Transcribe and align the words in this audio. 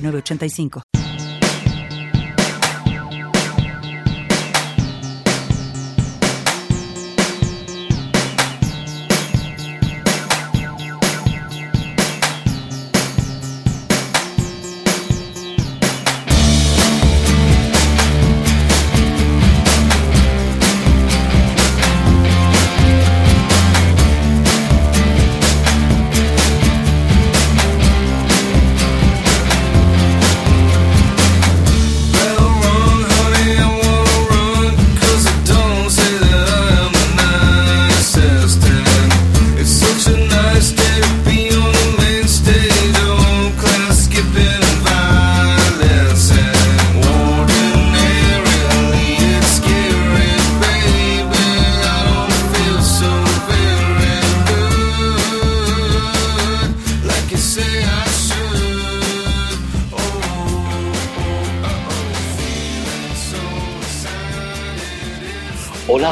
985. 0.00 1.07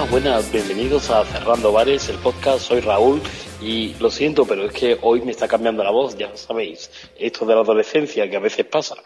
Buenas, 0.04 0.52
bienvenidos 0.52 1.10
a 1.10 1.24
Cerrando 1.24 1.72
Bares, 1.72 2.10
el 2.10 2.18
podcast, 2.18 2.60
soy 2.60 2.80
Raúl 2.80 3.20
y 3.62 3.94
lo 3.94 4.10
siento, 4.10 4.44
pero 4.44 4.66
es 4.66 4.72
que 4.72 4.98
hoy 5.00 5.22
me 5.22 5.30
está 5.30 5.48
cambiando 5.48 5.82
la 5.82 5.90
voz, 5.90 6.16
ya 6.18 6.36
sabéis, 6.36 6.90
esto 7.18 7.46
de 7.46 7.54
la 7.54 7.62
adolescencia 7.62 8.28
que 8.28 8.36
a 8.36 8.40
veces 8.40 8.66
pasa. 8.66 8.94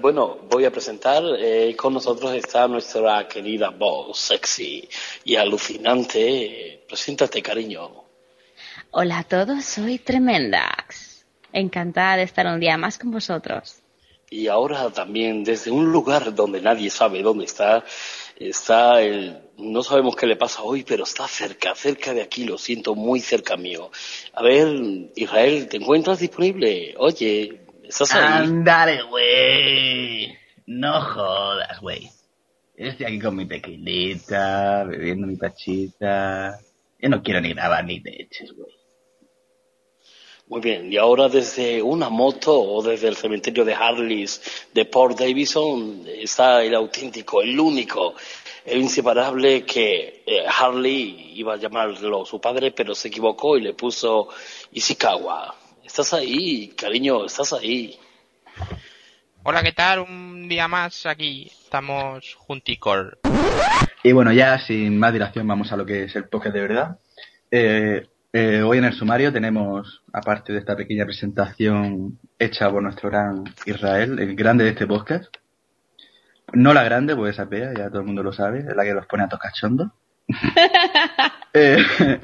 Bueno, 0.00 0.38
voy 0.48 0.64
a 0.64 0.70
presentar, 0.70 1.22
eh, 1.38 1.74
con 1.76 1.92
nosotros 1.92 2.32
está 2.32 2.66
nuestra 2.66 3.28
querida 3.28 3.68
voz 3.68 4.16
sexy 4.16 4.88
y 5.24 5.36
alucinante. 5.36 6.84
Preséntate, 6.88 7.42
cariño. 7.42 7.90
Hola 8.92 9.18
a 9.18 9.24
todos, 9.24 9.64
soy 9.64 9.98
Tremendax. 9.98 11.26
Encantada 11.52 12.16
de 12.18 12.22
estar 12.22 12.46
un 12.46 12.60
día 12.60 12.78
más 12.78 12.96
con 12.96 13.10
vosotros. 13.10 13.82
Y 14.30 14.48
ahora 14.48 14.90
también 14.90 15.44
desde 15.44 15.70
un 15.70 15.92
lugar 15.92 16.34
donde 16.34 16.60
nadie 16.60 16.90
sabe 16.90 17.22
dónde 17.22 17.44
está, 17.44 17.84
está 18.38 19.02
el, 19.02 19.38
no 19.58 19.82
sabemos 19.82 20.16
qué 20.16 20.26
le 20.26 20.36
pasa 20.36 20.62
hoy, 20.62 20.84
pero 20.84 21.04
está 21.04 21.26
cerca, 21.26 21.74
cerca 21.74 22.12
de 22.14 22.22
aquí, 22.22 22.44
lo 22.44 22.58
siento, 22.58 22.94
muy 22.94 23.20
cerca 23.20 23.56
mío. 23.56 23.90
A 24.34 24.42
ver, 24.42 24.68
Israel, 25.14 25.68
¿te 25.68 25.78
encuentras 25.78 26.20
disponible? 26.20 26.94
Oye, 26.98 27.60
¿estás 27.84 28.14
ahí? 28.14 28.44
Ándale, 28.44 29.02
güey. 29.02 30.36
No 30.66 31.00
jodas, 31.00 31.80
güey. 31.80 32.10
Estoy 32.76 33.06
aquí 33.06 33.18
con 33.18 33.36
mi 33.36 33.46
tequilita, 33.46 34.84
bebiendo 34.84 35.26
mi 35.26 35.36
pachita. 35.36 36.58
Yo 36.98 37.08
no 37.08 37.22
quiero 37.22 37.40
ni 37.40 37.54
grabar 37.54 37.84
ni 37.84 38.02
te 38.02 38.22
eches, 38.22 38.52
güey. 38.52 38.75
Muy 40.48 40.60
bien, 40.60 40.92
y 40.92 40.96
ahora 40.96 41.28
desde 41.28 41.82
una 41.82 42.08
moto 42.08 42.56
o 42.56 42.80
desde 42.80 43.08
el 43.08 43.16
cementerio 43.16 43.64
de 43.64 43.74
Harleys 43.74 44.68
de 44.72 44.84
Port 44.84 45.18
Davidson 45.18 46.04
está 46.06 46.62
el 46.62 46.72
auténtico, 46.76 47.42
el 47.42 47.58
único, 47.58 48.14
el 48.64 48.78
inseparable 48.78 49.64
que 49.64 50.22
eh, 50.24 50.44
Harley 50.46 51.32
iba 51.34 51.54
a 51.54 51.56
llamarlo 51.56 52.24
su 52.24 52.40
padre, 52.40 52.70
pero 52.70 52.94
se 52.94 53.08
equivocó 53.08 53.58
y 53.58 53.62
le 53.62 53.74
puso 53.74 54.28
Ishikawa. 54.70 55.52
Estás 55.84 56.14
ahí, 56.14 56.68
cariño, 56.68 57.26
estás 57.26 57.52
ahí. 57.52 57.98
Hola, 59.42 59.64
¿qué 59.64 59.72
tal? 59.72 60.00
Un 60.00 60.48
día 60.48 60.68
más 60.68 61.06
aquí. 61.06 61.50
Estamos 61.64 62.36
junticor. 62.36 63.18
Y 64.04 64.12
bueno, 64.12 64.32
ya 64.32 64.60
sin 64.60 64.96
más 64.96 65.12
dilación 65.12 65.46
vamos 65.48 65.72
a 65.72 65.76
lo 65.76 65.84
que 65.84 66.04
es 66.04 66.14
el 66.14 66.28
podcast 66.28 66.54
de 66.54 66.60
verdad. 66.60 66.98
Eh, 67.50 68.06
eh, 68.38 68.62
hoy 68.62 68.76
en 68.76 68.84
el 68.84 68.92
sumario 68.92 69.32
tenemos, 69.32 70.02
aparte 70.12 70.52
de 70.52 70.58
esta 70.58 70.76
pequeña 70.76 71.06
presentación 71.06 72.18
hecha 72.38 72.70
por 72.70 72.82
nuestro 72.82 73.08
gran 73.08 73.44
Israel, 73.64 74.18
el 74.18 74.36
grande 74.36 74.64
de 74.64 74.70
este 74.70 74.86
podcast, 74.86 75.34
no 76.52 76.74
la 76.74 76.84
grande, 76.84 77.16
pues 77.16 77.32
esa 77.32 77.48
pea, 77.48 77.72
ya 77.72 77.88
todo 77.88 78.00
el 78.00 78.06
mundo 78.06 78.22
lo 78.22 78.34
sabe, 78.34 78.58
es 78.58 78.76
la 78.76 78.84
que 78.84 78.92
los 78.92 79.06
pone 79.06 79.22
a 79.22 79.28
tocachondo. 79.30 79.90
eh, 81.54 81.78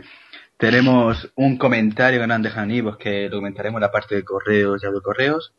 tenemos 0.59 1.33
un 1.34 1.56
comentario 1.56 2.21
que 2.21 2.27
nos 2.27 2.34
han 2.34 2.43
dejado 2.43 2.69
pues 2.83 2.97
que 2.99 3.31
lo 3.31 3.39
comentaremos 3.39 3.79
en 3.79 3.83
la 3.83 3.91
parte 3.91 4.15
de 4.15 4.23
correos 4.23 4.84
y 4.84 4.93
de 4.93 5.00
correos. 5.00 5.55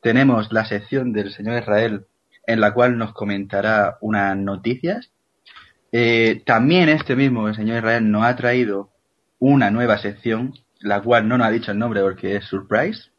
Tenemos 0.00 0.50
la 0.50 0.64
sección 0.64 1.12
del 1.12 1.30
señor 1.30 1.60
Israel, 1.60 2.06
en 2.46 2.62
la 2.62 2.72
cual 2.72 2.96
nos 2.96 3.12
comentará 3.12 3.98
unas 4.00 4.34
noticias. 4.34 5.10
Eh, 5.92 6.42
también 6.46 6.88
este 6.88 7.16
mismo, 7.16 7.48
el 7.48 7.54
señor 7.54 7.76
Israel, 7.76 8.10
nos 8.10 8.24
ha 8.24 8.34
traído 8.34 8.90
una 9.40 9.70
nueva 9.70 9.98
sección, 9.98 10.54
la 10.78 11.02
cual 11.02 11.26
no 11.26 11.36
nos 11.36 11.48
ha 11.48 11.50
dicho 11.50 11.72
el 11.72 11.78
nombre 11.78 12.02
porque 12.02 12.36
es 12.36 12.44
surprise. 12.44 13.10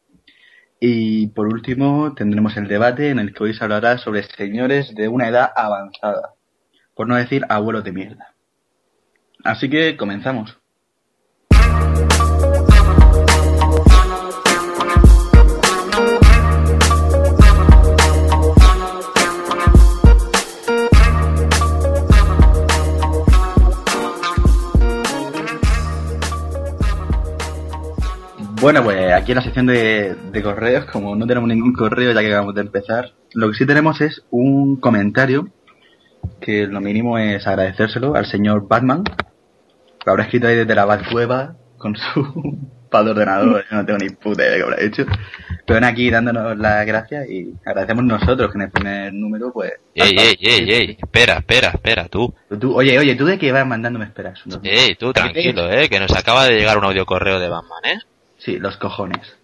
Y 0.79 1.27
por 1.27 1.47
último 1.47 2.13
tendremos 2.15 2.55
el 2.55 2.67
debate 2.67 3.09
en 3.09 3.19
el 3.19 3.33
que 3.33 3.43
hoy 3.43 3.53
se 3.53 3.63
hablará 3.63 3.97
sobre 3.97 4.23
señores 4.23 4.95
de 4.95 5.09
una 5.09 5.27
edad 5.27 5.51
avanzada, 5.55 6.35
por 6.95 7.07
no 7.07 7.15
decir 7.15 7.43
abuelos 7.49 7.83
de 7.83 7.91
mierda. 7.91 8.35
Así 9.43 9.69
que 9.69 9.97
comenzamos. 9.97 10.57
Bueno, 28.61 28.83
pues 28.83 29.11
aquí 29.11 29.31
en 29.31 29.37
la 29.37 29.43
sección 29.43 29.65
de, 29.65 30.41
correos, 30.43 30.85
como 30.85 31.15
no 31.15 31.25
tenemos 31.25 31.49
ningún 31.49 31.73
correo 31.73 32.13
ya 32.13 32.21
que 32.21 32.27
acabamos 32.27 32.53
de 32.53 32.61
empezar, 32.61 33.13
lo 33.33 33.49
que 33.49 33.57
sí 33.57 33.65
tenemos 33.65 33.99
es 34.01 34.23
un 34.29 34.79
comentario 34.79 35.49
que 36.39 36.67
lo 36.67 36.79
mínimo 36.79 37.17
es 37.17 37.47
agradecérselo 37.47 38.13
al 38.13 38.27
señor 38.27 38.67
Batman, 38.67 39.03
que 39.03 40.09
habrá 40.09 40.25
escrito 40.25 40.45
ahí 40.45 40.57
desde 40.57 40.75
la 40.75 40.85
Batcueva 40.85 41.55
con 41.79 41.95
su 41.95 42.69
pad 42.91 43.09
ordenador, 43.09 43.65
yo 43.67 43.77
no 43.77 43.83
tengo 43.83 43.97
ni 43.97 44.09
puta 44.09 44.43
idea 44.43 44.51
de 44.51 44.57
qué 44.57 44.63
habrá 44.63 44.83
hecho. 44.83 45.05
Pero 45.65 45.79
ven 45.79 45.83
aquí 45.83 46.11
dándonos 46.11 46.55
las 46.55 46.85
gracias 46.85 47.27
y 47.31 47.55
agradecemos 47.65 48.03
nosotros 48.03 48.51
que 48.51 48.59
en 48.59 48.61
el 48.61 48.69
primer 48.69 49.11
número, 49.11 49.51
pues. 49.51 49.71
Ey, 49.95 50.15
ey, 50.15 50.35
ey, 50.39 50.71
ey, 50.71 50.97
espera, 51.01 51.37
espera, 51.37 51.69
espera, 51.69 52.07
tú. 52.09 52.31
tú 52.59 52.75
oye, 52.75 52.99
oye, 52.99 53.15
tú 53.15 53.25
de 53.25 53.39
qué 53.39 53.51
vas 53.51 53.65
mandándome 53.65 54.05
esperas. 54.05 54.39
Ey, 54.61 54.93
tú 54.99 55.13
tranquilo, 55.13 55.67
eh, 55.71 55.89
que 55.89 55.99
nos 55.99 56.15
acaba 56.15 56.45
de 56.45 56.59
llegar 56.59 56.77
un 56.77 56.85
audio 56.85 57.07
correo 57.07 57.39
de 57.39 57.49
Batman, 57.49 57.85
eh. 57.85 57.99
Sí, 58.43 58.57
los 58.57 58.77
cojones. 58.77 59.35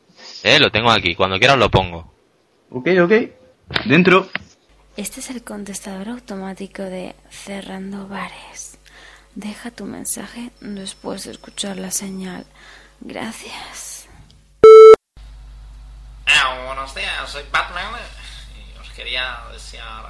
Eh, 0.41 0.59
lo 0.59 0.71
tengo 0.71 0.89
aquí, 0.89 1.13
cuando 1.13 1.37
quieras 1.37 1.57
lo 1.57 1.69
pongo. 1.69 2.11
Ok, 2.71 2.87
ok. 3.03 3.11
Dentro. 3.85 4.27
Este 4.95 5.19
es 5.19 5.29
el 5.29 5.43
contestador 5.43 6.09
automático 6.09 6.81
de 6.81 7.15
Cerrando 7.29 8.07
Bares. 8.07 8.79
Deja 9.35 9.69
tu 9.69 9.85
mensaje 9.85 10.49
después 10.61 11.25
de 11.25 11.31
escuchar 11.31 11.77
la 11.77 11.91
señal. 11.91 12.47
Gracias. 12.99 14.07
Ah, 16.25 16.63
buenos 16.65 16.95
días, 16.95 17.29
soy 17.29 17.43
Batman 17.51 17.93
y 18.57 18.79
os 18.79 18.89
quería 18.93 19.37
desear 19.51 20.05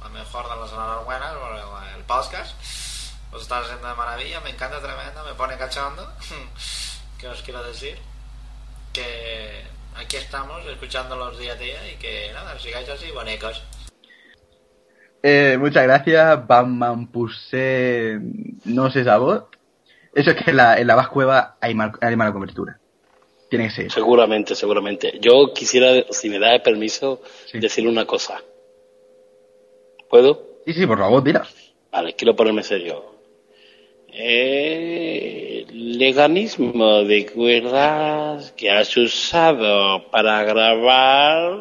la 0.00 0.08
mejor 0.10 0.48
de 0.48 0.60
las 0.60 0.72
enhorabuenas 0.72 1.34
por 1.34 1.56
el, 1.56 1.98
el 1.98 2.04
podcast. 2.04 2.54
Os 3.32 3.42
está 3.42 3.58
haciendo 3.58 3.88
de 3.88 3.94
maravilla, 3.94 4.40
me 4.40 4.50
encanta 4.50 4.80
tremendo, 4.80 5.24
me 5.24 5.34
pone 5.34 5.58
cachondo. 5.58 6.08
¿Qué 7.18 7.26
os 7.26 7.42
quiero 7.42 7.64
decir? 7.64 8.11
Que 8.92 9.62
aquí 9.96 10.16
estamos 10.16 10.64
escuchándolos 10.66 11.38
día 11.38 11.52
a 11.52 11.56
día 11.56 11.92
y 11.92 11.96
que 11.98 12.30
nada, 12.32 12.58
sigáis 12.58 12.88
así, 12.88 13.10
bonecos. 13.12 13.62
Eh, 15.22 15.56
muchas 15.58 15.84
gracias, 15.84 16.46
Batman 16.46 17.06
Puse. 17.06 18.18
No 18.64 18.90
sé 18.90 19.02
esa 19.02 19.18
voz. 19.18 19.44
Eso 20.14 20.30
es 20.32 20.36
que 20.44 20.50
en 20.50 20.56
la, 20.56 20.78
en 20.78 20.86
la 20.86 20.94
Bass 20.94 21.08
Cueva 21.08 21.56
hay, 21.60 21.74
mal- 21.74 21.92
hay 22.00 22.16
mala 22.16 22.32
cobertura. 22.32 22.78
Tiene 23.48 23.68
que 23.68 23.74
ser. 23.74 23.92
Seguramente, 23.92 24.54
seguramente. 24.54 25.18
Yo 25.20 25.52
quisiera, 25.54 26.04
si 26.10 26.28
me 26.28 26.38
da 26.38 26.54
el 26.54 26.62
permiso, 26.62 27.22
Sí. 27.46 27.60
decir 27.60 27.86
una 27.86 28.04
cosa. 28.04 28.40
¿Puedo? 30.10 30.60
Sí, 30.66 30.72
sí, 30.74 30.86
por 30.86 30.98
favor, 30.98 31.22
tira. 31.24 31.46
Vale, 31.90 32.14
quiero 32.14 32.34
ponerme 32.34 32.62
serio. 32.62 33.12
Eh, 34.14 35.64
el 35.70 36.02
organismo 36.06 37.02
de 37.02 37.24
cuerdas 37.24 38.52
que 38.52 38.70
has 38.70 38.94
usado 38.98 40.10
para 40.10 40.44
grabar 40.44 41.58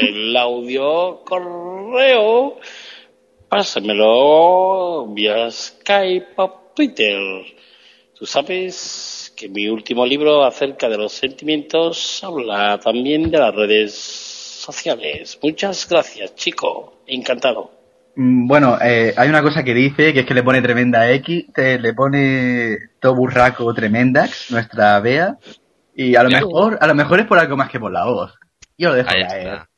el 0.00 0.36
audio 0.36 1.22
correo, 1.24 2.58
pásamelo 3.48 5.06
vía 5.14 5.48
Skype 5.48 6.32
o 6.34 6.72
Twitter. 6.74 7.20
Tú 8.12 8.26
sabes 8.26 9.32
que 9.36 9.48
mi 9.48 9.68
último 9.68 10.04
libro 10.04 10.42
acerca 10.42 10.88
de 10.88 10.98
los 10.98 11.12
sentimientos 11.12 12.24
habla 12.24 12.80
también 12.80 13.30
de 13.30 13.38
las 13.38 13.54
redes 13.54 13.94
sociales. 13.94 15.38
Muchas 15.40 15.88
gracias, 15.88 16.34
chico. 16.34 17.02
Encantado. 17.06 17.75
Mm, 18.16 18.46
Bueno, 18.48 18.78
eh, 18.82 19.12
hay 19.16 19.28
una 19.28 19.42
cosa 19.42 19.62
que 19.62 19.74
dice 19.74 20.12
que 20.12 20.20
es 20.20 20.26
que 20.26 20.34
le 20.34 20.42
pone 20.42 20.62
tremenda 20.62 21.10
X, 21.12 21.46
te- 21.54 21.78
le 21.78 21.92
pone 21.94 22.78
todo 23.00 23.14
burraco 23.14 23.72
tremendax, 23.74 24.50
nuestra 24.50 24.98
Bea, 25.00 25.36
y 25.94 26.14
a 26.16 26.22
lo 26.22 26.30
mejor, 26.30 26.78
a 26.80 26.86
lo 26.86 26.94
mejor 26.94 27.20
es 27.20 27.26
por 27.26 27.38
algo 27.38 27.56
más 27.56 27.70
que 27.70 27.78
por 27.80 27.92
la 27.92 28.04
voz. 28.04 28.34
Yo 28.78 28.88
lo 28.90 28.94
dejo 28.96 29.10
Ahí 29.10 29.22
caer. 29.26 29.46
está. 29.48 29.68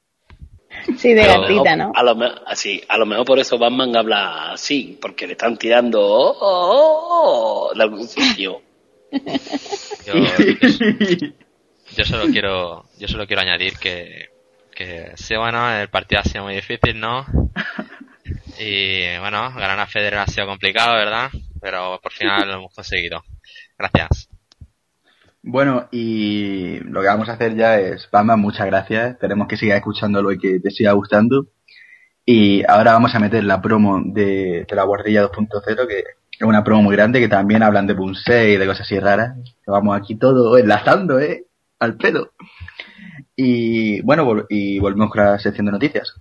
Sí, 0.96 1.12
de 1.14 1.24
gatita, 1.24 1.76
¿no? 1.76 1.92
A 1.94 2.02
lo, 2.02 2.16
así, 2.46 2.82
a 2.88 2.96
lo 2.98 3.06
mejor 3.06 3.24
por 3.26 3.38
eso 3.38 3.58
Batman 3.58 3.96
habla 3.96 4.52
así, 4.52 4.96
porque 5.00 5.26
le 5.26 5.32
están 5.32 5.56
tirando 5.56 6.00
oh, 6.00 6.36
oh, 6.40 7.68
oh, 7.70 7.74
de 7.74 7.82
algún 7.82 8.06
sitio. 8.06 8.62
Yo, 10.06 10.14
yo 11.96 12.04
solo 12.04 12.26
quiero, 12.30 12.84
yo 12.98 13.08
solo 13.08 13.26
quiero 13.26 13.42
añadir 13.42 13.74
que, 13.78 14.28
que 14.74 15.12
sí, 15.16 15.34
bueno, 15.36 15.70
el 15.72 15.88
partido 15.88 16.20
ha 16.20 16.24
sido 16.24 16.44
muy 16.44 16.54
difícil, 16.54 17.00
¿no? 17.00 17.24
Y 18.58 19.18
bueno, 19.18 19.52
ganar 19.54 19.78
a 19.80 19.86
Federer 19.86 20.18
ha 20.18 20.26
sido 20.26 20.46
complicado, 20.46 20.94
¿verdad? 20.94 21.30
Pero 21.60 22.00
por 22.02 22.12
final 22.12 22.48
lo 22.48 22.54
hemos 22.54 22.74
conseguido. 22.74 23.22
Gracias. 23.78 24.28
Bueno, 25.42 25.88
y 25.92 26.80
lo 26.80 27.00
que 27.00 27.06
vamos 27.06 27.28
a 27.28 27.32
hacer 27.32 27.54
ya 27.54 27.78
es, 27.78 28.08
Batman, 28.10 28.40
muchas 28.40 28.66
gracias. 28.66 29.12
Esperemos 29.12 29.48
que 29.48 29.56
sigas 29.56 29.78
escuchándolo 29.78 30.32
y 30.32 30.38
que 30.38 30.60
te 30.60 30.70
siga 30.70 30.92
gustando. 30.92 31.46
Y 32.26 32.62
ahora 32.68 32.92
vamos 32.92 33.14
a 33.14 33.20
meter 33.20 33.44
la 33.44 33.62
promo 33.62 34.02
de, 34.04 34.66
de 34.68 34.76
la 34.76 34.82
guardilla 34.82 35.22
2.0, 35.30 35.86
que 35.86 36.04
es 36.32 36.42
una 36.42 36.62
promo 36.62 36.82
muy 36.82 36.96
grande, 36.96 37.20
que 37.20 37.28
también 37.28 37.62
hablan 37.62 37.86
de 37.86 37.94
Punse 37.94 38.50
y 38.50 38.56
de 38.56 38.66
cosas 38.66 38.82
así 38.82 38.98
raras. 38.98 39.36
Vamos 39.66 39.96
aquí 39.96 40.16
todo 40.16 40.58
enlazando, 40.58 41.18
¿eh? 41.18 41.46
Al 41.78 41.96
pelo. 41.96 42.32
Y 43.34 44.02
bueno, 44.02 44.44
y 44.48 44.78
volvemos 44.80 45.10
con 45.10 45.24
la 45.24 45.38
sección 45.38 45.66
de 45.66 45.72
noticias. 45.72 46.14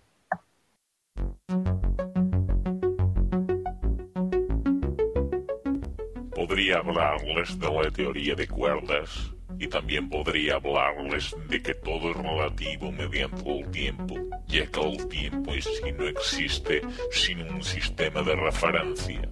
Podría 6.47 6.77
hablarles 6.77 7.59
de 7.59 7.69
la 7.69 7.91
teoría 7.91 8.33
de 8.33 8.47
cuerdas 8.47 9.33
y 9.59 9.67
también 9.67 10.07
podría 10.07 10.55
hablarles 10.55 11.35
de 11.49 11.61
que 11.61 11.73
todo 11.73 12.11
es 12.11 12.15
relativo 12.15 12.89
mediante 12.89 13.51
el 13.51 13.69
tiempo, 13.69 14.15
ya 14.47 14.65
que 14.67 14.79
el 14.79 15.07
tiempo 15.09 15.53
en 15.53 15.61
sí 15.61 15.91
no 15.97 16.07
existe 16.07 16.81
sin 17.11 17.41
un 17.51 17.61
sistema 17.61 18.21
de 18.21 18.33
referencia. 18.37 19.29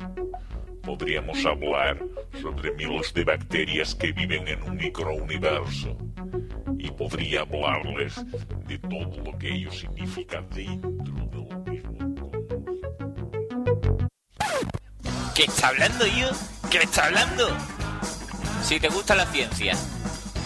Podríamos 0.83 1.45
hablar 1.45 2.03
sobre 2.41 2.73
miles 2.73 3.13
de 3.13 3.23
bacterias 3.23 3.95
que 3.95 4.11
viven 4.11 4.49
en 4.49 4.61
un 4.63 4.75
microuniverso 4.75 5.97
y 6.77 6.91
podría 6.91 7.41
hablarles 7.41 8.25
de 8.67 8.77
todo 8.77 9.23
lo 9.23 9.37
que 9.37 9.53
ello 9.53 9.71
significa 9.71 10.41
dentro 10.53 11.24
¿Qué 15.35 15.43
está 15.43 15.67
hablando 15.67 16.07
yo? 16.07 16.29
¿Qué 16.71 16.77
está 16.77 17.05
hablando? 17.07 17.45
Si 18.63 18.79
te 18.79 18.87
gusta 18.87 19.15
la 19.15 19.25
ciencia 19.25 19.75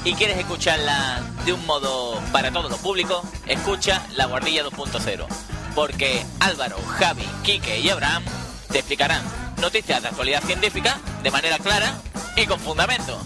y 0.04 0.16
quieres 0.16 0.40
escucharla 0.40 1.22
de 1.46 1.54
un 1.54 1.64
modo 1.68 2.20
para 2.32 2.52
todo 2.52 2.70
lo 2.70 2.78
público, 2.78 3.22
escucha 3.46 4.04
La 4.16 4.26
Guardilla 4.26 4.66
2.0. 4.66 5.28
Porque 5.76 6.26
Álvaro, 6.40 6.78
Javi, 6.98 7.22
Quique 7.44 7.80
y 7.80 7.90
Abraham 7.90 8.24
te 8.72 8.80
explicarán 8.80 9.22
noticias 9.62 10.02
de 10.02 10.08
actualidad 10.08 10.42
científica 10.44 10.98
de 11.22 11.30
manera 11.30 11.60
clara 11.60 11.94
y 12.36 12.48
con 12.48 12.60
fundamento. 12.60 13.22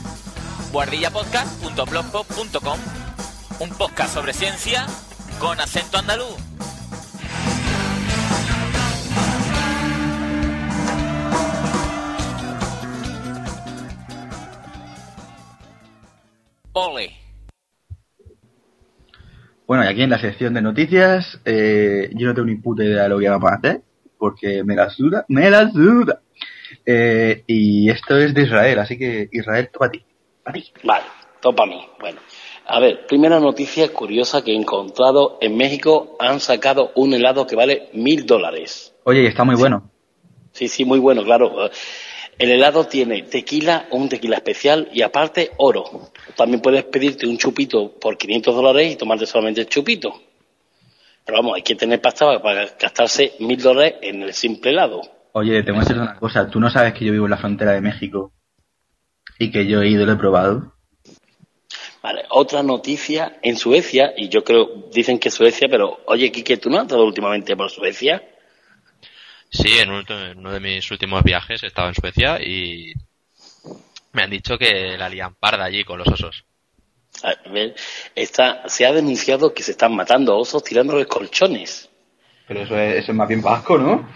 guardillapodcast.blogspot.com 0.74 2.80
Un 3.60 3.70
podcast 3.70 4.14
sobre 4.14 4.34
ciencia 4.34 4.86
con 5.40 5.62
acento 5.62 5.98
andaluz. 5.98 6.36
Ole. 16.74 17.12
Bueno, 19.68 19.86
y 19.86 19.88
aquí 19.88 20.02
en 20.02 20.10
la 20.10 20.20
sección 20.20 20.54
de 20.54 20.62
noticias, 20.62 21.40
eh, 21.46 22.10
yo 22.14 22.28
no 22.28 22.34
tengo 22.34 22.48
ni 22.48 22.56
puta 22.56 22.84
idea 22.84 23.04
de 23.04 23.10
lo 23.10 23.20
que 23.20 23.30
vamos 23.30 23.52
a 23.52 23.56
hacer, 23.56 23.82
porque 24.18 24.64
me 24.64 24.76
la 24.76 24.90
suda, 24.90 25.26
me 25.30 25.50
la 25.50 25.70
suda. 25.70 26.22
Eh, 26.86 27.44
y 27.48 27.90
esto 27.90 28.18
es 28.18 28.34
de 28.34 28.42
Israel, 28.44 28.80
así 28.80 28.98
que 28.98 29.30
Israel, 29.32 29.70
topa 29.72 29.86
a 29.86 29.92
ti. 29.92 30.04
A 30.46 30.52
ti. 30.52 30.66
Vale, 30.84 31.06
todo 31.40 31.56
para 31.56 31.70
mí. 31.70 31.86
Bueno, 32.00 32.20
a 32.66 32.80
ver, 32.80 33.06
primera 33.08 33.40
noticia 33.40 33.92
curiosa 33.94 34.44
que 34.44 34.52
he 34.52 34.56
encontrado. 34.56 35.38
En 35.42 35.56
México 35.56 36.18
han 36.20 36.40
sacado 36.40 36.92
un 36.96 37.14
helado 37.14 37.46
que 37.46 37.56
vale 37.56 37.90
mil 37.94 38.26
dólares. 38.26 38.96
Oye, 39.04 39.24
y 39.24 39.28
está 39.28 39.44
muy 39.44 39.56
bueno. 39.56 39.92
Sí, 40.52 40.68
sí, 40.68 40.86
muy 40.86 41.00
bueno, 41.00 41.24
claro. 41.24 41.70
El 42.38 42.52
helado 42.52 42.86
tiene 42.86 43.24
tequila, 43.24 43.88
un 43.92 44.10
tequila 44.10 44.38
especial 44.38 44.90
y 44.92 45.02
aparte 45.02 45.52
oro. 45.58 46.12
También 46.36 46.62
puedes 46.62 46.84
pedirte 46.86 47.28
un 47.28 47.38
chupito 47.38 48.00
por 48.00 48.18
500 48.18 48.56
dólares 48.56 48.94
y 48.94 48.96
tomarte 48.96 49.26
solamente 49.26 49.62
el 49.62 49.68
chupito. 49.68 50.14
Pero 51.26 51.38
vamos, 51.38 51.56
hay 51.56 51.62
que 51.62 51.76
tener 51.76 52.02
pasta 52.02 52.42
para 52.42 52.66
gastarse 52.80 53.34
mil 53.40 53.62
dólares 53.62 53.96
en 54.02 54.24
el 54.24 54.34
simple 54.34 54.72
helado. 54.72 55.02
Oye, 55.34 55.64
te 55.64 55.72
voy 55.72 55.80
a 55.80 55.84
decir 55.84 55.98
una 55.98 56.16
cosa. 56.16 56.50
Tú 56.50 56.60
no 56.60 56.70
sabes 56.70 56.94
que 56.94 57.06
yo 57.06 57.12
vivo 57.12 57.26
en 57.26 57.32
la 57.32 57.38
frontera 57.38 57.72
de 57.72 57.82
México 57.82 58.34
y 59.40 59.52
que 59.52 59.66
yo 59.66 59.82
he 59.82 59.90
ido 59.90 60.04
y 60.04 60.06
lo 60.06 60.14
he 60.14 60.18
probado. 60.18 60.74
Vale, 62.02 62.26
otra 62.30 62.62
noticia 62.64 63.38
en 63.42 63.56
Suecia, 63.56 64.14
y 64.18 64.28
yo 64.28 64.44
creo, 64.44 64.90
dicen 64.94 65.20
que 65.20 65.32
Suecia, 65.32 65.70
pero 65.72 66.02
oye, 66.06 66.34
Quique, 66.34 66.58
¿tú 66.58 66.70
no 66.70 66.78
has 66.78 66.84
estado 66.84 67.06
últimamente 67.06 67.56
por 67.56 67.70
Suecia? 67.70 68.22
Sí, 69.54 69.78
en 69.78 69.92
uno, 69.92 70.04
en 70.10 70.40
uno 70.40 70.52
de 70.52 70.60
mis 70.60 70.90
últimos 70.90 71.24
viajes 71.24 71.62
he 71.62 71.68
estado 71.68 71.88
en 71.88 71.94
Suecia 71.94 72.42
y 72.42 72.92
me 74.12 74.24
han 74.24 74.32
dicho 74.32 74.58
que 74.58 74.98
la 74.98 75.08
lían 75.08 75.36
parda 75.36 75.66
allí 75.66 75.84
con 75.84 76.00
los 76.00 76.08
osos. 76.08 76.44
A 77.22 77.50
ver, 77.52 77.76
está, 78.16 78.68
se 78.68 78.86
ha 78.88 78.92
denunciado 78.92 79.54
que 79.54 79.62
se 79.62 79.72
están 79.72 79.96
matando 79.96 80.36
osos 80.36 80.64
tirándoles 80.64 81.06
colchones. 81.06 81.88
Pero 82.48 82.62
eso 82.62 82.78
es, 82.78 82.96
eso 83.04 83.12
es 83.12 83.18
más 83.18 83.28
bien 83.28 83.44
vasco, 83.44 83.78
¿no? 83.78 84.10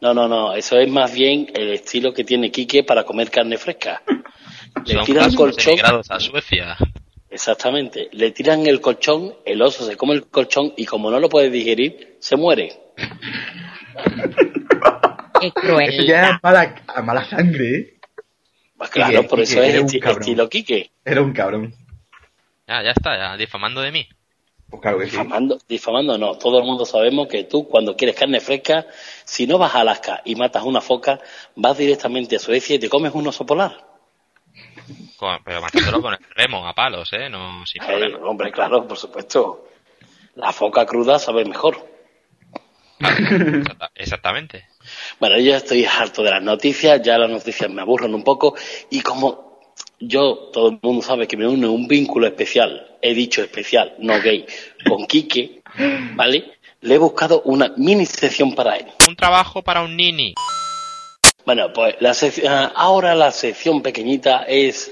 No, 0.00 0.12
no, 0.12 0.26
no, 0.26 0.52
eso 0.54 0.76
es 0.76 0.90
más 0.90 1.14
bien 1.14 1.50
el 1.54 1.72
estilo 1.72 2.12
que 2.12 2.24
tiene 2.24 2.50
Quique 2.50 2.82
para 2.82 3.04
comer 3.04 3.30
carne 3.30 3.56
fresca. 3.56 4.02
Le 4.84 4.94
Son 4.94 5.04
tiran 5.04 5.32
colchón, 5.34 5.78
a 6.10 6.20
Suecia. 6.20 6.76
exactamente, 7.30 8.08
le 8.10 8.32
tiran 8.32 8.66
el 8.66 8.80
colchón, 8.80 9.34
el 9.46 9.62
oso 9.62 9.86
se 9.86 9.96
come 9.96 10.14
el 10.14 10.26
colchón 10.26 10.74
y 10.76 10.84
como 10.84 11.12
no 11.12 11.20
lo 11.20 11.28
puede 11.28 11.48
digerir, 11.48 12.16
se 12.18 12.36
muere. 12.36 12.72
Qué 15.52 15.84
Eso 15.86 16.02
ya 16.02 16.30
es 16.30 16.42
mala, 16.42 16.74
a 16.86 17.02
mala 17.02 17.24
sangre, 17.24 17.76
¿eh? 17.76 18.00
Pues 18.76 18.90
claro, 18.90 19.12
Quique, 19.20 19.28
por 19.28 19.40
eso 19.40 19.54
Quique, 19.60 19.68
es 19.68 19.84
esti- 19.84 20.00
cabrón. 20.00 20.20
estilo 20.22 20.48
Quique. 20.48 20.90
Era 21.04 21.22
un 21.22 21.32
cabrón. 21.32 21.74
Ya, 22.66 22.82
ya 22.82 22.90
está, 22.90 23.16
ya, 23.16 23.36
difamando 23.36 23.80
de 23.80 23.92
mí. 23.92 24.08
Pues 24.70 24.80
claro 24.82 24.98
que 24.98 25.04
sí. 25.04 25.10
Difamando, 25.12 25.58
difamando 25.68 26.18
no, 26.18 26.36
todo 26.36 26.58
el 26.58 26.64
mundo 26.64 26.84
sabemos 26.86 27.28
que 27.28 27.44
tú 27.44 27.68
cuando 27.68 27.96
quieres 27.96 28.16
carne 28.16 28.40
fresca, 28.40 28.86
si 29.24 29.46
no 29.46 29.58
vas 29.58 29.74
a 29.74 29.80
Alaska 29.80 30.22
y 30.24 30.34
matas 30.34 30.64
una 30.64 30.80
foca, 30.80 31.20
vas 31.54 31.76
directamente 31.78 32.36
a 32.36 32.38
Suecia 32.40 32.76
y 32.76 32.78
te 32.78 32.88
comes 32.88 33.12
un 33.14 33.26
oso 33.26 33.44
polar. 33.46 33.76
Con- 35.16 35.42
pero 35.44 35.60
matándolo 35.60 36.00
con 36.02 36.14
el 36.14 36.20
remo, 36.34 36.66
a 36.66 36.74
palos, 36.74 37.12
¿eh? 37.12 37.28
No, 37.28 37.64
sin 37.66 37.84
problema. 37.84 38.18
hombre, 38.26 38.50
claro, 38.50 38.86
por 38.86 38.96
supuesto. 38.98 39.68
La 40.34 40.52
foca 40.52 40.84
cruda 40.86 41.18
sabe 41.18 41.44
mejor. 41.44 41.93
Exacta- 43.00 43.90
Exactamente. 43.94 44.66
Bueno, 45.18 45.36
yo 45.38 45.44
ya 45.50 45.56
estoy 45.58 45.84
harto 45.84 46.22
de 46.22 46.30
las 46.30 46.42
noticias, 46.42 47.00
ya 47.02 47.18
las 47.18 47.30
noticias 47.30 47.70
me 47.70 47.82
aburren 47.82 48.14
un 48.14 48.22
poco 48.24 48.54
y 48.90 49.00
como 49.00 49.60
yo, 50.00 50.50
todo 50.52 50.68
el 50.68 50.78
mundo 50.82 51.02
sabe 51.02 51.26
que 51.26 51.36
me 51.36 51.46
une 51.46 51.66
un 51.66 51.88
vínculo 51.88 52.26
especial 52.26 52.94
he 53.04 53.12
dicho 53.14 53.42
especial, 53.42 53.94
no 53.98 54.20
gay, 54.20 54.46
con 54.88 55.06
Quique, 55.06 55.62
¿vale? 56.14 56.54
Le 56.80 56.94
he 56.94 56.98
buscado 56.98 57.42
una 57.42 57.72
mini 57.76 58.06
sección 58.06 58.54
para 58.54 58.76
él. 58.76 58.86
Un 59.06 59.14
trabajo 59.14 59.62
para 59.62 59.82
un 59.82 59.94
nini. 59.94 60.34
Bueno, 61.44 61.70
pues 61.74 61.96
la 62.00 62.14
sección, 62.14 62.70
ahora 62.74 63.14
la 63.14 63.30
sección 63.30 63.82
pequeñita 63.82 64.44
es 64.48 64.90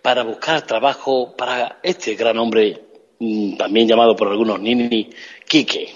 para 0.00 0.22
buscar 0.22 0.62
trabajo 0.62 1.36
para 1.36 1.78
este 1.82 2.14
gran 2.14 2.38
hombre, 2.38 2.80
mm, 3.18 3.58
también 3.58 3.86
llamado 3.86 4.16
por 4.16 4.28
algunos 4.28 4.58
nini, 4.58 5.10
Quique. 5.46 5.92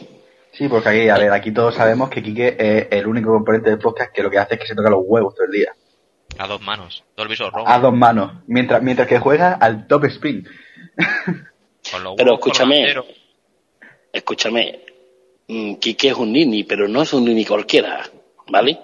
Sí, 0.57 0.69
porque 0.69 0.89
aquí, 0.89 1.09
a 1.09 1.19
ver, 1.19 1.33
aquí 1.33 1.53
todos 1.53 1.75
sabemos 1.75 2.09
que 2.11 2.23
Quique 2.23 2.57
es 2.59 2.87
el 2.91 3.07
único 3.07 3.33
componente 3.33 3.71
del 3.71 3.79
podcast 3.79 4.13
que 4.13 4.23
lo 4.23 4.31
que 4.31 4.39
hace 4.39 4.55
es 4.55 4.61
que 4.61 4.67
se 4.67 4.75
toca 4.75 4.89
los 4.89 5.03
huevos 5.05 5.35
todo 5.35 5.47
el 5.47 5.53
día. 5.53 5.75
A 6.39 6.47
dos 6.47 6.61
manos. 6.63 7.05
Dolby 7.17 7.37
Surround. 7.37 7.69
A 7.69 7.79
dos 7.81 7.93
manos. 7.93 8.43
Mientras, 8.47 8.83
mientras 8.83 9.09
que 9.09 9.19
juega 9.19 9.55
al 9.55 9.87
top 9.87 10.05
spin. 10.05 10.47
Con 11.91 12.05
los 12.05 12.15
Pero 12.17 12.35
escúchame, 12.35 12.95
escúchame, 14.13 14.81
mm, 15.49 15.75
Quique 15.75 16.09
es 16.09 16.15
un 16.15 16.33
nini, 16.33 16.65
pero 16.65 16.89
no 16.89 17.03
es 17.03 17.13
un 17.13 17.25
nini 17.25 17.45
cualquiera, 17.45 18.09
¿vale? 18.49 18.79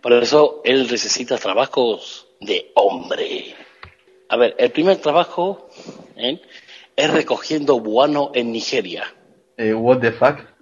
Por 0.00 0.12
eso 0.12 0.60
él 0.64 0.86
necesita 0.90 1.38
trabajos 1.38 2.28
de 2.40 2.70
hombre. 2.74 3.56
A 4.28 4.36
ver, 4.36 4.54
el 4.58 4.70
primer 4.70 4.98
trabajo 4.98 5.68
¿eh? 6.16 6.40
es 6.94 7.10
recogiendo 7.10 7.80
buano 7.80 8.30
en 8.34 8.52
Nigeria. 8.52 9.12
Eh, 9.56 9.72
what 9.72 10.00
the 10.00 10.12
fuck? 10.12 10.53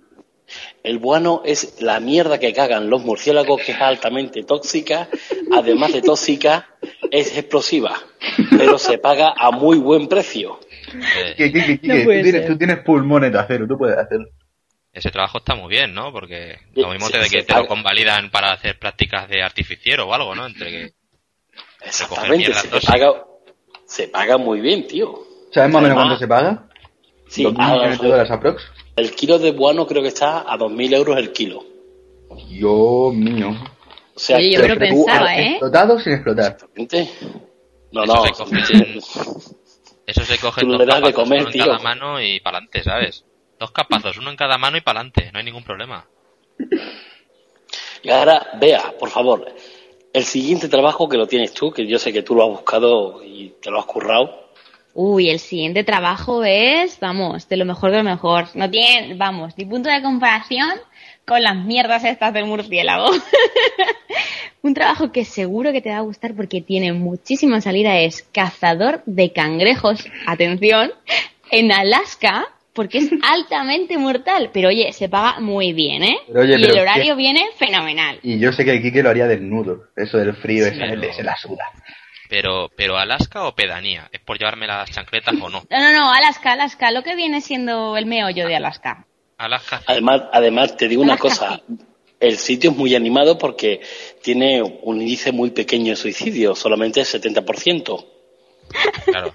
El 0.84 0.98
buano 0.98 1.42
es 1.44 1.80
la 1.80 2.00
mierda 2.00 2.38
que 2.38 2.52
cagan 2.52 2.90
los 2.90 3.02
murciélagos, 3.04 3.62
que 3.62 3.72
es 3.72 3.80
altamente 3.80 4.42
tóxica, 4.42 5.08
además 5.52 5.92
de 5.92 6.02
tóxica, 6.02 6.68
es 7.10 7.36
explosiva, 7.38 7.96
pero 8.58 8.78
se 8.78 8.98
paga 8.98 9.32
a 9.36 9.50
muy 9.52 9.78
buen 9.78 10.08
precio. 10.08 10.58
Eh, 11.16 11.34
Quique, 11.36 11.78
Quique, 11.80 11.88
No 11.88 12.02
tú, 12.02 12.08
tienes, 12.10 12.30
ser. 12.32 12.46
tú 12.48 12.58
tienes 12.58 12.78
pulmones 12.80 13.32
de 13.32 13.38
acero, 13.38 13.66
tú 13.68 13.78
puedes 13.78 13.96
hacerlo. 13.96 14.26
ese 14.92 15.10
trabajo 15.10 15.38
está 15.38 15.54
muy 15.54 15.68
bien, 15.70 15.94
¿no? 15.94 16.12
Porque 16.12 16.58
lo 16.74 16.88
mismo 16.90 17.06
sí, 17.06 17.12
te, 17.12 17.18
de 17.20 17.28
que 17.30 17.40
sí, 17.42 17.46
te 17.46 17.54
lo 17.54 17.66
convalidan 17.68 18.30
para 18.30 18.52
hacer 18.52 18.78
prácticas 18.78 19.28
de 19.28 19.42
artificiero 19.42 20.08
o 20.08 20.14
algo, 20.14 20.34
¿no? 20.34 20.46
Entre 20.46 20.70
que... 20.70 20.90
Exactamente, 21.84 22.52
se 22.54 22.80
paga, 22.86 23.24
se 23.86 24.08
paga 24.08 24.36
muy 24.38 24.60
bien, 24.60 24.86
tío. 24.86 25.14
¿Sabes 25.52 25.70
más 25.72 25.80
o 25.80 25.82
menos 25.82 25.96
cuánto 25.96 26.16
se 26.18 26.26
paga? 26.28 26.68
Sí, 27.28 27.44
¿Dos 27.44 27.52
mil 27.52 27.62
a- 27.62 27.72
millones 27.74 28.00
de 28.00 28.08
dólares 28.08 28.30
aprox? 28.32 28.62
El 28.96 29.14
kilo 29.14 29.38
de 29.38 29.52
buano 29.52 29.86
creo 29.86 30.02
que 30.02 30.08
está 30.08 30.40
a 30.40 30.56
2.000 30.58 30.94
euros 30.94 31.16
el 31.18 31.32
kilo. 31.32 31.64
Dios 32.48 33.14
mío. 33.14 33.50
O 34.14 34.18
sea, 34.18 34.36
Oye, 34.36 34.52
yo 34.52 34.60
me 34.60 34.68
lo 34.68 34.78
pensaba, 34.78 35.30
¿has 35.30 35.38
¿eh? 35.38 35.50
¿Explotado 35.50 35.94
o 35.94 36.00
sin 36.00 36.12
explotar? 36.14 36.52
Exactamente. 36.52 37.10
No, 37.92 38.04
Eso 38.04 38.14
no. 38.14 38.24
se 38.24 38.32
coge- 38.32 39.00
Eso 40.06 40.24
se 40.24 40.38
coge 40.38 40.60
Tú 40.62 40.68
dos 40.68 40.78
das 40.78 40.86
de 40.86 40.92
capazos, 40.94 41.14
comer, 41.14 41.38
uno 41.40 41.48
en 41.48 41.52
tío. 41.52 41.64
cada 41.66 41.78
mano 41.78 42.20
y 42.22 42.40
para 42.40 42.58
adelante, 42.58 42.82
¿sabes? 42.82 43.24
Dos 43.58 43.70
capazos, 43.70 44.16
uno 44.18 44.30
en 44.30 44.36
cada 44.36 44.58
mano 44.58 44.76
y 44.76 44.80
para 44.80 45.00
adelante, 45.00 45.30
no 45.32 45.38
hay 45.38 45.44
ningún 45.44 45.64
problema. 45.64 46.06
Y 48.02 48.10
ahora, 48.10 48.50
vea, 48.60 48.94
por 48.98 49.10
favor, 49.10 49.46
el 50.12 50.24
siguiente 50.24 50.68
trabajo 50.68 51.08
que 51.08 51.16
lo 51.16 51.26
tienes 51.26 51.52
tú, 51.52 51.70
que 51.70 51.86
yo 51.86 51.98
sé 51.98 52.12
que 52.12 52.22
tú 52.22 52.34
lo 52.34 52.42
has 52.44 52.50
buscado 52.50 53.22
y 53.24 53.54
te 53.62 53.70
lo 53.70 53.78
has 53.78 53.86
currado. 53.86 54.41
Uy, 54.94 55.30
el 55.30 55.38
siguiente 55.38 55.84
trabajo 55.84 56.44
es, 56.44 57.00
vamos, 57.00 57.48
de 57.48 57.56
lo 57.56 57.64
mejor 57.64 57.90
de 57.92 57.98
lo 57.98 58.04
mejor. 58.04 58.46
No 58.54 58.70
tiene, 58.70 59.14
vamos, 59.14 59.56
ni 59.56 59.64
punto 59.64 59.88
de 59.88 60.02
comparación 60.02 60.70
con 61.24 61.42
las 61.42 61.56
mierdas 61.56 62.04
estas 62.04 62.34
del 62.34 62.44
murciélago. 62.46 63.10
Un 64.62 64.74
trabajo 64.74 65.10
que 65.10 65.24
seguro 65.24 65.72
que 65.72 65.80
te 65.80 65.90
va 65.90 65.96
a 65.98 66.00
gustar 66.02 66.34
porque 66.34 66.60
tiene 66.60 66.92
muchísima 66.92 67.60
salida 67.60 67.98
es 67.98 68.22
cazador 68.32 69.02
de 69.06 69.32
cangrejos, 69.32 70.04
atención, 70.26 70.92
en 71.50 71.72
Alaska, 71.72 72.46
porque 72.72 72.98
es 72.98 73.10
altamente 73.22 73.96
mortal. 73.98 74.50
Pero 74.52 74.68
oye, 74.68 74.92
se 74.92 75.08
paga 75.08 75.40
muy 75.40 75.72
bien, 75.72 76.04
¿eh? 76.04 76.18
Pero 76.28 76.40
oye, 76.42 76.56
y 76.58 76.60
pero 76.60 76.74
el 76.74 76.80
horario 76.80 77.16
viene 77.16 77.46
fenomenal. 77.56 78.18
Y 78.22 78.38
yo 78.38 78.52
sé 78.52 78.64
que 78.64 78.72
el 78.72 78.82
Quique 78.82 79.02
lo 79.02 79.10
haría 79.10 79.26
desnudo. 79.26 79.84
Eso 79.96 80.18
del 80.18 80.34
frío, 80.34 80.66
esa 80.66 80.76
pero- 80.78 80.90
gente 80.90 81.12
se 81.14 81.22
la 81.24 81.36
suda. 81.36 81.64
Pero, 82.32 82.70
pero 82.74 82.96
Alaska 82.96 83.44
o 83.46 83.54
pedanía, 83.54 84.08
¿es 84.10 84.20
por 84.20 84.38
llevarme 84.38 84.66
las 84.66 84.90
chancletas 84.90 85.34
o 85.38 85.50
no? 85.50 85.62
No, 85.68 85.78
no, 85.78 85.92
no, 85.92 86.10
Alaska, 86.10 86.52
Alaska, 86.52 86.90
lo 86.90 87.02
que 87.02 87.14
viene 87.14 87.42
siendo 87.42 87.94
el 87.98 88.06
meollo 88.06 88.48
de 88.48 88.56
Alaska. 88.56 89.06
Alaska. 89.36 89.82
Además, 89.86 90.22
además 90.32 90.74
te 90.78 90.88
digo 90.88 91.02
una 91.02 91.18
cosa, 91.18 91.60
el 92.20 92.38
sitio 92.38 92.70
es 92.70 92.76
muy 92.78 92.94
animado 92.94 93.36
porque 93.36 93.82
tiene 94.22 94.62
un 94.62 95.02
índice 95.02 95.30
muy 95.30 95.50
pequeño 95.50 95.90
de 95.90 95.96
suicidio, 95.96 96.54
solamente 96.54 97.00
el 97.00 97.06
70%. 97.06 98.06
Claro. 99.04 99.34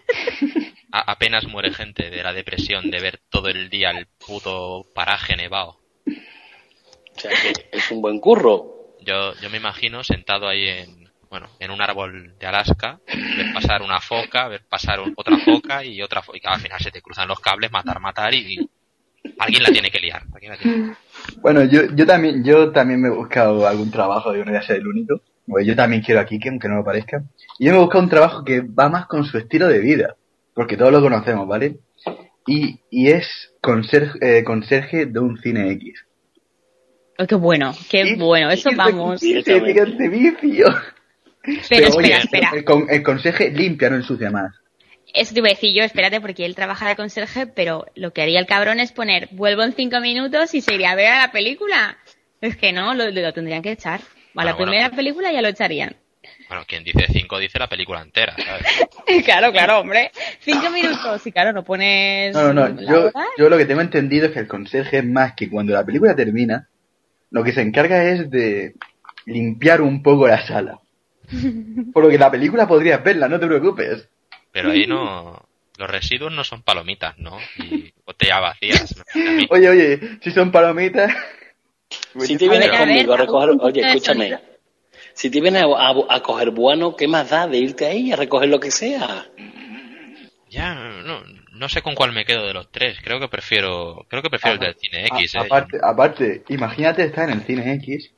A- 0.91 1.11
apenas 1.11 1.45
muere 1.45 1.71
gente 1.71 2.09
de 2.09 2.23
la 2.23 2.33
depresión 2.33 2.89
de 2.89 2.99
ver 2.99 3.19
todo 3.29 3.47
el 3.49 3.69
día 3.69 3.91
el 3.91 4.07
puto 4.07 4.87
paraje 4.95 5.35
nevado. 5.35 5.77
O 6.07 7.19
sea 7.19 7.29
que 7.29 7.53
es 7.77 7.91
un 7.91 8.01
buen 8.01 8.19
curro. 8.19 8.95
Yo, 9.01 9.35
yo 9.39 9.51
me 9.51 9.57
imagino 9.57 10.03
sentado 10.03 10.47
ahí 10.47 10.67
en, 10.67 11.06
bueno, 11.29 11.47
en 11.59 11.71
un 11.71 11.81
árbol 11.81 12.35
de 12.39 12.45
Alaska, 12.47 12.99
ver 13.07 13.53
pasar 13.53 13.81
una 13.81 13.99
foca, 13.99 14.47
ver 14.47 14.63
pasar 14.67 14.99
otra 15.15 15.37
foca 15.37 15.83
y 15.83 16.01
otra 16.01 16.21
foca. 16.21 16.37
Y 16.37 16.41
que 16.41 16.47
al 16.47 16.59
final 16.59 16.79
se 16.79 16.91
te 16.91 17.01
cruzan 17.01 17.27
los 17.27 17.39
cables, 17.39 17.71
matar, 17.71 17.99
matar 17.99 18.33
y, 18.33 18.59
y 18.59 18.69
alguien 19.39 19.63
la 19.63 19.69
tiene 19.69 19.89
que 19.89 19.99
liar. 19.99 20.23
alguien 20.33 20.51
la 20.51 20.57
tiene 20.57 20.75
que 20.75 20.83
liar. 20.83 20.97
Bueno, 21.41 21.63
yo, 21.65 21.81
yo 21.95 22.05
también 22.05 22.43
yo 22.43 22.71
también 22.71 23.01
me 23.01 23.09
he 23.09 23.11
buscado 23.11 23.67
algún 23.67 23.91
trabajo, 23.91 24.33
yo 24.33 24.45
no 24.45 24.51
voy 24.51 24.59
a 24.59 24.63
ser 24.63 24.77
el 24.77 24.87
único. 24.87 25.21
Pues 25.47 25.65
yo 25.65 25.75
también 25.75 26.01
quiero 26.01 26.19
a 26.19 26.25
Kike, 26.25 26.49
aunque 26.49 26.67
no 26.67 26.75
lo 26.75 26.83
parezca. 26.83 27.23
Y 27.57 27.65
yo 27.65 27.71
me 27.71 27.77
he 27.77 27.81
buscado 27.81 28.03
un 28.03 28.09
trabajo 28.09 28.43
que 28.43 28.61
va 28.61 28.89
más 28.89 29.05
con 29.07 29.23
su 29.23 29.37
estilo 29.37 29.67
de 29.67 29.79
vida, 29.79 30.15
porque 30.53 30.75
todos 30.75 30.91
lo 30.91 31.01
conocemos, 31.01 31.47
¿vale? 31.47 31.77
Y, 32.45 32.81
y 32.89 33.07
es 33.07 33.53
conserje, 33.61 34.39
eh, 34.39 34.43
conserje 34.43 35.05
de 35.05 35.19
un 35.19 35.37
cine 35.37 35.71
X. 35.71 36.05
Oh, 37.19 37.25
qué 37.25 37.35
bueno, 37.35 37.73
qué 37.89 38.15
bueno, 38.15 38.51
eso 38.51 38.69
vamos. 38.75 39.21
vicio. 40.09 40.67
Pero 41.69 41.87
oye, 41.95 42.07
espera, 42.13 42.17
espera. 42.19 42.51
El, 42.53 42.63
con- 42.63 42.87
el 42.89 43.03
conserje 43.03 43.49
limpia, 43.51 43.89
no 43.89 43.95
ensucia 43.97 44.29
más. 44.29 44.53
Eso 45.13 45.33
te 45.33 45.39
iba 45.39 45.47
a 45.47 45.51
decir 45.51 45.73
yo, 45.75 45.83
espérate, 45.83 46.19
porque 46.19 46.45
él 46.45 46.53
trabaja 46.55 46.87
de 46.89 46.95
conserje, 46.95 47.47
pero 47.47 47.85
lo 47.95 48.11
que 48.11 48.21
haría 48.21 48.39
el 48.39 48.45
cabrón 48.45 48.79
es 48.79 48.91
poner, 48.91 49.29
vuelvo 49.31 49.63
en 49.63 49.73
cinco 49.73 49.99
minutos 50.01 50.53
y 50.53 50.61
se 50.61 50.75
iría 50.75 50.91
a 50.91 50.95
ver 50.95 51.07
a 51.07 51.19
la 51.19 51.31
película. 51.31 51.97
Es 52.41 52.57
que 52.57 52.73
no, 52.73 52.93
lo, 52.93 53.09
lo 53.09 53.33
tendrían 53.33 53.61
que 53.61 53.71
echar. 53.71 54.01
A 54.35 54.43
la 54.45 54.53
Bueno, 54.53 54.57
primera 54.71 54.89
película 54.91 55.31
ya 55.31 55.41
lo 55.41 55.47
echarían. 55.47 55.95
Bueno, 56.49 56.63
quien 56.67 56.83
dice 56.83 57.05
cinco 57.11 57.39
dice 57.39 57.57
la 57.57 57.67
película 57.67 58.01
entera, 58.01 58.35
¿sabes? 58.35 59.23
claro, 59.25 59.51
claro, 59.51 59.79
hombre. 59.79 60.11
Cinco 60.41 60.69
minutos, 60.69 61.25
y 61.25 61.31
claro, 61.31 61.53
no 61.53 61.63
pones. 61.63 62.33
No, 62.35 62.53
no, 62.53 62.69
no. 62.69 62.81
la 62.81 62.91
Yo, 62.91 63.11
yo 63.37 63.49
lo 63.49 63.57
que 63.57 63.65
tengo 63.65 63.81
entendido 63.81 64.27
es 64.27 64.33
que 64.33 64.39
el 64.39 64.47
conserje 64.47 64.97
es 64.99 65.05
más 65.05 65.33
que 65.33 65.49
cuando 65.49 65.73
la 65.73 65.85
película 65.85 66.15
termina, 66.15 66.67
lo 67.31 67.43
que 67.43 67.53
se 67.53 67.61
encarga 67.61 68.03
es 68.03 68.29
de 68.29 68.75
limpiar 69.25 69.81
un 69.81 70.03
poco 70.03 70.27
la 70.27 70.45
sala. 70.45 70.79
Por 71.93 72.03
lo 72.03 72.09
que 72.09 72.17
la 72.17 72.31
película 72.31 72.67
podrías 72.67 73.03
verla, 73.03 73.27
no 73.27 73.39
te 73.39 73.47
preocupes. 73.47 74.09
Pero 74.51 74.71
ahí 74.71 74.87
no... 74.87 75.43
Los 75.77 75.89
residuos 75.89 76.31
no 76.33 76.43
son 76.43 76.63
palomitas, 76.63 77.17
¿no? 77.19 77.37
Y 77.59 77.93
botellas 78.05 78.41
vacías. 78.41 78.95
Oye, 79.51 79.69
oye, 79.69 79.99
si 80.21 80.31
son 80.31 80.51
palomitas... 80.51 81.13
Si 82.19 82.35
te 82.35 82.49
vienes 82.49 82.69
ver, 82.71 82.75
a 82.75 82.79
ver, 82.79 82.87
conmigo 82.87 83.13
a 83.13 83.17
recoger, 83.17 83.49
oye, 83.61 83.81
escúchame, 83.81 84.39
si 85.13 85.29
te 85.29 85.39
vienes 85.39 85.63
a, 85.63 85.65
a- 85.67 86.15
a 86.15 86.19
coger 86.21 86.49
buano, 86.51 86.95
¿qué 86.95 87.07
más 87.07 87.29
da 87.29 87.47
de 87.47 87.57
irte 87.59 87.85
ahí 87.85 88.11
a 88.11 88.15
recoger 88.15 88.49
lo 88.49 88.59
que 88.59 88.71
sea? 88.71 89.27
Ya, 90.49 90.73
no, 90.73 91.21
no 91.51 91.69
sé 91.69 91.81
con 91.81 91.93
cuál 91.93 92.11
me 92.13 92.25
quedo 92.25 92.45
de 92.47 92.53
los 92.53 92.71
tres. 92.71 92.97
Creo 93.03 93.19
que 93.19 93.27
prefiero, 93.27 94.05
creo 94.09 94.21
que 94.23 94.29
prefiero 94.29 94.55
el 94.55 94.59
del 94.59 94.75
cine 94.75 95.05
X, 95.07 95.35
A- 95.35 95.41
¿eh? 95.41 95.45
aparte, 95.45 95.77
aparte, 95.83 96.43
imagínate 96.49 97.03
estar 97.03 97.29
en 97.29 97.37
el 97.39 97.45
cine 97.45 97.73
X, 97.75 98.11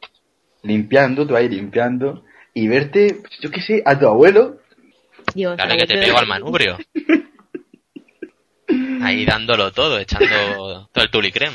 limpiando, 0.63 1.27
tú 1.27 1.35
ahí 1.35 1.49
limpiando, 1.49 2.23
y 2.53 2.68
verte, 2.68 3.18
pues, 3.22 3.39
yo 3.39 3.51
qué 3.51 3.62
sé, 3.62 3.82
a 3.86 3.98
tu 3.98 4.08
abuelo 4.08 4.60
Dios, 5.34 5.58
Dale 5.58 5.77
que 5.77 5.88
te 5.88 5.98
pego 5.98 6.18
al 6.18 6.27
manubrio. 6.27 6.77
Ahí 9.01 9.25
dándolo 9.25 9.72
todo, 9.72 10.00
echando 10.00 10.89
todo 10.91 11.03
el 11.03 11.10
tulicrem. 11.10 11.53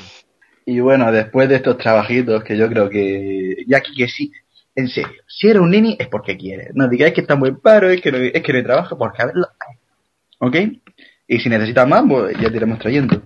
Y 0.66 0.80
bueno, 0.80 1.12
después 1.12 1.48
de 1.48 1.56
estos 1.56 1.78
trabajitos 1.78 2.42
que 2.42 2.56
yo 2.56 2.68
creo 2.68 2.88
que... 2.88 3.64
Ya 3.66 3.78
aquí 3.78 3.94
que 3.94 4.08
sí, 4.08 4.32
en 4.74 4.88
serio, 4.88 5.22
si 5.26 5.48
eres 5.48 5.62
un 5.62 5.70
nini 5.70 5.96
es 5.98 6.08
porque 6.08 6.36
quieres. 6.36 6.70
No 6.74 6.88
digáis 6.88 7.14
que 7.14 7.20
está 7.20 7.36
muy 7.36 7.52
paro, 7.52 7.90
es 7.90 8.00
que 8.00 8.10
no, 8.10 8.18
es 8.18 8.42
que 8.42 8.52
no 8.52 8.58
hay 8.58 8.64
trabajo, 8.64 8.98
porque 8.98 9.22
a 9.22 9.26
verlo. 9.26 9.46
¿Ok? 10.38 10.56
Y 11.28 11.38
si 11.38 11.48
necesitas 11.48 11.86
más, 11.86 12.02
pues 12.08 12.36
ya 12.40 12.50
te 12.50 12.56
iremos 12.56 12.78
trayendo. 12.78 13.22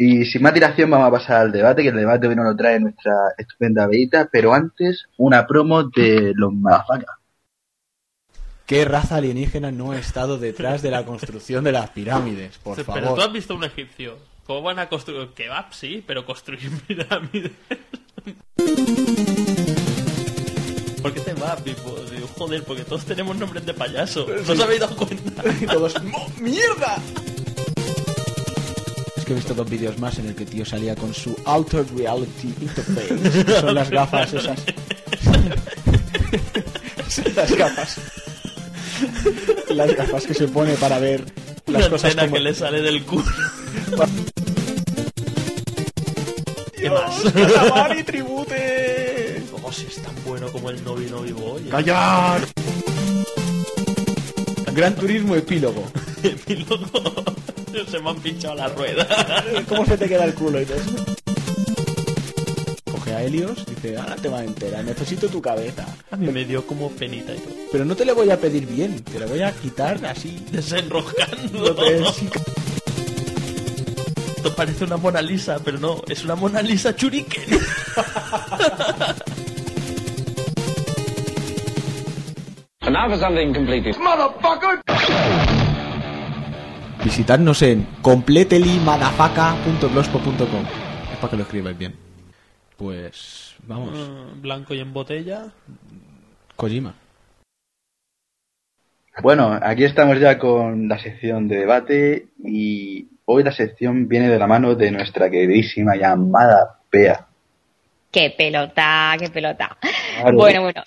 Y 0.00 0.24
sin 0.26 0.42
más 0.42 0.54
dilación 0.54 0.90
vamos 0.90 1.08
a 1.08 1.10
pasar 1.10 1.36
al 1.40 1.50
debate, 1.52 1.82
que 1.82 1.88
el 1.88 1.96
debate 1.96 2.28
hoy 2.28 2.36
nos 2.36 2.44
lo 2.46 2.54
trae 2.56 2.78
nuestra 2.78 3.12
estupenda 3.36 3.86
Beita, 3.88 4.28
pero 4.30 4.54
antes 4.54 5.06
una 5.16 5.44
promo 5.46 5.82
de 5.84 6.32
los 6.36 6.52
Madafacas. 6.54 7.16
¿Qué 8.64 8.84
raza 8.84 9.16
alienígena 9.16 9.72
no 9.72 9.90
ha 9.92 9.98
estado 9.98 10.38
detrás 10.38 10.82
de 10.82 10.90
la 10.92 11.04
construcción 11.04 11.64
de 11.64 11.72
las 11.72 11.90
pirámides? 11.90 12.58
Por 12.58 12.76
Pero 12.76 12.86
tú 12.86 12.92
favor. 12.92 13.20
has 13.20 13.32
visto 13.32 13.54
un 13.56 13.64
egipcio. 13.64 14.18
¿Cómo 14.46 14.62
van 14.62 14.78
a 14.78 14.88
construir? 14.88 15.28
Kebab, 15.34 15.72
sí, 15.72 16.04
pero 16.06 16.24
construir 16.24 16.70
pirámides. 16.86 17.52
¿Por 21.02 21.12
qué 21.14 21.20
te 21.20 21.34
va, 21.34 21.56
Pipo? 21.56 21.96
Digo, 22.10 22.26
Joder, 22.36 22.62
porque 22.64 22.84
todos 22.84 23.04
tenemos 23.04 23.36
nombres 23.36 23.64
de 23.66 23.74
payaso. 23.74 24.26
¿No 24.46 24.52
os 24.52 24.60
habéis 24.60 24.80
dado 24.80 24.96
cuenta? 24.96 25.42
Y 25.60 25.66
todos, 25.66 26.02
"¡Mo- 26.04 26.26
¡Mierda! 26.40 26.96
Que 29.28 29.34
he 29.34 29.36
visto 29.36 29.52
dos 29.52 29.68
vídeos 29.68 29.98
más 29.98 30.18
en 30.18 30.26
el 30.28 30.34
que 30.34 30.44
el 30.44 30.48
tío 30.48 30.64
salía 30.64 30.96
con 30.96 31.12
su 31.12 31.36
Altered 31.44 31.86
Reality 31.94 32.48
Interface. 32.62 33.44
que 33.44 33.52
son 33.60 33.74
las 33.74 33.90
gafas 33.90 34.32
esas. 34.32 34.58
Son 37.10 37.24
las 37.36 37.54
gafas. 37.54 37.98
Las 39.68 39.94
gafas 39.94 40.26
que 40.26 40.32
se 40.32 40.48
pone 40.48 40.72
para 40.76 40.98
ver 40.98 41.26
las 41.66 41.82
La 41.82 41.90
cosas 41.90 42.14
como... 42.16 42.32
que 42.32 42.40
le 42.40 42.54
sale 42.54 42.80
del 42.80 43.04
culo. 43.04 43.22
¿Qué 46.74 46.88
más? 46.88 47.20
¡Calamari 47.30 48.02
tribute! 48.04 49.42
Oh, 49.62 49.70
si 49.70 49.84
es 49.88 49.96
tan 49.96 50.14
bueno 50.24 50.50
como 50.50 50.70
el 50.70 50.82
Novi 50.82 51.04
Novi 51.10 51.32
Boy. 51.32 51.64
¡Callar! 51.64 52.40
Gran 54.72 54.94
Turismo 54.94 55.34
epílogo. 55.34 55.84
Epílogo. 56.22 57.27
Se 57.86 58.00
me 58.00 58.10
han 58.10 58.16
pinchado 58.16 58.54
la 58.56 58.68
rueda. 58.68 59.06
¿Cómo 59.68 59.86
se 59.86 59.96
te 59.96 60.08
queda 60.08 60.24
el 60.24 60.34
culo 60.34 60.60
y 60.60 60.64
todo 60.64 60.78
eso? 60.78 61.04
Coge 62.90 63.14
a 63.14 63.22
Helios, 63.22 63.64
dice, 63.66 63.96
ahora 63.96 64.16
te 64.16 64.28
va 64.28 64.42
entera, 64.42 64.82
necesito 64.82 65.28
tu 65.28 65.40
cabeza. 65.40 65.86
A 66.10 66.16
mí 66.16 66.26
me 66.28 66.44
dio 66.44 66.66
como 66.66 66.90
penita 66.90 67.32
y 67.34 67.38
todo. 67.38 67.54
Pero 67.70 67.84
no 67.84 67.94
te 67.94 68.04
le 68.04 68.12
voy 68.12 68.30
a 68.30 68.40
pedir 68.40 68.66
bien, 68.66 69.02
te 69.04 69.20
la 69.20 69.26
voy 69.26 69.42
a 69.42 69.52
quitar 69.52 70.04
así. 70.04 70.44
Desenroscando. 70.50 71.76
Esto 74.36 74.54
parece 74.54 74.84
una 74.84 74.96
Mona 74.96 75.22
Lisa, 75.22 75.58
pero 75.64 75.78
no, 75.78 76.02
es 76.08 76.24
una 76.24 76.34
Mona 76.34 76.62
Lisa 76.62 76.94
Churiken. 76.96 77.44
And 82.80 82.92
now 82.92 83.08
for 83.08 83.18
something 83.18 83.54
completely... 83.54 83.92
Motherfucker! 83.92 84.82
Visitadnos 87.04 87.62
en 87.62 87.86
completelymadafaka.blogspot.com 88.02 90.64
Es 91.12 91.18
para 91.18 91.30
que 91.30 91.36
lo 91.36 91.42
escribáis 91.44 91.78
bien. 91.78 91.94
Pues 92.76 93.54
vamos, 93.66 93.96
Mm, 93.98 94.40
Blanco 94.42 94.74
y 94.74 94.80
en 94.80 94.92
botella. 94.92 95.46
Kojima. 96.56 96.94
Bueno, 99.22 99.58
aquí 99.60 99.84
estamos 99.84 100.18
ya 100.20 100.38
con 100.38 100.88
la 100.88 100.98
sección 100.98 101.48
de 101.48 101.56
debate 101.56 102.28
y 102.44 103.08
hoy 103.24 103.42
la 103.42 103.50
sección 103.52 104.06
viene 104.08 104.28
de 104.28 104.38
la 104.38 104.46
mano 104.46 104.76
de 104.76 104.92
nuestra 104.92 105.28
queridísima 105.28 105.96
llamada 105.96 106.78
Pea. 106.88 107.26
Qué 108.12 108.32
pelota, 108.36 109.16
qué 109.18 109.28
pelota. 109.28 109.76
Claro. 110.20 110.36
Bueno, 110.36 110.62
bueno. 110.62 110.82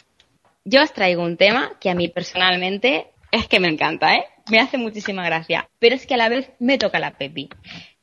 Yo 0.63 0.81
os 0.81 0.93
traigo 0.93 1.23
un 1.23 1.35
tema 1.37 1.71
que 1.79 1.89
a 1.89 1.95
mí 1.95 2.07
personalmente 2.07 3.07
es 3.31 3.47
que 3.47 3.59
me 3.59 3.67
encanta, 3.67 4.15
¿eh? 4.15 4.25
Me 4.49 4.59
hace 4.59 4.77
muchísima 4.77 5.25
gracia. 5.25 5.69
Pero 5.79 5.95
es 5.95 6.05
que 6.05 6.15
a 6.15 6.17
la 6.17 6.29
vez 6.29 6.51
me 6.59 6.77
toca 6.77 6.99
la 6.99 7.17
pepi. 7.17 7.49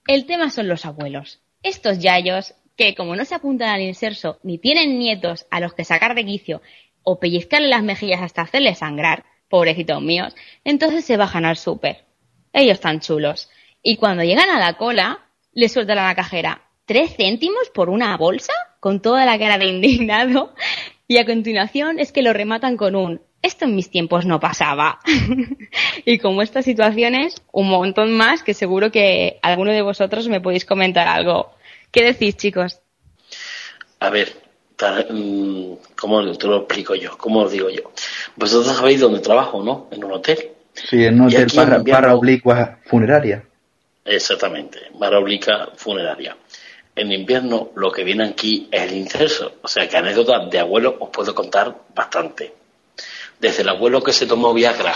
El 0.06 0.26
tema 0.26 0.50
son 0.50 0.68
los 0.68 0.86
abuelos. 0.86 1.40
Estos 1.62 1.98
yayos 1.98 2.54
que 2.76 2.94
como 2.94 3.16
no 3.16 3.24
se 3.24 3.34
apuntan 3.34 3.70
al 3.70 3.82
inserso 3.82 4.38
ni 4.42 4.58
tienen 4.58 4.98
nietos 4.98 5.46
a 5.50 5.60
los 5.60 5.74
que 5.74 5.84
sacar 5.84 6.14
de 6.14 6.24
quicio 6.24 6.62
o 7.02 7.18
pellizcarle 7.18 7.68
las 7.68 7.82
mejillas 7.82 8.22
hasta 8.22 8.42
hacerle 8.42 8.74
sangrar, 8.74 9.24
pobrecitos 9.48 10.00
míos, 10.00 10.34
entonces 10.64 11.04
se 11.04 11.16
bajan 11.16 11.44
al 11.44 11.56
súper. 11.56 12.04
Ellos 12.52 12.74
están 12.74 13.00
chulos. 13.00 13.50
Y 13.82 13.96
cuando 13.96 14.22
llegan 14.22 14.50
a 14.50 14.58
la 14.58 14.76
cola, 14.76 15.26
le 15.52 15.68
sueltan 15.68 15.98
a 15.98 16.06
la 16.06 16.14
cajera 16.14 16.68
tres 16.88 17.16
céntimos 17.16 17.68
por 17.74 17.90
una 17.90 18.16
bolsa 18.16 18.54
con 18.80 19.02
toda 19.02 19.26
la 19.26 19.38
cara 19.38 19.58
de 19.58 19.66
indignado 19.66 20.54
y 21.06 21.18
a 21.18 21.26
continuación 21.26 21.98
es 21.98 22.12
que 22.12 22.22
lo 22.22 22.32
rematan 22.32 22.78
con 22.78 22.96
un 22.96 23.20
esto 23.42 23.64
en 23.64 23.74
mis 23.76 23.90
tiempos 23.90 24.26
no 24.26 24.40
pasaba. 24.40 24.98
y 26.04 26.18
como 26.18 26.42
estas 26.42 26.64
situaciones, 26.64 27.42
un 27.52 27.68
montón 27.68 28.12
más 28.16 28.42
que 28.42 28.54
seguro 28.54 28.90
que 28.90 29.38
alguno 29.42 29.72
de 29.72 29.82
vosotros 29.82 30.28
me 30.28 30.40
podéis 30.40 30.64
comentar 30.64 31.06
algo. 31.08 31.52
¿Qué 31.90 32.04
decís, 32.04 32.36
chicos? 32.36 32.80
A 34.00 34.10
ver, 34.10 34.32
para- 34.76 35.06
mm, 35.10 35.76
¿cómo 35.98 36.32
te 36.36 36.46
lo 36.46 36.58
explico 36.58 36.94
yo? 36.94 37.16
¿Cómo 37.18 37.40
os 37.40 37.52
digo 37.52 37.68
yo? 37.70 37.92
Vosotros 38.36 38.76
sabéis 38.76 39.00
dónde 39.00 39.20
trabajo, 39.20 39.62
¿no? 39.62 39.88
En 39.90 40.04
un 40.04 40.12
hotel. 40.12 40.50
Sí, 40.74 41.04
en 41.04 41.20
un 41.20 41.26
hotel 41.28 41.48
invierno- 41.78 41.84
barra 41.92 42.14
oblicua 42.14 42.78
funeraria. 42.86 43.42
Exactamente, 44.04 44.78
barra 44.94 45.18
oblica 45.18 45.68
funeraria. 45.76 46.36
En 46.94 47.12
invierno 47.12 47.70
lo 47.76 47.90
que 47.92 48.04
viene 48.04 48.24
aquí 48.24 48.68
es 48.72 48.82
el 48.82 48.96
incenso. 48.96 49.54
O 49.62 49.68
sea 49.68 49.88
que 49.88 49.96
anécdotas 49.96 50.50
de 50.50 50.58
abuelo 50.58 50.96
os 51.00 51.10
puedo 51.10 51.34
contar 51.34 51.74
bastante. 51.94 52.52
Desde 53.40 53.62
el 53.62 53.68
abuelo 53.68 54.02
que 54.02 54.12
se 54.12 54.26
tomó 54.26 54.52
Viagra, 54.52 54.94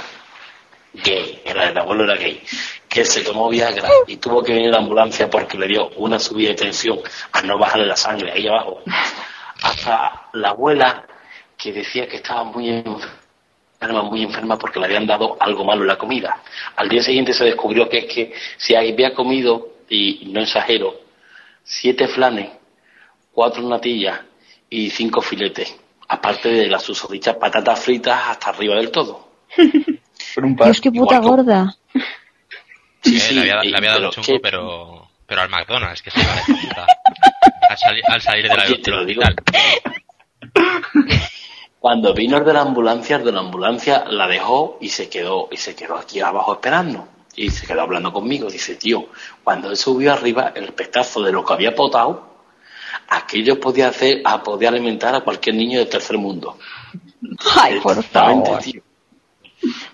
gay, 0.93 1.41
era 1.45 1.69
el 1.69 1.79
abuelo 1.79 2.05
era 2.05 2.17
gay, 2.17 2.43
que 2.89 3.05
se 3.05 3.23
tomó 3.23 3.49
Viagra 3.49 3.89
y 4.07 4.17
tuvo 4.17 4.43
que 4.43 4.53
venir 4.53 4.69
a 4.69 4.73
la 4.73 4.79
ambulancia 4.79 5.31
porque 5.31 5.57
le 5.57 5.69
dio 5.69 5.89
una 5.97 6.19
subida 6.19 6.51
de 6.51 6.57
tensión 6.57 6.99
a 7.33 7.43
no 7.43 7.59
bajarle 7.59 7.87
la 7.87 7.97
sangre 7.97 8.33
ahí 8.33 8.47
abajo, 8.47 8.83
hasta 9.63 10.29
la 10.33 10.51
abuela 10.51 11.07
que 11.57 11.73
decía 11.73 12.09
que 12.09 12.17
estaba 12.17 12.45
muy 12.45 12.69
enferma, 12.69 14.03
muy 14.03 14.23
enferma 14.23 14.59
porque 14.59 14.81
le 14.81 14.87
habían 14.87 15.07
dado 15.07 15.37
algo 15.39 15.65
malo 15.65 15.83
en 15.83 15.89
la 15.89 15.97
comida. 15.97 16.43
Al 16.77 16.89
día 16.89 17.03
siguiente 17.03 17.33
se 17.33 17.45
descubrió 17.45 17.89
que 17.89 17.99
es 17.99 18.05
que 18.07 18.35
si 18.57 18.75
había 18.75 19.15
comido, 19.15 19.69
y 19.89 20.27
no 20.33 20.41
exagero, 20.41 21.01
siete 21.63 22.09
flanes, 22.09 22.51
cuatro 23.33 23.63
natillas 23.63 24.21
y 24.69 24.91
cinco 24.91 25.21
filetes, 25.21 25.77
aparte 26.13 26.49
de 26.51 26.67
las 26.69 26.83
susodichas 26.83 27.37
patatas 27.37 27.81
fritas 27.81 28.21
hasta 28.29 28.51
arriba 28.51 28.77
del 28.77 28.91
todo. 28.91 29.29
Dios, 29.57 30.81
qué 30.81 30.91
puta 30.93 31.17
Igual 31.17 31.21
gorda. 31.23 31.75
Sí, 33.03 33.17
Eh, 33.17 33.21
sí, 33.21 33.35
le 33.35 33.41
había, 33.41 33.65
y- 33.65 33.71
le 33.71 33.77
había 33.77 33.91
dado 33.91 34.01
pero 34.11 34.13
chungo, 34.13 34.27
que- 34.27 34.41
pero, 34.41 35.09
pero 35.27 35.41
al 35.43 35.49
McDonald's, 35.51 36.03
que 36.03 36.11
se 36.11 36.21
iba 36.21 36.35
de 36.35 36.43
puta. 36.69 36.87
Al, 37.71 37.79
sali- 37.79 38.03
al 38.07 38.21
salir 38.21 38.49
de 38.49 38.55
la 38.57 38.65
Oye, 38.65 38.79
te 38.79 38.91
lo 38.91 38.99
del 38.99 39.07
digo. 39.07 39.23
hospital. 39.23 39.63
Cuando 41.79 42.13
vino 42.15 42.37
el 42.39 42.45
de 42.45 42.53
la 42.53 42.61
ambulancia, 42.61 43.17
el 43.17 43.25
de 43.25 43.33
la 43.33 43.41
ambulancia 43.41 44.05
la 44.09 44.29
dejó 44.29 44.79
y 44.81 44.89
se 44.91 45.09
quedó, 45.09 45.49
y 45.51 45.57
se 45.57 45.75
quedó 45.75 45.97
aquí 45.97 46.21
abajo 46.21 46.53
esperando. 46.55 47.09
Y 47.35 47.51
se 47.51 47.67
quedó 47.67 47.81
hablando 47.83 48.13
conmigo. 48.13 48.51
Dice, 48.51 48.77
tío, 48.77 49.07
cuando 49.43 49.71
él 49.71 49.77
subió 49.77 50.13
arriba, 50.13 50.53
el 50.55 50.73
pestazo 50.75 51.23
de 51.23 51.33
lo 51.33 51.45
que 51.45 51.53
había 51.55 51.75
potado, 51.75 52.32
aquello 53.09 53.59
podía 53.61 53.89
hacer, 53.89 54.23
a, 54.25 54.43
podía 54.43 54.69
alimentar 54.69 55.15
a 55.15 55.21
cualquier 55.21 55.57
niño 55.57 55.79
del 55.79 55.89
tercer 55.89 56.19
mundo. 56.19 56.59
Ay, 57.57 57.81
por 57.81 58.03
favor. 58.03 58.59
tío. 58.61 58.83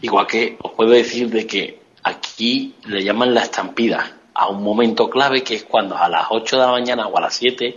Igual 0.03 0.27
que 0.27 0.57
os 0.63 0.73
puedo 0.73 0.91
decir 0.91 1.29
de 1.31 1.47
que 1.47 1.81
aquí 2.03 2.75
le 2.87 3.03
llaman 3.05 3.35
la 3.35 3.43
estampida 3.43 4.17
a 4.35 4.49
un 4.49 4.63
momento 4.63 5.11
clave 5.11 5.43
que 5.43 5.57
es 5.57 5.65
cuando 5.65 5.97
a 5.97 6.09
las 6.09 6.27
8 6.31 6.57
de 6.57 6.63
la 6.67 6.71
mañana 6.73 7.07
o 7.09 7.19
a 7.19 7.21
las 7.21 7.35
7 7.35 7.77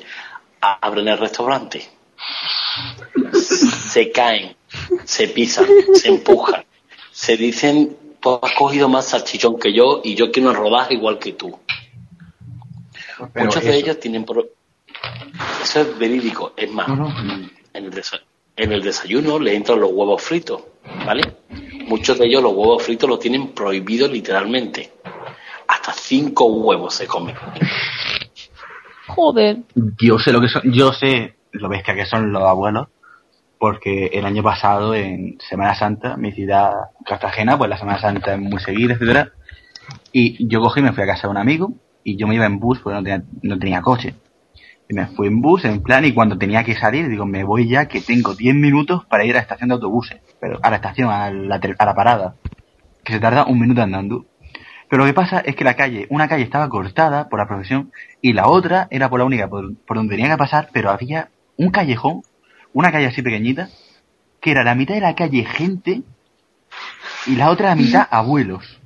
a- 0.61 0.77
abren 0.81 1.07
el 1.07 1.17
restaurante. 1.17 1.85
Se 3.33 4.11
caen, 4.11 4.55
se 5.03 5.27
pisan, 5.27 5.65
se 5.93 6.07
empujan, 6.09 6.63
se 7.11 7.35
dicen, 7.35 7.97
tú 8.21 8.39
has 8.41 8.53
cogido 8.53 8.87
más 8.87 9.07
salchichón 9.07 9.59
que 9.59 9.73
yo 9.73 10.01
y 10.03 10.15
yo 10.15 10.31
quiero 10.31 10.49
un 10.51 10.55
rodaje 10.55 10.93
igual 10.93 11.19
que 11.19 11.33
tú. 11.33 11.57
Pero 13.33 13.45
Muchos 13.45 13.63
de 13.63 13.75
ellos 13.75 13.99
tienen... 13.99 14.23
pro- 14.25 14.47
Eso 15.71 15.89
es 15.89 15.97
verídico. 15.97 16.51
Es 16.57 16.69
más, 16.69 16.89
No, 16.89 16.97
no. 16.97 17.09
en 17.73 17.85
el, 17.85 18.03
en 18.57 18.71
el 18.73 18.81
desayuno 18.81 19.39
le 19.39 19.55
entran 19.55 19.79
los 19.79 19.89
huevos 19.93 20.21
fritos, 20.21 20.61
¿vale? 21.05 21.21
Muchos 21.87 22.19
de 22.19 22.25
ellos 22.25 22.43
los 22.43 22.51
huevos 22.51 22.83
fritos 22.83 23.09
los 23.09 23.19
tienen 23.19 23.53
prohibidos 23.53 24.11
literalmente. 24.11 24.91
Hasta 25.69 25.93
cinco 25.93 26.47
huevos 26.47 26.93
se 26.93 27.07
comen. 27.07 27.37
Joder. 29.07 29.59
Yo 30.01 30.19
sé 30.19 30.33
lo 30.33 30.41
que 30.41 30.49
son, 30.49 30.61
yo 30.73 30.91
sé 30.91 31.35
lo 31.53 31.69
bestia 31.69 31.95
que 31.95 32.05
son 32.05 32.33
los 32.33 32.43
abuelos, 32.43 32.89
porque 33.57 34.07
el 34.07 34.25
año 34.25 34.43
pasado 34.43 34.93
en 34.93 35.37
Semana 35.39 35.73
Santa, 35.75 36.17
mi 36.17 36.33
ciudad 36.33 36.71
Cartagena, 37.05 37.57
pues 37.57 37.69
la 37.69 37.77
Semana 37.77 38.01
Santa 38.01 38.33
es 38.33 38.39
muy 38.41 38.59
seguida, 38.59 38.95
etcétera, 38.95 39.31
y 40.11 40.49
yo 40.49 40.59
cogí 40.59 40.81
y 40.81 40.83
me 40.83 40.91
fui 40.91 41.03
a 41.03 41.07
casa 41.07 41.27
de 41.27 41.31
un 41.31 41.37
amigo 41.37 41.71
y 42.03 42.17
yo 42.17 42.27
me 42.27 42.35
iba 42.35 42.45
en 42.45 42.59
bus 42.59 42.79
porque 42.79 42.97
no 42.97 43.03
tenía, 43.03 43.23
no 43.41 43.57
tenía 43.57 43.81
coche. 43.81 44.15
Y 44.91 44.93
me 44.93 45.07
fui 45.07 45.27
en 45.27 45.39
bus, 45.39 45.63
en 45.63 45.81
plan, 45.81 46.03
y 46.03 46.11
cuando 46.11 46.37
tenía 46.37 46.65
que 46.65 46.75
salir, 46.75 47.07
digo, 47.07 47.25
me 47.25 47.45
voy 47.45 47.65
ya 47.65 47.85
que 47.85 48.01
tengo 48.01 48.35
10 48.35 48.55
minutos 48.55 49.05
para 49.05 49.23
ir 49.23 49.31
a 49.31 49.35
la 49.35 49.39
estación 49.39 49.69
de 49.69 49.75
autobuses, 49.75 50.19
pero 50.41 50.59
a 50.61 50.69
la 50.69 50.75
estación, 50.75 51.09
a 51.09 51.31
la, 51.31 51.61
a 51.77 51.85
la 51.85 51.95
parada, 51.95 52.35
que 53.01 53.13
se 53.13 53.21
tarda 53.21 53.45
un 53.45 53.57
minuto 53.57 53.81
andando. 53.81 54.25
Pero 54.89 55.03
lo 55.03 55.07
que 55.07 55.13
pasa 55.13 55.39
es 55.39 55.55
que 55.55 55.63
la 55.63 55.77
calle, 55.77 56.07
una 56.09 56.27
calle 56.27 56.43
estaba 56.43 56.67
cortada 56.67 57.29
por 57.29 57.39
la 57.39 57.47
profesión 57.47 57.93
y 58.21 58.33
la 58.33 58.49
otra 58.49 58.89
era 58.91 59.09
por 59.09 59.19
la 59.19 59.25
única 59.25 59.47
por, 59.47 59.77
por 59.77 59.95
donde 59.95 60.17
tenía 60.17 60.29
que 60.29 60.37
pasar, 60.37 60.67
pero 60.73 60.89
había 60.89 61.29
un 61.55 61.71
callejón, 61.71 62.23
una 62.73 62.91
calle 62.91 63.07
así 63.07 63.21
pequeñita, 63.21 63.69
que 64.41 64.51
era 64.51 64.65
la 64.65 64.75
mitad 64.75 64.95
de 64.95 64.99
la 64.99 65.15
calle 65.15 65.45
gente 65.45 66.01
y 67.27 67.37
la 67.37 67.49
otra 67.49 67.73
mitad 67.75 68.09
abuelos. 68.11 68.80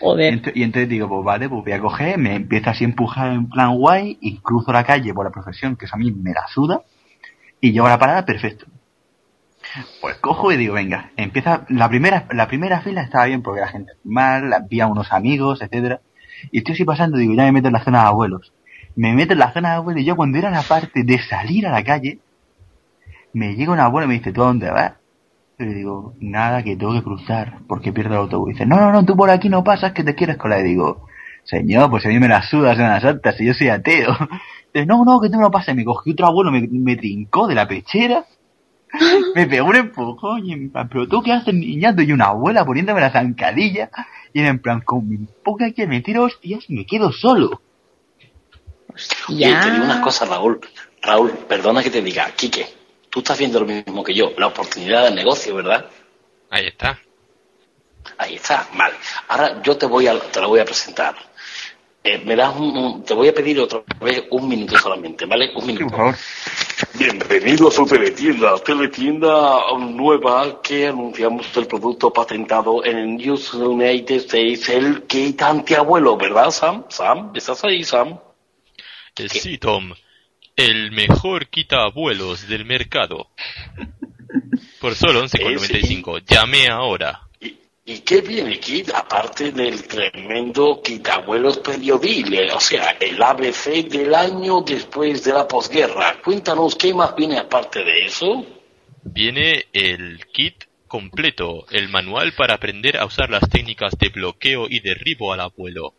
Joder. 0.00 0.52
Y 0.54 0.62
entonces 0.62 0.88
digo, 0.88 1.08
pues 1.08 1.24
vale, 1.24 1.48
pues 1.48 1.64
voy 1.64 1.72
a 1.72 1.80
coger, 1.80 2.18
me 2.18 2.36
empiezo 2.36 2.70
así 2.70 2.84
a 2.84 2.88
empujar 2.88 3.32
en 3.32 3.48
plan 3.48 3.76
guay 3.76 4.18
y 4.20 4.38
cruzo 4.38 4.72
la 4.72 4.84
calle 4.84 5.12
por 5.12 5.24
la 5.24 5.32
profesión, 5.32 5.76
que 5.76 5.86
eso 5.86 5.96
a 5.96 5.98
mí 5.98 6.12
me 6.12 6.32
la 6.32 6.46
suda, 6.48 6.82
y 7.60 7.72
llego 7.72 7.86
a 7.86 7.90
la 7.90 7.98
parada 7.98 8.24
perfecto. 8.24 8.66
Pues 10.00 10.16
cojo 10.16 10.52
y 10.52 10.56
digo, 10.56 10.74
venga, 10.74 11.10
empieza, 11.16 11.66
la 11.68 11.88
primera, 11.88 12.26
la 12.30 12.46
primera 12.46 12.80
fila 12.80 13.02
estaba 13.02 13.26
bien 13.26 13.42
porque 13.42 13.60
la 13.60 13.68
gente 13.68 13.92
mal, 14.04 14.52
había 14.52 14.86
unos 14.86 15.12
amigos, 15.12 15.60
etcétera, 15.60 16.00
Y 16.52 16.58
estoy 16.58 16.74
así 16.74 16.84
pasando, 16.84 17.18
digo, 17.18 17.34
ya 17.34 17.44
me 17.44 17.52
meto 17.52 17.68
en 17.68 17.74
la 17.74 17.84
zona 17.84 18.02
de 18.02 18.06
abuelos. 18.08 18.52
Me 18.94 19.12
meto 19.14 19.32
en 19.32 19.40
la 19.40 19.52
zona 19.52 19.70
de 19.70 19.74
abuelos 19.76 20.02
y 20.02 20.06
yo 20.06 20.16
cuando 20.16 20.38
era 20.38 20.50
la 20.50 20.62
parte 20.62 21.02
de 21.02 21.18
salir 21.18 21.66
a 21.66 21.72
la 21.72 21.84
calle, 21.84 22.20
me 23.32 23.54
llega 23.54 23.72
un 23.72 23.80
abuelo 23.80 24.06
y 24.06 24.08
me 24.08 24.14
dice, 24.14 24.32
¿tú 24.32 24.42
a 24.42 24.46
dónde 24.46 24.70
vas? 24.70 24.94
Y 25.58 25.64
le 25.64 25.74
digo, 25.74 26.14
nada, 26.20 26.62
que 26.62 26.76
tengo 26.76 26.92
que 26.92 27.02
cruzar 27.02 27.58
porque 27.66 27.92
pierdo 27.92 28.14
el 28.14 28.20
autobús. 28.20 28.50
Y 28.50 28.52
dice, 28.52 28.66
no, 28.66 28.76
no, 28.76 28.92
no, 28.92 29.04
tú 29.04 29.16
por 29.16 29.30
aquí 29.30 29.48
no 29.48 29.64
pasas, 29.64 29.92
que 29.92 30.04
te 30.04 30.14
quieres 30.14 30.36
colar. 30.36 30.60
Y 30.60 30.68
digo, 30.68 31.06
señor, 31.44 31.90
pues 31.90 32.06
a 32.06 32.08
mí 32.08 32.18
me 32.18 32.28
la 32.28 32.42
sudas 32.42 32.78
en 32.78 32.84
las 32.84 33.04
altas, 33.04 33.40
y 33.40 33.46
yo 33.46 33.54
soy 33.54 33.68
ateo. 33.68 34.16
Dice, 34.72 34.86
no, 34.86 35.04
no, 35.04 35.20
que 35.20 35.30
tú 35.30 35.38
no 35.40 35.50
pasas. 35.50 35.74
Y 35.74 35.78
me 35.78 35.84
cogió 35.84 36.12
otro 36.12 36.26
abuelo, 36.26 36.50
me, 36.52 36.68
me 36.70 36.96
trincó 36.96 37.46
de 37.48 37.54
la 37.54 37.66
pechera, 37.66 38.26
me 39.34 39.46
pegó 39.46 39.68
un 39.68 39.76
empujón 39.76 40.46
y 40.46 40.52
en 40.52 40.70
plan, 40.70 40.88
pero 40.88 41.08
tú 41.08 41.22
qué 41.22 41.32
haces 41.32 41.54
niñando 41.54 42.02
y 42.02 42.12
una 42.12 42.26
abuela 42.26 42.64
poniéndome 42.64 43.00
la 43.00 43.10
zancadilla 43.10 43.90
y 44.32 44.40
era 44.40 44.48
en 44.48 44.60
plan, 44.60 44.80
con 44.80 45.08
mi 45.08 45.18
poca 45.44 45.72
que 45.72 45.86
me 45.86 46.00
tiro 46.00 46.24
hostias 46.24 46.64
y 46.68 46.74
me 46.74 46.86
quedo 46.86 47.12
solo. 47.12 47.62
Oye, 49.28 49.54
te 49.62 49.70
digo 49.70 49.84
una 49.84 50.00
cosa, 50.00 50.24
Raúl. 50.26 50.60
Raúl, 51.02 51.30
perdona 51.48 51.82
que 51.82 51.90
te 51.90 52.02
diga, 52.02 52.26
Quique, 52.36 52.66
tú 53.18 53.22
estás 53.22 53.38
viendo 53.38 53.58
lo 53.58 53.66
mismo 53.66 54.04
que 54.04 54.14
yo, 54.14 54.32
la 54.38 54.46
oportunidad 54.46 55.02
del 55.04 55.16
negocio, 55.16 55.52
¿verdad? 55.56 55.86
Ahí 56.50 56.68
está. 56.68 57.00
Ahí 58.16 58.36
está, 58.36 58.68
vale. 58.74 58.94
Ahora 59.26 59.60
yo 59.60 59.76
te 59.76 59.86
voy 59.86 60.06
a, 60.06 60.18
te 60.20 60.40
lo 60.40 60.48
voy 60.48 60.60
a 60.60 60.64
presentar. 60.64 61.16
Eh, 62.04 62.18
me 62.24 62.36
das 62.36 62.54
un, 62.54 62.76
un- 62.76 63.04
te 63.04 63.14
voy 63.14 63.26
a 63.26 63.34
pedir 63.34 63.58
otra 63.58 63.82
vez 64.00 64.22
un 64.30 64.48
minuto 64.48 64.78
solamente, 64.78 65.26
¿vale? 65.26 65.50
Un 65.56 65.66
minuto. 65.66 65.86
Por 65.88 65.96
favor. 65.96 66.14
Bienvenido 66.94 67.68
a 67.68 67.70
su 67.72 67.84
teletienda, 67.86 68.56
teletienda 68.58 69.62
nueva 69.78 70.62
que 70.62 70.86
anunciamos 70.86 71.44
el 71.56 71.66
producto 71.66 72.12
patentado 72.12 72.84
en 72.84 73.16
News 73.16 73.52
United 73.52 74.14
States, 74.16 74.68
el 74.68 75.02
kit 75.08 75.42
antiabuelo, 75.42 76.16
¿verdad, 76.16 76.52
Sam? 76.52 76.84
Sam, 76.88 77.32
¿estás 77.34 77.64
ahí, 77.64 77.82
Sam? 77.82 78.16
Eh, 79.16 79.28
sí, 79.28 79.58
Tom. 79.58 79.92
El 80.58 80.90
mejor 80.90 81.46
quita 81.46 81.84
abuelos 81.84 82.48
del 82.48 82.64
mercado. 82.64 83.28
Por 84.80 84.96
solo 84.96 85.24
11,95. 85.24 86.24
Llame 86.26 86.66
ahora. 86.66 87.20
¿Y 87.84 88.00
qué 88.00 88.22
viene 88.22 88.56
aquí, 88.56 88.82
aparte 88.92 89.52
del 89.52 89.86
tremendo 89.86 90.82
quitabuelos 90.82 91.58
periodil? 91.58 92.50
O 92.52 92.58
sea, 92.58 92.96
el 92.98 93.22
ABC 93.22 93.88
del 93.88 94.12
año 94.12 94.62
después 94.62 95.22
de 95.22 95.32
la 95.32 95.46
posguerra. 95.46 96.20
Cuéntanos 96.24 96.74
qué 96.74 96.92
más 96.92 97.14
viene 97.14 97.38
aparte 97.38 97.84
de 97.84 98.06
eso. 98.06 98.44
Viene 99.04 99.66
el 99.72 100.26
kit 100.32 100.64
completo, 100.88 101.66
el 101.70 101.88
manual 101.88 102.32
para 102.32 102.54
aprender 102.54 102.96
a 102.96 103.04
usar 103.04 103.30
las 103.30 103.48
técnicas 103.48 103.96
de 103.96 104.08
bloqueo 104.08 104.66
y 104.68 104.80
derribo 104.80 105.32
al 105.32 105.38
abuelo. 105.40 105.94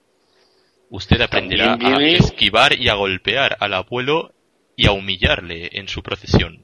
Usted 0.90 1.22
aprenderá 1.22 1.76
a 1.76 2.04
esquivar 2.04 2.78
y 2.78 2.90
a 2.90 2.96
golpear 2.96 3.56
al 3.62 3.74
abuelo 3.74 4.34
y 4.80 4.88
a 4.88 4.94
humillarle 4.94 5.70
en 5.74 5.90
su 5.90 6.02
procesión. 6.02 6.64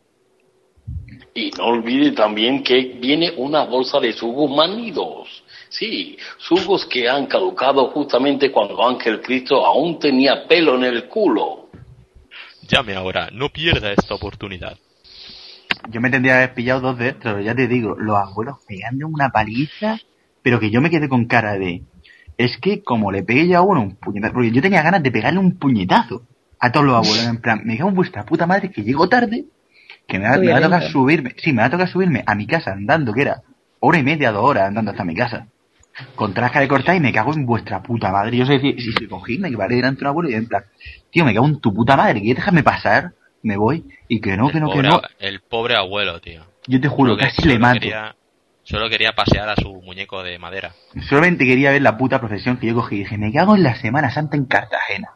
Y 1.33 1.51
no 1.57 1.65
olvide 1.65 2.13
también 2.13 2.63
que 2.63 2.95
viene 2.97 3.33
una 3.35 3.65
bolsa 3.65 3.99
de 3.99 4.13
jugos 4.13 4.49
manidos. 4.55 5.43
Sí, 5.67 6.17
jugos 6.47 6.85
que 6.85 7.09
han 7.09 7.25
caducado 7.25 7.89
justamente 7.89 8.53
cuando 8.53 8.87
Ángel 8.87 9.21
Cristo 9.21 9.65
aún 9.65 9.99
tenía 9.99 10.47
pelo 10.47 10.75
en 10.75 10.85
el 10.85 11.09
culo. 11.09 11.67
Llame 12.65 12.95
ahora, 12.95 13.29
no 13.33 13.49
pierda 13.49 13.91
esta 13.91 14.15
oportunidad. 14.15 14.77
Yo 15.89 15.99
me 15.99 16.09
tendría 16.09 16.35
que 16.35 16.43
haber 16.43 16.53
pillado 16.53 16.79
dos 16.79 16.97
de 16.97 17.09
estos, 17.09 17.43
ya 17.43 17.53
te 17.53 17.67
digo, 17.67 17.97
los 17.97 18.15
abuelos 18.15 18.59
pegando 18.65 19.07
una 19.07 19.29
paliza, 19.29 19.99
pero 20.41 20.57
que 20.61 20.71
yo 20.71 20.79
me 20.79 20.89
quedé 20.89 21.09
con 21.09 21.25
cara 21.25 21.57
de, 21.57 21.81
es 22.37 22.57
que 22.61 22.81
como 22.81 23.11
le 23.11 23.23
pegué 23.23 23.49
yo 23.49 23.57
a 23.57 23.61
uno 23.61 23.81
un 23.81 23.97
puñetazo, 23.97 24.35
porque 24.35 24.51
yo 24.51 24.61
tenía 24.61 24.81
ganas 24.83 25.03
de 25.03 25.11
pegarle 25.11 25.39
un 25.39 25.59
puñetazo 25.59 26.25
a 26.65 26.71
todos 26.71 26.85
los 26.85 26.95
abuelos, 26.95 27.25
en 27.27 27.37
plan, 27.41 27.61
me 27.63 27.77
cago 27.77 27.89
en 27.89 27.95
vuestra 27.95 28.25
puta 28.25 28.45
madre 28.45 28.71
que 28.71 28.83
llego 28.83 29.07
tarde, 29.09 29.45
que 30.07 30.19
me 30.19 30.29
va, 30.29 30.37
me 30.37 30.51
va 30.51 30.57
a 30.57 30.61
tocar 30.61 30.83
subirme, 30.83 31.33
sí, 31.37 31.51
me 31.53 31.61
va 31.61 31.65
a 31.67 31.71
tocar 31.71 31.87
subirme 31.87 32.23
a 32.25 32.35
mi 32.35 32.45
casa 32.47 32.71
andando, 32.71 33.13
que 33.13 33.21
era 33.21 33.41
hora 33.79 33.97
y 33.99 34.03
media, 34.03 34.31
dos 34.31 34.43
horas 34.43 34.67
andando 34.67 34.91
hasta 34.91 35.03
mi 35.03 35.15
casa. 35.15 35.47
Con 36.15 36.33
trasca 36.33 36.59
de 36.59 36.67
cortar 36.67 36.95
y 36.95 36.99
me 36.99 37.13
cago 37.13 37.33
en 37.33 37.45
vuestra 37.45 37.81
puta 37.81 38.11
madre. 38.11 38.35
Yo 38.35 38.45
sé 38.45 38.53
decir, 38.53 38.75
si 38.81 38.91
se 38.91 39.07
cogí, 39.07 39.37
me 39.37 39.49
llevaré 39.49 39.77
delante 39.77 39.99
de 39.99 40.03
un 40.05 40.09
abuelo 40.09 40.29
y 40.29 40.33
en 40.33 40.45
plan, 40.47 40.63
tío, 41.09 41.23
me 41.23 41.33
cago 41.33 41.45
en 41.47 41.59
tu 41.61 41.73
puta 41.73 41.95
madre, 41.95 42.21
que 42.21 42.33
déjame 42.35 42.63
pasar, 42.63 43.13
me 43.43 43.55
voy, 43.55 43.85
y 44.09 44.19
que 44.19 44.35
no, 44.35 44.49
que 44.49 44.59
no, 44.59 44.69
que 44.71 44.81
no. 44.83 45.01
el 45.19 45.39
pobre 45.41 45.75
abuelo, 45.75 46.19
tío. 46.19 46.43
Yo 46.67 46.81
te 46.81 46.87
juro, 46.89 47.11
Solo 47.13 47.17
que- 47.17 47.23
casi 47.29 47.47
le 47.47 47.59
mato. 47.59 47.79
Quería, 47.79 48.15
solo 48.63 48.89
quería 48.89 49.13
pasear 49.13 49.47
a 49.49 49.55
su 49.55 49.73
muñeco 49.81 50.21
de 50.23 50.37
madera. 50.37 50.73
Solamente 51.07 51.45
quería 51.45 51.71
ver 51.71 51.81
la 51.81 51.95
puta 51.97 52.19
procesión 52.19 52.57
que 52.57 52.67
yo 52.67 52.75
cogí 52.75 52.95
y 52.95 52.99
dije, 52.99 53.17
me 53.17 53.31
cago 53.31 53.55
en 53.55 53.63
la 53.63 53.75
Semana 53.75 54.09
Santa 54.11 54.35
en 54.35 54.45
Cartagena. 54.45 55.11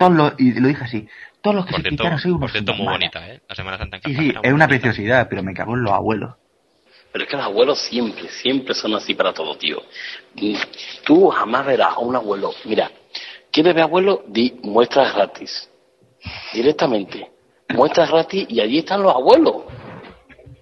Todos 0.00 0.12
los, 0.16 0.32
y 0.38 0.58
lo 0.58 0.68
dije 0.68 0.82
así, 0.84 1.06
todos 1.42 1.56
los 1.56 1.66
que 1.66 1.72
Por 1.72 1.80
se 1.82 1.88
cierto, 1.88 2.02
quitaron 2.04 2.18
soy 2.18 2.30
unos 2.30 2.40
por 2.40 2.50
cierto 2.50 2.72
muy 2.72 2.86
bonita, 2.86 3.28
¿eh? 3.28 3.40
La 3.46 3.54
Semana 3.54 3.76
Santa 3.76 3.96
en 3.98 4.02
Sí, 4.02 4.14
sí, 4.16 4.28
es 4.30 4.34
una 4.36 4.50
bonita. 4.50 4.68
preciosidad, 4.68 5.26
pero 5.28 5.42
me 5.42 5.52
cago 5.52 5.74
en 5.74 5.82
los 5.82 5.92
abuelos. 5.92 6.34
Pero 7.12 7.24
es 7.24 7.30
que 7.30 7.36
los 7.36 7.44
abuelos 7.44 7.78
siempre, 7.80 8.28
siempre 8.28 8.74
son 8.74 8.94
así 8.94 9.14
para 9.14 9.34
todo, 9.34 9.56
tío. 9.58 9.82
Tú 11.04 11.28
jamás 11.28 11.66
verás 11.66 11.94
a 11.96 11.98
un 11.98 12.16
abuelo. 12.16 12.52
Mira, 12.64 12.90
¿quieres 13.50 13.74
ver 13.74 13.82
abuelo? 13.84 14.24
Di 14.28 14.58
muestras 14.62 15.14
gratis. 15.14 15.68
Directamente. 16.52 17.30
Muestras 17.70 18.10
gratis 18.10 18.46
y 18.48 18.60
allí 18.60 18.78
están 18.78 19.02
los 19.02 19.14
abuelos. 19.14 19.64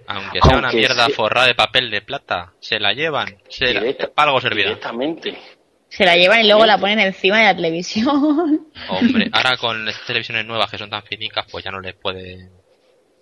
Aunque 0.07 0.40
sea 0.40 0.57
una 0.59 0.72
mierda 0.72 1.07
se- 1.07 1.12
forrada 1.12 1.46
de 1.46 1.55
papel 1.55 1.90
de 1.90 2.01
plata, 2.01 2.53
se 2.61 2.81
la 2.81 2.92
llevan. 2.92 3.29
Se 3.48 3.72
la- 3.74 3.81
Directa- 3.81 4.09
para 4.14 4.29
algo 4.31 4.40
servirá. 4.40 4.68
Directamente. 4.70 5.38
Se 5.88 6.05
la 6.05 6.16
llevan 6.16 6.40
y 6.44 6.46
luego 6.46 6.66
la 6.66 6.79
ponen 6.79 6.98
encima 7.01 7.38
de 7.38 7.44
la 7.44 7.57
televisión. 7.57 8.66
Hombre, 8.88 9.31
ahora 9.33 9.57
con 9.57 9.85
las 9.85 10.05
televisiones 10.07 10.44
nuevas 10.46 10.70
que 10.70 10.79
son 10.79 10.90
tan 10.90 11.03
finicas, 11.03 11.46
pues 11.51 11.64
ya 11.64 11.70
no 11.70 11.81
les 11.81 11.94
puede... 11.94 12.48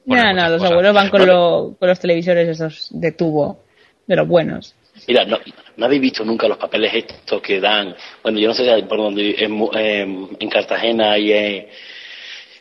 No, 0.05 0.33
no, 0.33 0.48
los 0.50 0.59
cosas. 0.59 0.70
abuelos 0.70 0.94
van 0.94 1.09
con, 1.11 1.26
lo- 1.26 1.76
con 1.79 1.88
los 1.88 1.98
televisores 1.98 2.48
esos 2.48 2.88
de 2.92 3.11
tubo, 3.12 3.64
de 4.07 4.14
los 4.16 4.29
buenos. 4.29 4.74
Mira, 5.09 5.24
no, 5.24 5.38
no 5.76 5.85
habéis 5.87 6.00
visto 6.00 6.24
nunca 6.24 6.46
los 6.48 6.59
papeles 6.59 6.94
estos 6.94 7.42
que 7.42 7.61
dan. 7.61 7.94
Bueno, 8.22 8.38
yo 8.38 8.48
no 8.48 8.55
sé 8.55 8.72
si 8.72 8.83
por 8.83 8.98
dónde, 8.98 9.35
en, 9.38 9.50
Mu- 9.50 9.70
en- 9.74 10.37
en 10.38 10.48
Cartagena 10.48 11.18
y 11.18 11.33
en, 11.33 11.66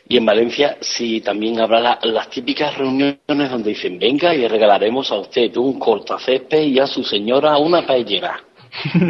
y 0.08 0.16
en 0.16 0.26
Valencia, 0.26 0.76
si 0.80 1.20
también 1.20 1.60
habrá 1.60 1.78
la- 1.80 1.98
las 2.02 2.28
típicas 2.30 2.76
reuniones 2.76 3.18
donde 3.26 3.70
dicen, 3.70 3.96
venga 3.98 4.34
y 4.34 4.38
le 4.38 4.48
regalaremos 4.48 5.10
a 5.12 5.16
usted 5.16 5.56
un 5.56 5.78
cortacésped 5.78 6.62
y 6.62 6.78
a 6.80 6.86
su 6.88 7.04
señora 7.04 7.56
una 7.58 7.86
paellera. 7.86 8.42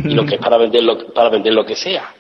Y 0.04 0.14
lo 0.14 0.24
que 0.24 0.36
es 0.36 0.40
para 0.40 0.56
vender 0.56 0.82
lo, 0.82 1.12
para 1.12 1.28
vender 1.30 1.52
lo 1.52 1.64
que 1.64 1.76
sea. 1.76 2.14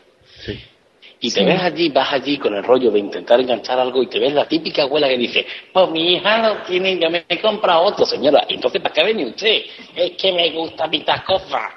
Y 1.18 1.30
te 1.30 1.40
Sí. 1.40 1.46
ves 1.46 1.62
allí, 1.62 1.88
vas 1.88 2.12
allí 2.12 2.36
con 2.38 2.54
el 2.54 2.62
rollo 2.62 2.90
de 2.90 2.98
intentar 2.98 3.40
enganchar 3.40 3.78
algo 3.78 4.02
y 4.02 4.06
te 4.06 4.18
ves 4.18 4.34
la 4.34 4.46
típica 4.46 4.82
abuela 4.82 5.08
que 5.08 5.16
dice, 5.16 5.46
pues 5.72 5.90
mi 5.90 6.14
hija 6.14 6.46
lo 6.46 6.62
tiene, 6.62 6.98
yo 6.98 7.08
me 7.08 7.24
he 7.26 7.40
comprado 7.40 7.82
otro, 7.84 8.04
señora. 8.04 8.44
Entonces, 8.48 8.82
¿para 8.82 8.92
qué 8.92 9.02
viene 9.04 9.24
usted? 9.26 9.62
Es 9.94 10.12
que 10.20 10.32
me 10.32 10.50
gusta 10.52 10.86
mi 10.88 11.00
tacofa. 11.04 11.70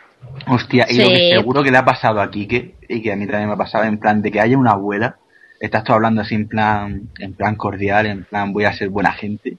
Hostia, 0.48 0.86
y 0.90 0.96
Sí. 0.96 1.02
lo 1.04 1.10
que 1.10 1.30
seguro 1.30 1.64
que 1.64 1.72
le 1.72 1.78
ha 1.78 1.86
pasado 1.86 2.20
a 2.20 2.30
Quique, 2.30 2.76
y 2.90 3.02
que 3.02 3.14
a 3.14 3.16
mí 3.16 3.26
también 3.28 3.48
me 3.48 3.54
ha 3.54 3.58
pasado, 3.58 3.86
en 3.86 3.98
plan 3.98 4.22
de 4.22 4.30
que 4.30 4.42
haya 4.42 4.58
una 4.58 4.72
abuela, 4.72 5.16
estás 5.62 5.86
tú 5.86 5.94
hablando 5.94 6.22
así 6.22 6.36
en 6.36 6.50
plan, 6.50 7.04
en 7.18 7.34
plan 7.34 7.56
cordial, 7.56 8.08
en 8.08 8.26
plan 8.26 8.52
voy 8.52 8.66
a 8.66 8.74
ser 8.74 8.90
buena 8.90 9.14
gente, 9.14 9.58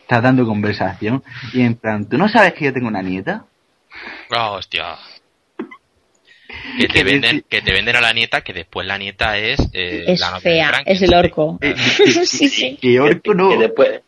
estás 0.00 0.22
dando 0.24 0.44
conversación, 0.44 1.22
y 1.52 1.60
en 1.62 1.76
plan, 1.76 2.08
¿tú 2.08 2.18
no 2.18 2.28
sabes 2.28 2.54
que 2.54 2.64
yo 2.64 2.72
tengo 2.72 2.88
una 2.88 3.02
nieta? 3.02 3.44
Ah, 4.30 4.50
hostia. 4.50 4.96
Que 6.78 6.88
te, 6.88 7.04
venden, 7.04 7.44
que 7.48 7.60
te 7.62 7.72
venden 7.72 7.96
a 7.96 8.00
la 8.00 8.12
nieta, 8.12 8.40
que 8.42 8.52
después 8.52 8.86
la 8.86 8.96
nieta 8.98 9.36
es... 9.38 9.60
eh, 9.72 10.04
es 10.08 10.20
la 10.20 10.40
fea, 10.40 10.68
Frank. 10.68 10.82
es 10.86 11.02
el 11.02 11.14
orco. 11.14 11.58
sí, 12.24 12.48
sí. 12.48 12.78
Que 12.80 12.98
orco 13.00 13.34
no. 13.34 13.54
Y 13.54 13.58
después, 13.58 14.00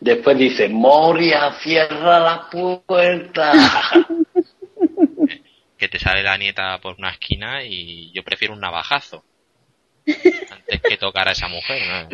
después 0.00 0.38
dice, 0.38 0.68
Moria, 0.68 1.52
cierra 1.62 2.18
la 2.20 2.48
puerta. 2.50 3.52
Que 5.78 5.86
te 5.88 5.98
sale 6.00 6.24
la 6.24 6.36
nieta 6.36 6.78
por 6.80 6.96
una 6.98 7.10
esquina 7.10 7.62
y 7.62 8.10
yo 8.12 8.24
prefiero 8.24 8.52
un 8.52 8.60
navajazo. 8.60 9.22
Antes 10.50 10.80
que 10.82 10.96
tocar 10.96 11.28
a 11.28 11.32
esa 11.32 11.46
mujer, 11.46 11.82
¿no? 11.86 12.08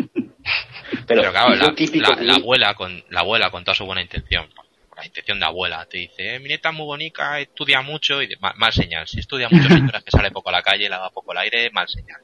Pero, 1.06 1.22
Pero 1.22 1.30
claro, 1.30 1.54
la, 1.54 1.74
típico 1.74 2.10
la- 2.10 2.16
que- 2.18 2.24
la 2.24 2.34
abuela 2.34 2.74
con 2.74 3.02
la 3.08 3.20
abuela 3.20 3.50
con 3.50 3.64
toda 3.64 3.74
su 3.74 3.86
buena 3.86 4.02
intención, 4.02 4.46
la 4.96 5.06
intención 5.06 5.38
de 5.40 5.46
abuela, 5.46 5.86
te 5.86 5.98
dice, 5.98 6.34
eh, 6.36 6.38
mi 6.38 6.48
nieta 6.48 6.70
es 6.70 6.74
muy 6.74 6.86
bonita, 6.86 7.38
estudia 7.40 7.82
mucho, 7.82 8.22
y 8.22 8.26
de- 8.28 8.36
mal, 8.36 8.52
mal 8.56 8.72
señal. 8.72 9.06
Si 9.08 9.20
estudia 9.20 9.48
mucho, 9.48 9.68
señora, 9.92 10.00
que 10.02 10.10
sale 10.10 10.30
poco 10.30 10.48
a 10.50 10.52
la 10.52 10.62
calle, 10.62 10.84
le 10.84 10.90
da 10.90 11.10
poco 11.10 11.32
el 11.32 11.38
aire, 11.38 11.70
mal 11.70 11.88
señal. 11.88 12.20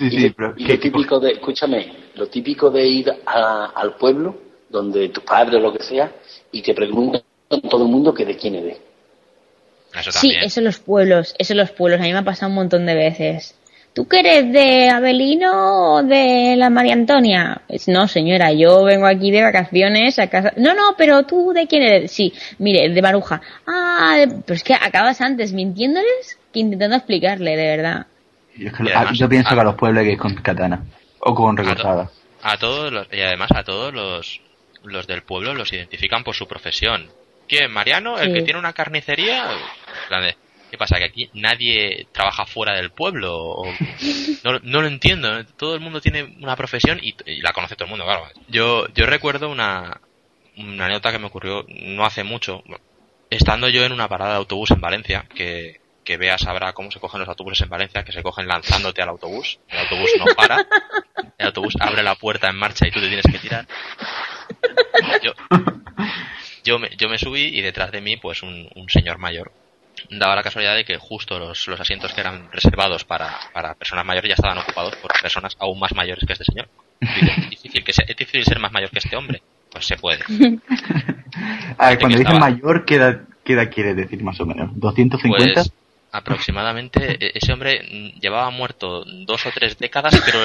y, 0.00 0.28
lo- 0.36 0.54
y 0.56 0.64
lo 0.66 0.78
típico 0.78 1.20
de, 1.20 1.32
escúchame, 1.32 1.92
lo 2.14 2.28
típico 2.28 2.70
de 2.70 2.86
ir 2.86 3.12
a- 3.26 3.72
al 3.74 3.94
pueblo, 3.96 4.36
donde 4.68 5.08
tu 5.10 5.22
padre 5.22 5.56
o 5.56 5.60
lo 5.60 5.72
que 5.72 5.82
sea, 5.82 6.12
y 6.52 6.62
te 6.62 6.74
preguntan 6.74 7.22
todo 7.68 7.84
el 7.84 7.90
mundo 7.90 8.14
que 8.14 8.24
de 8.24 8.36
quién 8.36 8.54
eres. 8.54 8.78
Eso 9.92 10.12
Sí, 10.12 10.32
eso 10.40 10.60
en 10.60 10.64
los 10.66 10.78
pueblos, 10.78 11.34
eso 11.38 11.52
en 11.52 11.58
los 11.58 11.70
pueblos. 11.72 12.00
A 12.00 12.04
mí 12.04 12.12
me 12.12 12.18
ha 12.18 12.24
pasado 12.24 12.48
un 12.48 12.54
montón 12.54 12.86
de 12.86 12.94
veces. 12.94 13.56
¿Tú 13.92 14.06
qué 14.06 14.20
eres 14.20 14.52
de 14.52 14.88
Abelino 14.88 15.94
o 15.96 16.02
de 16.02 16.54
la 16.56 16.70
María 16.70 16.92
Antonia? 16.92 17.62
Es, 17.68 17.88
No, 17.88 18.06
señora, 18.06 18.52
yo 18.52 18.84
vengo 18.84 19.06
aquí 19.06 19.30
de 19.32 19.42
vacaciones 19.42 20.18
a 20.18 20.28
casa. 20.28 20.52
No, 20.56 20.74
no, 20.74 20.94
pero 20.96 21.24
tú 21.24 21.52
de 21.52 21.66
quién 21.66 21.82
eres? 21.82 22.12
Sí, 22.12 22.32
mire, 22.58 22.88
de 22.88 23.02
Maruja. 23.02 23.40
Ah, 23.66 24.14
de- 24.16 24.28
pero 24.46 24.54
es 24.54 24.62
que 24.62 24.74
acabas 24.74 25.20
antes 25.20 25.52
mintiéndoles 25.52 26.38
que 26.52 26.60
intentando 26.60 26.96
explicarle, 26.96 27.56
de 27.56 27.76
verdad. 27.76 28.06
Yo, 28.56 28.68
es 28.68 28.74
que 28.74 28.82
Y 28.84 28.86
lo- 28.86 28.96
además- 28.96 29.18
yo 29.18 29.28
pienso 29.28 29.54
que 29.54 29.60
a 29.60 29.64
los 29.64 29.74
pueblos 29.74 30.00
hay 30.00 30.06
que 30.06 30.12
ir 30.12 30.18
con 30.18 30.34
katana. 30.36 30.84
O 31.20 31.34
con 31.34 31.56
recortada. 31.56 32.10
A 32.42 32.56
todos 32.58 32.92
los, 32.92 33.06
y 33.12 33.20
además 33.20 33.50
a 33.54 33.64
todos 33.64 33.92
los, 33.92 34.40
los 34.84 35.06
del 35.08 35.22
pueblo 35.22 35.52
los 35.52 35.72
identifican 35.72 36.22
por 36.24 36.34
su 36.36 36.46
profesión. 36.46 37.08
¿Quién? 37.48 37.70
¿Mariano? 37.72 38.18
¿El 38.18 38.28
Sí. 38.28 38.34
que 38.34 38.42
tiene 38.42 38.60
una 38.60 38.72
carnicería? 38.72 39.42
En 39.50 40.08
plan 40.08 40.22
de, 40.22 40.36
¿Qué 40.70 40.78
pasa? 40.78 40.98
¿Que 40.98 41.04
aquí 41.04 41.30
nadie 41.34 42.06
trabaja 42.12 42.46
fuera 42.46 42.74
del 42.74 42.90
pueblo? 42.90 43.36
¿O- 43.36 43.74
No, 44.62 44.80
lo 44.82 44.86
entiendo. 44.86 45.44
Todo 45.56 45.74
el 45.74 45.80
mundo 45.80 46.00
tiene 46.00 46.22
una 46.40 46.54
profesión 46.56 47.00
y, 47.02 47.14
la 47.42 47.52
conoce 47.52 47.74
todo 47.74 47.86
el 47.86 47.90
mundo, 47.90 48.04
claro. 48.04 48.26
Yo, 48.48 48.86
yo 48.94 49.06
recuerdo 49.06 49.50
una, 49.50 50.00
una 50.56 50.84
anécdota 50.86 51.10
que 51.12 51.18
me 51.18 51.26
ocurrió 51.26 51.64
no 51.68 52.04
hace 52.06 52.22
mucho. 52.22 52.62
Estando 53.30 53.68
yo 53.68 53.84
en 53.84 53.92
una 53.92 54.08
parada 54.08 54.32
de 54.32 54.36
autobús 54.38 54.70
en 54.70 54.80
Valencia, 54.80 55.26
que, 55.34 55.80
que 56.04 56.16
vea 56.16 56.36
cómo 56.72 56.90
se 56.90 57.00
cogen 57.00 57.20
los 57.20 57.28
autobuses 57.28 57.62
en 57.62 57.68
Valencia, 57.68 58.04
que 58.04 58.12
se 58.12 58.22
cogen 58.22 58.46
lanzándote 58.46 59.02
al 59.02 59.08
autobús. 59.08 59.58
El 59.68 59.78
autobús 59.80 60.10
no 60.18 60.26
para. 60.36 60.64
El 61.38 61.46
autobús 61.46 61.74
abre 61.80 62.02
la 62.02 62.14
puerta 62.14 62.48
en 62.48 62.56
marcha 62.56 62.86
y 62.86 62.90
tú 62.92 63.00
te 63.00 63.08
tienes 63.08 63.26
que 63.26 63.38
tirar. 63.38 63.66
Yo, 65.22 65.32
yo, 66.64 66.78
me, 66.78 66.90
yo 66.96 67.08
me 67.08 67.18
subí 67.18 67.42
y 67.42 67.60
detrás 67.60 67.90
de 67.90 68.00
mí, 68.00 68.16
pues 68.16 68.42
un 68.42 68.68
señor 68.88 69.18
mayor. 69.18 69.52
Daba 70.08 70.36
la 70.36 70.42
casualidad 70.42 70.74
de 70.74 70.84
que 70.84 70.96
justo 70.96 71.38
los, 71.38 71.66
los 71.68 71.80
asientos 71.80 72.12
que 72.14 72.20
eran 72.20 72.50
reservados 72.52 73.04
para, 73.04 73.38
para 73.52 73.74
personas 73.74 74.04
mayores 74.06 74.28
ya 74.28 74.34
estaban 74.34 74.58
ocupados 74.58 74.96
por 74.96 75.10
personas 75.20 75.56
aún 75.58 75.78
más 75.78 75.94
mayores 75.94 76.24
que 76.26 76.32
este 76.32 76.44
señor. 76.44 76.68
¿es 77.00 77.50
difícil, 77.50 77.84
que 77.84 77.92
sea- 77.92 78.04
¿Es 78.08 78.16
difícil 78.16 78.44
ser 78.44 78.58
más 78.58 78.72
mayor 78.72 78.90
que 78.90 78.98
este 78.98 79.16
hombre? 79.16 79.42
Pues 79.70 79.86
se 79.86 79.96
puede. 79.96 80.20
A 81.78 81.90
ver, 81.90 81.98
cuando 81.98 82.18
dices 82.18 82.38
mayor, 82.40 82.84
¿qué 82.84 82.94
edad, 82.96 83.20
qué 83.44 83.52
edad 83.54 83.70
quiere 83.72 83.94
decir 83.94 84.22
más 84.22 84.40
o 84.40 84.46
menos? 84.46 84.70
¿250? 84.72 85.28
Pues 85.28 85.72
aproximadamente 86.12 87.16
e- 87.24 87.32
ese 87.34 87.52
hombre 87.52 87.82
mm, 87.88 88.20
llevaba 88.20 88.50
muerto 88.50 89.04
dos 89.04 89.46
o 89.46 89.50
tres 89.54 89.78
décadas, 89.78 90.20
pero 90.24 90.40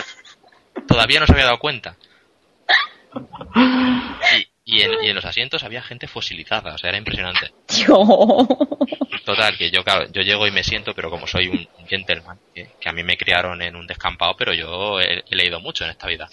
todavía 0.87 1.19
no 1.19 1.25
se 1.25 1.33
había 1.33 1.45
dado 1.45 1.57
cuenta. 1.59 1.95
Y, 4.65 4.77
y 4.77 4.81
en, 4.81 4.91
y 5.03 5.09
en 5.09 5.15
los 5.15 5.25
asientos 5.25 5.63
había 5.63 5.81
gente 5.81 6.07
fosilizada, 6.07 6.75
o 6.75 6.77
sea, 6.77 6.89
era 6.89 6.97
impresionante. 6.97 7.51
Yo. 7.87 8.47
Total, 9.25 9.57
que 9.57 9.71
yo, 9.71 9.83
claro, 9.83 10.05
yo 10.11 10.21
llego 10.21 10.47
y 10.47 10.51
me 10.51 10.63
siento, 10.63 10.93
pero 10.93 11.09
como 11.09 11.27
soy 11.27 11.47
un 11.49 11.67
gentleman, 11.88 12.39
que, 12.53 12.75
que 12.79 12.89
a 12.89 12.93
mí 12.93 13.03
me 13.03 13.17
criaron 13.17 13.61
en 13.61 13.75
un 13.75 13.88
descampado, 13.88 14.35
pero 14.38 14.53
yo 14.53 15.01
he, 15.01 15.23
he 15.27 15.35
leído 15.35 15.59
mucho 15.59 15.83
en 15.83 15.89
esta 15.91 16.07
vida. 16.07 16.29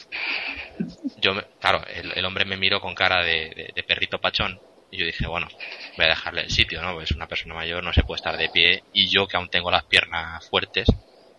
Yo, 1.14 1.34
me- 1.34 1.44
claro, 1.58 1.84
el, 1.86 2.12
el 2.16 2.24
hombre 2.24 2.44
me 2.44 2.56
miró 2.56 2.80
con 2.80 2.94
cara 2.94 3.22
de, 3.24 3.50
de- 3.54 3.72
de 3.74 3.82
perrito 3.82 4.18
pachón, 4.20 4.60
y 4.90 4.98
yo 4.98 5.06
dije, 5.06 5.26
bueno, 5.26 5.48
voy 5.96 6.06
a 6.06 6.08
dejarle 6.10 6.42
el 6.42 6.50
sitio, 6.50 6.82
¿no? 6.82 6.94
Pues 6.94 7.10
una 7.12 7.26
persona 7.28 7.54
mayor 7.54 7.82
no 7.84 7.92
se 7.92 8.02
puede 8.04 8.16
estar 8.16 8.36
de 8.36 8.48
pie, 8.50 8.84
y 8.92 9.08
yo 9.10 9.26
que 9.26 9.36
aún 9.36 9.48
tengo 9.48 9.70
las 9.70 9.84
piernas 9.86 10.46
fuertes, 10.48 10.86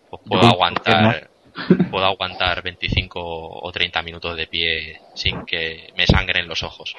pues 0.08 0.22
puedo 0.26 0.44
aguantar, 0.44 1.30
puedo 1.90 2.04
aguantar 2.06 2.62
25 2.62 3.20
o 3.22 3.72
30 3.72 4.02
minutos 4.02 4.36
de 4.36 4.46
pie 4.48 5.02
sin 5.12 5.44
que 5.44 5.90
me 5.94 6.06
sangren 6.06 6.48
los 6.48 6.62
ojos. 6.62 6.98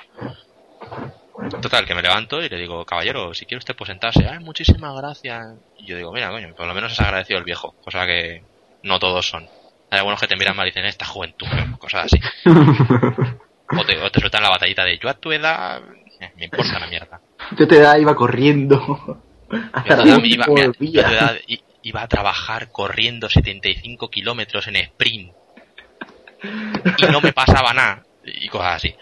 Total, 1.61 1.85
que 1.85 1.93
me 1.93 2.01
levanto 2.01 2.41
y 2.41 2.49
le 2.49 2.57
digo, 2.57 2.85
caballero, 2.85 3.33
si 3.33 3.45
quiere 3.45 3.59
usted 3.59 3.75
pues 3.75 3.89
sentarse. 3.89 4.25
Ay, 4.27 4.39
muchísimas 4.39 4.95
gracias. 4.95 5.57
Y 5.77 5.85
yo 5.85 5.97
digo, 5.97 6.11
mira, 6.13 6.29
coño, 6.29 6.53
por 6.55 6.65
lo 6.65 6.73
menos 6.73 6.93
es 6.93 6.99
agradecido 6.99 7.39
el 7.39 7.45
viejo, 7.45 7.75
cosa 7.83 8.05
que 8.05 8.43
no 8.83 8.99
todos 8.99 9.27
son. 9.27 9.43
Hay 9.91 9.99
algunos 9.99 10.19
que 10.19 10.27
te 10.27 10.37
miran 10.37 10.55
mal 10.55 10.67
y 10.67 10.71
dicen, 10.71 10.85
esta 10.85 11.05
juventud, 11.05 11.47
cosas 11.79 12.05
así. 12.05 12.19
O 13.67 13.83
te, 13.83 13.97
o 13.99 14.11
te 14.11 14.19
sueltan 14.19 14.43
la 14.43 14.49
batallita 14.49 14.83
de, 14.83 14.99
yo 14.99 15.09
a 15.09 15.15
tu 15.15 15.31
edad, 15.31 15.81
eh, 16.19 16.31
me 16.37 16.45
importa 16.45 16.79
la 16.79 16.87
mierda. 16.87 17.19
Yo 17.57 17.67
te 17.67 17.79
da, 17.79 17.97
iba 17.97 18.15
corriendo. 18.15 18.77
Yo 19.49 19.59
Hasta 19.73 19.93
a 19.93 19.97
tu 19.97 20.03
edad 20.07 20.23
iba, 20.23 20.45
mira, 20.47 20.65
yo 20.79 21.01
a 21.01 21.05
tu 21.05 21.13
edad 21.13 21.37
iba 21.81 22.01
a 22.01 22.07
trabajar 22.07 22.71
corriendo 22.71 23.29
75 23.29 24.09
kilómetros 24.09 24.67
en 24.67 24.75
sprint. 24.77 25.33
Y 26.97 27.11
no 27.11 27.21
me 27.21 27.33
pasaba 27.33 27.73
nada. 27.73 28.03
Y 28.23 28.47
cosas 28.49 28.75
así. 28.75 28.95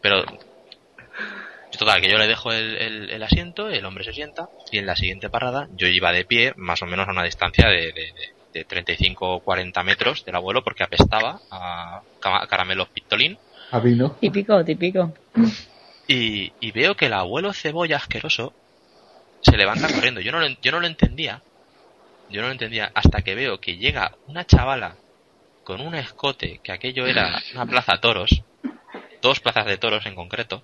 Pero 0.00 0.24
Total, 1.78 2.00
que 2.00 2.10
yo 2.10 2.18
le 2.18 2.26
dejo 2.26 2.52
el, 2.52 2.76
el- 2.76 3.10
el 3.10 3.22
asiento, 3.22 3.68
el 3.68 3.84
hombre 3.84 4.04
se 4.04 4.12
sienta 4.12 4.48
y 4.70 4.78
en 4.78 4.86
la 4.86 4.96
siguiente 4.96 5.28
parada 5.30 5.68
yo 5.76 5.86
iba 5.88 6.12
de 6.12 6.24
pie 6.24 6.52
más 6.56 6.80
o 6.82 6.86
menos 6.86 7.06
a 7.08 7.10
una 7.12 7.24
distancia 7.24 7.68
de, 7.68 7.92
de, 7.92 7.92
de- 7.92 8.36
de 8.52 8.64
35 8.64 9.34
o 9.34 9.40
40 9.40 9.82
metros 9.82 10.24
del 10.24 10.34
abuelo 10.36 10.64
porque 10.64 10.82
apestaba 10.82 11.40
a 11.50 12.00
ca- 12.20 12.46
caramelos 12.48 12.88
pistolín 12.88 13.36
A 13.70 13.80
vino. 13.80 14.16
Típico, 14.20 14.64
típico. 14.64 15.12
y, 16.08 16.52
y 16.60 16.70
veo 16.70 16.94
que 16.96 17.06
el 17.06 17.12
abuelo 17.12 17.52
cebolla 17.52 17.96
asqueroso 17.96 18.52
se 19.42 19.56
levanta 19.56 19.92
corriendo. 19.92 20.20
Yo 20.20 20.32
no, 20.32 20.40
lo, 20.40 20.48
yo 20.62 20.72
no 20.72 20.80
lo 20.80 20.86
entendía. 20.86 21.42
Yo 22.30 22.40
no 22.40 22.46
lo 22.48 22.52
entendía 22.52 22.90
hasta 22.94 23.22
que 23.22 23.34
veo 23.34 23.60
que 23.60 23.76
llega 23.76 24.12
una 24.26 24.44
chavala 24.44 24.96
con 25.62 25.80
un 25.80 25.94
escote, 25.94 26.60
que 26.62 26.72
aquello 26.72 27.06
era 27.06 27.40
una 27.54 27.66
plaza 27.66 28.00
toros, 28.00 28.30
dos 29.20 29.40
plazas 29.40 29.66
de 29.66 29.76
toros 29.78 30.06
en 30.06 30.14
concreto, 30.14 30.62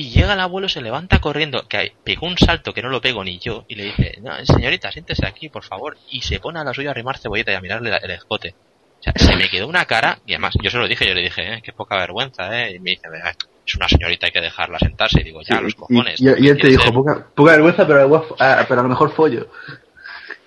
y 0.00 0.10
llega 0.10 0.34
el 0.34 0.40
abuelo, 0.40 0.68
se 0.68 0.80
levanta 0.80 1.18
corriendo, 1.20 1.66
que 1.68 1.92
pegó 2.04 2.26
un 2.26 2.38
salto 2.38 2.72
que 2.72 2.82
no 2.82 2.88
lo 2.88 3.00
pego 3.00 3.24
ni 3.24 3.38
yo, 3.38 3.64
y 3.68 3.74
le 3.74 3.84
dice, 3.84 4.18
no, 4.22 4.32
señorita, 4.44 4.92
siéntese 4.92 5.26
aquí, 5.26 5.48
por 5.48 5.64
favor, 5.64 5.96
y 6.10 6.20
se 6.22 6.38
pone 6.38 6.60
a 6.60 6.64
la 6.64 6.72
suya 6.74 6.90
a 6.90 6.92
arrimar 6.92 7.18
cebolleta 7.18 7.52
y 7.52 7.54
a 7.56 7.60
mirarle 7.60 7.96
el 8.02 8.10
escote. 8.12 8.54
O 9.00 9.02
sea, 9.02 9.12
se 9.16 9.36
me 9.36 9.48
quedó 9.48 9.66
una 9.68 9.84
cara, 9.86 10.18
y 10.26 10.32
además, 10.34 10.54
yo 10.62 10.70
se 10.70 10.76
lo 10.78 10.86
dije, 10.88 11.06
yo 11.06 11.14
le 11.14 11.22
dije, 11.22 11.54
eh, 11.54 11.60
qué 11.62 11.72
poca 11.72 11.96
vergüenza, 11.96 12.48
eh, 12.64 12.76
y 12.76 12.78
me 12.80 12.90
dice, 12.90 13.08
"Vea, 13.08 13.34
es 13.66 13.74
una 13.74 13.88
señorita, 13.88 14.26
hay 14.26 14.32
que 14.32 14.40
dejarla 14.40 14.78
sentarse, 14.78 15.20
y 15.20 15.24
digo, 15.24 15.40
ya, 15.42 15.60
los 15.60 15.74
cojones. 15.74 16.20
Y, 16.20 16.24
y- 16.24 16.26
y 16.28 16.32
él 16.32 16.36
te 16.56 16.60
¿quieres 16.62 16.70
dijo, 16.70 16.82
ser- 16.84 16.92
poca, 16.94 17.26
poca 17.34 17.52
vergüenza, 17.52 17.86
pero, 17.86 18.26
ah, 18.38 18.64
pero 18.68 18.80
a 18.80 18.82
lo 18.84 18.88
mejor 18.88 19.12
follo. 19.12 19.50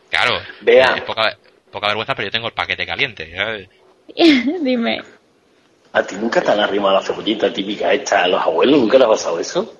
Claro, 0.09 0.39
Vea. 0.61 0.95
eh, 0.97 1.01
poca, 1.01 1.37
poca 1.71 1.87
vergüenza, 1.87 2.15
pero 2.15 2.27
yo 2.27 2.31
tengo 2.31 2.47
el 2.47 2.53
paquete 2.53 2.85
caliente. 2.85 3.33
¿sabes? 3.35 3.69
Dime. 4.61 5.01
¿A 5.93 6.03
ti 6.03 6.15
nunca 6.15 6.41
te 6.41 6.51
han 6.51 6.59
arrimado 6.59 6.93
la 6.95 7.01
cebollita 7.01 7.51
típica 7.51 7.91
esta 7.93 8.23
a 8.23 8.27
los 8.27 8.41
abuelos? 8.41 8.79
¿Nunca 8.79 8.97
le 8.97 9.05
ha 9.05 9.07
pasado 9.09 9.39
eso? 9.39 9.73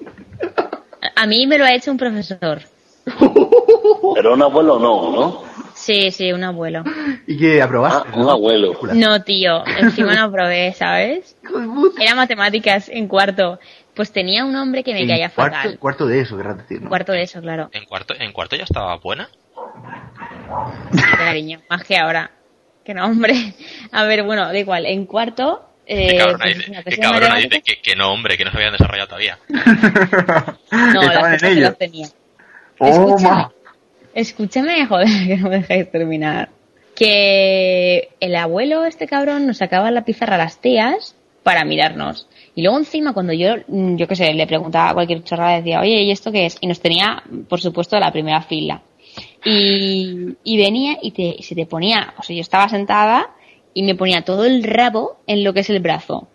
A 1.15 1.25
mí 1.25 1.47
me 1.47 1.57
lo 1.57 1.63
ha 1.65 1.73
hecho 1.73 1.91
un 1.91 1.97
profesor. 1.97 2.61
Pero 4.15 4.33
un 4.33 4.41
abuelo 4.41 4.77
no, 4.77 5.11
¿no? 5.11 5.43
Sí, 5.73 6.11
sí, 6.11 6.31
un 6.31 6.43
abuelo. 6.43 6.83
¿Y 7.25 7.37
qué 7.37 7.61
aprobaste? 7.61 8.09
Ah, 8.13 8.17
un 8.19 8.29
abuelo. 8.29 8.73
No, 8.93 9.23
tío, 9.23 9.63
encima 9.79 10.13
no 10.15 10.31
probé, 10.31 10.73
¿sabes? 10.73 11.35
Era 11.99 12.13
matemáticas 12.13 12.89
en 12.89 13.07
cuarto. 13.07 13.59
Pues 13.95 14.11
tenía 14.11 14.45
un 14.45 14.55
hombre 14.55 14.83
que 14.83 14.93
me 14.93 15.01
En 15.01 15.07
caía 15.07 15.29
cuarto, 15.29 15.55
fatal. 15.57 15.79
cuarto 15.79 16.05
de 16.07 16.19
eso, 16.21 16.37
querrás 16.37 16.57
decir, 16.57 16.81
¿no? 16.81 16.89
Cuarto 16.89 17.13
de 17.13 17.23
eso, 17.23 17.41
claro. 17.41 17.69
En 17.73 17.85
cuarto, 17.85 18.13
en 18.17 18.31
cuarto 18.31 18.55
ya 18.55 18.63
estaba 18.63 18.95
buena. 18.97 19.29
Sí, 20.91 21.01
cariño, 21.17 21.61
más 21.69 21.83
que 21.83 21.97
ahora. 21.97 22.31
Que 22.83 22.93
no, 22.93 23.05
hombre. 23.05 23.55
A 23.91 24.03
ver, 24.03 24.23
bueno, 24.23 24.45
da 24.45 24.57
igual. 24.57 24.85
En 24.85 25.05
cuarto. 25.05 25.63
Eh, 25.87 26.07
Qué 26.11 26.17
cabrona 26.17 26.45
pues, 26.45 26.65
qué 26.85 26.89
de 26.91 26.97
cabrona 26.97 27.29
matemáticas- 27.35 27.49
dice 27.49 27.61
que, 27.63 27.81
que 27.81 27.95
no, 27.95 28.13
hombre, 28.13 28.37
que 28.37 28.45
no 28.45 28.51
se 28.51 28.57
habían 28.57 28.71
desarrollado 28.73 29.07
todavía. 29.07 29.37
No, 30.71 31.01
Estaban 31.01 31.31
las 31.33 31.43
en 31.43 31.49
ello. 31.51 31.61
las 31.61 31.77
tenía. 31.77 32.07
¡Oh, 32.79 32.87
Escúchame. 32.87 33.29
ma! 33.35 33.51
Escúchame, 34.13 34.85
joder, 34.87 35.07
que 35.27 35.37
no 35.37 35.49
me 35.49 35.57
dejáis 35.59 35.91
terminar. 35.91 36.49
Que 36.95 38.09
el 38.19 38.35
abuelo, 38.35 38.85
este 38.85 39.07
cabrón, 39.07 39.47
nos 39.47 39.57
sacaba 39.57 39.87
en 39.89 39.95
la 39.95 40.05
pizarra 40.05 40.35
a 40.35 40.37
las 40.37 40.59
tías 40.61 41.15
para 41.43 41.65
mirarnos. 41.65 42.27
Y 42.53 42.61
luego 42.61 42.77
encima, 42.77 43.13
cuando 43.13 43.33
yo, 43.33 43.55
mm, 43.67 43.95
yo 43.95 44.07
qué 44.07 44.15
sé, 44.15 44.33
le 44.33 44.45
preguntaba 44.47 44.93
cualquier 44.93 45.23
chorrada, 45.23 45.57
decía, 45.57 45.79
oye, 45.81 46.03
¿y 46.03 46.11
esto 46.11 46.31
qué 46.31 46.45
es? 46.45 46.57
Y 46.61 46.67
nos 46.67 46.79
tenía, 46.81 47.23
por 47.49 47.59
supuesto, 47.61 47.97
a 47.97 47.99
la 47.99 48.11
primera 48.11 48.41
fila. 48.41 48.81
Y, 49.43 50.35
y 50.43 50.57
venía 50.57 50.97
y, 51.01 51.11
te, 51.11 51.35
y 51.37 51.43
se 51.43 51.55
te 51.55 51.65
ponía, 51.65 52.13
o 52.17 52.23
sea, 52.23 52.35
yo 52.35 52.41
estaba 52.41 52.69
sentada 52.69 53.31
y 53.73 53.83
me 53.83 53.95
ponía 53.95 54.23
todo 54.23 54.45
el 54.45 54.63
rabo 54.63 55.17
en 55.27 55.43
lo 55.43 55.53
que 55.53 55.61
es 55.61 55.69
el 55.69 55.79
brazo. 55.79 56.27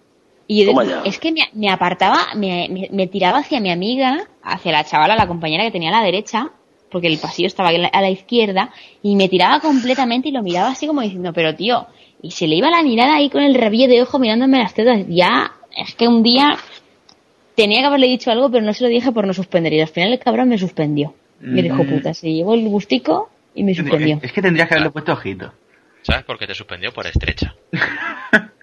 Y 0.48 0.64
yo 0.64 0.72
es 1.04 1.18
que 1.18 1.32
me, 1.32 1.42
me 1.54 1.68
apartaba, 1.70 2.18
me, 2.36 2.68
me- 2.70 2.88
me 2.92 3.06
tiraba 3.08 3.38
hacia 3.38 3.60
mi 3.60 3.70
amiga, 3.70 4.28
hacia 4.42 4.72
la 4.72 4.84
chavala, 4.84 5.16
la 5.16 5.26
compañera 5.26 5.64
que 5.64 5.70
tenía 5.72 5.88
a 5.90 6.00
la 6.00 6.04
derecha, 6.04 6.50
porque 6.90 7.08
el 7.08 7.18
pasillo 7.18 7.48
estaba 7.48 7.70
a 7.70 7.72
la, 7.72 7.88
a 7.88 8.00
la 8.00 8.10
izquierda, 8.10 8.70
y 9.02 9.16
me 9.16 9.28
tiraba 9.28 9.58
completamente 9.60 10.28
y 10.28 10.32
lo 10.32 10.42
miraba 10.42 10.68
así 10.68 10.86
como 10.86 11.00
diciendo, 11.02 11.32
pero 11.32 11.54
tío, 11.56 11.86
y 12.22 12.30
se 12.30 12.46
le 12.46 12.54
iba 12.54 12.70
la 12.70 12.82
mirada 12.82 13.16
ahí 13.16 13.28
con 13.28 13.42
el 13.42 13.54
rabillo 13.56 13.88
de 13.88 14.02
ojo 14.02 14.18
mirándome 14.20 14.58
las 14.58 14.72
tetas. 14.72 15.00
Ya, 15.08 15.52
es 15.76 15.94
que 15.96 16.06
un 16.08 16.22
día 16.22 16.56
tenía 17.54 17.80
que 17.80 17.86
haberle 17.86 18.06
dicho 18.06 18.30
algo, 18.30 18.50
pero 18.50 18.64
no 18.64 18.72
se 18.72 18.84
lo 18.84 18.88
dije 18.90 19.12
por 19.12 19.26
no 19.26 19.32
suspender. 19.34 19.72
Y 19.72 19.80
al 19.80 19.88
final 19.88 20.12
el 20.12 20.18
cabrón 20.18 20.48
me 20.48 20.58
suspendió. 20.58 21.14
Me 21.40 21.62
dijo, 21.62 21.82
Mm. 21.84 21.88
puta, 21.88 22.14
se 22.14 22.32
llevó 22.32 22.54
el 22.54 22.66
gustico 22.68 23.28
y 23.54 23.62
me 23.64 23.74
suspendió. 23.74 24.18
Es 24.22 24.32
que 24.32 24.40
tendrías 24.42 24.68
que 24.68 24.74
haberle 24.74 24.90
puesto 24.90 25.12
ojito. 25.12 25.52
¿Sabes 26.06 26.24
por 26.24 26.38
qué 26.38 26.46
te 26.46 26.54
suspendió? 26.54 26.92
Por 26.92 27.06
estrecha. 27.06 27.54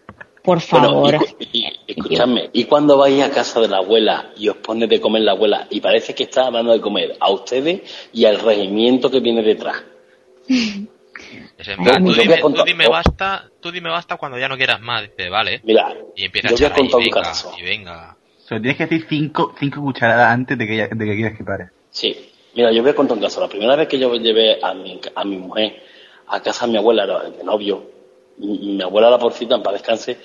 Por 0.44 0.60
Bueno, 0.72 0.88
favor. 0.90 1.26
y, 1.40 1.60
y- 1.60 1.74
escuchadme, 1.88 2.50
¿y 2.52 2.66
cuando 2.66 2.98
vais 2.98 3.22
a 3.24 3.32
casa 3.32 3.62
de 3.62 3.70
la 3.70 3.78
abuela 3.78 4.32
y 4.36 4.50
os 4.50 4.58
pone 4.58 4.88
de 4.88 5.00
comer 5.00 5.22
la 5.22 5.32
abuela 5.32 5.68
y 5.70 5.80
parece 5.80 6.14
que 6.14 6.24
está 6.24 6.52
dando 6.52 6.74
de 6.74 6.82
comer 6.82 7.16
a 7.18 7.32
ustedes 7.32 8.10
y 8.12 8.26
al 8.26 8.40
regimiento 8.42 9.10
que 9.10 9.22
viene 9.22 9.42
detrás? 9.42 9.82
Es 11.58 11.68
en 11.70 11.82
plan, 11.84 12.04
tú, 12.04 12.12
dime, 12.14 12.38
tú 12.42 12.64
dime 12.66 12.88
basta, 12.90 13.50
tú 13.62 13.72
dime 13.72 13.90
basta 13.90 14.18
cuando 14.18 14.38
ya 14.38 14.50
no 14.50 14.58
quieras 14.58 14.82
más. 14.82 15.04
Dice, 15.04 15.30
vale. 15.30 15.62
Mira, 15.64 15.94
Y 16.16 16.26
empieza 16.26 16.50
yo 16.50 16.56
a 16.56 16.58
voy 16.58 16.66
a 16.66 16.68
echar 16.68 16.72
ahí, 16.74 16.90
contar 16.90 16.98
un 17.00 17.06
venga, 17.06 17.22
caso. 17.22 17.56
y 17.58 17.64
venga. 17.64 18.18
O 18.44 18.48
sea, 18.48 18.60
tienes 18.60 18.78
que 18.78 18.86
decir 18.88 19.06
cinco, 19.08 19.56
cinco 19.58 19.82
cucharadas 19.82 20.28
antes 20.34 20.58
de 20.58 20.68
que, 20.68 20.76
ya- 20.76 20.88
de 20.92 21.06
que 21.06 21.16
quieras 21.16 21.38
que 21.38 21.44
pare. 21.46 21.70
Sí. 21.90 22.32
Mira, 22.56 22.72
yo 22.74 22.82
voy 22.82 22.92
a 22.92 22.96
contar 22.96 23.16
un 23.16 23.24
caso. 23.24 23.40
La 23.40 23.48
primera 23.48 23.78
vez 23.78 23.88
que 23.88 23.98
yo 23.98 24.14
llevé 24.16 24.60
a 24.62 24.74
mi, 24.74 25.00
a 25.16 25.24
mi 25.24 25.38
mujer 25.38 25.82
a 26.36 26.42
casa 26.42 26.66
de 26.66 26.72
mi 26.74 26.78
abuela, 26.78 27.04
era 27.04 27.30
de 27.30 27.44
novio, 27.44 27.84
mi, 28.38 28.58
mi 28.60 28.82
abuela 28.84 29.10
la 29.10 29.20
porcita, 29.20 29.56
en 29.56 29.64
paz 29.64 29.74
descanse, 29.74 30.18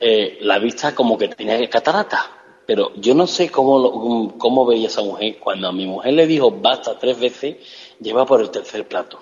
eh, 0.00 0.38
la 0.40 0.58
vista 0.58 0.94
como 0.94 1.16
que 1.18 1.28
tenía 1.28 1.68
catarata. 1.68 2.32
Pero 2.66 2.92
yo 2.96 3.14
no 3.14 3.26
sé 3.28 3.48
cómo, 3.48 3.78
lo- 3.78 4.38
cómo 4.38 4.66
veía 4.66 4.88
esa 4.88 5.00
mujer. 5.02 5.38
Cuando 5.38 5.68
a 5.68 5.72
mi 5.72 5.86
mujer 5.86 6.14
le 6.14 6.26
dijo 6.26 6.50
basta 6.50 6.98
tres 6.98 7.18
veces, 7.20 7.56
lleva 8.00 8.26
por 8.26 8.40
el 8.40 8.50
tercer 8.50 8.88
plato. 8.88 9.18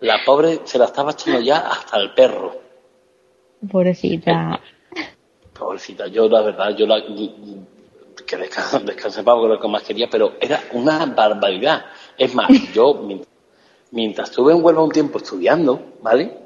La 0.00 0.18
pobre 0.26 0.60
se 0.64 0.78
la 0.78 0.84
estaba 0.84 1.12
echando 1.12 1.40
ya 1.40 1.58
hasta 1.60 1.96
el 1.96 2.12
perro. 2.12 2.52
Pobrecita. 3.66 4.60
Pobrecita, 5.58 6.08
yo 6.08 6.28
la 6.28 6.42
verdad, 6.42 6.76
yo 6.76 6.86
la 6.86 7.02
que 8.26 8.36
descanse, 8.36 8.80
descanse 8.80 9.20
es 9.20 9.26
lo 9.26 9.58
que 9.60 9.68
más 9.68 9.82
quería, 9.82 10.08
pero 10.10 10.34
era 10.40 10.62
una 10.72 11.06
barbaridad. 11.06 11.86
Es 12.18 12.34
más, 12.34 12.50
yo 12.74 12.94
mient- 12.94 13.26
mientras 13.94 14.28
estuve 14.28 14.52
en 14.52 14.62
Huelva 14.62 14.82
un 14.82 14.90
tiempo 14.90 15.18
estudiando, 15.18 15.94
¿vale? 16.02 16.38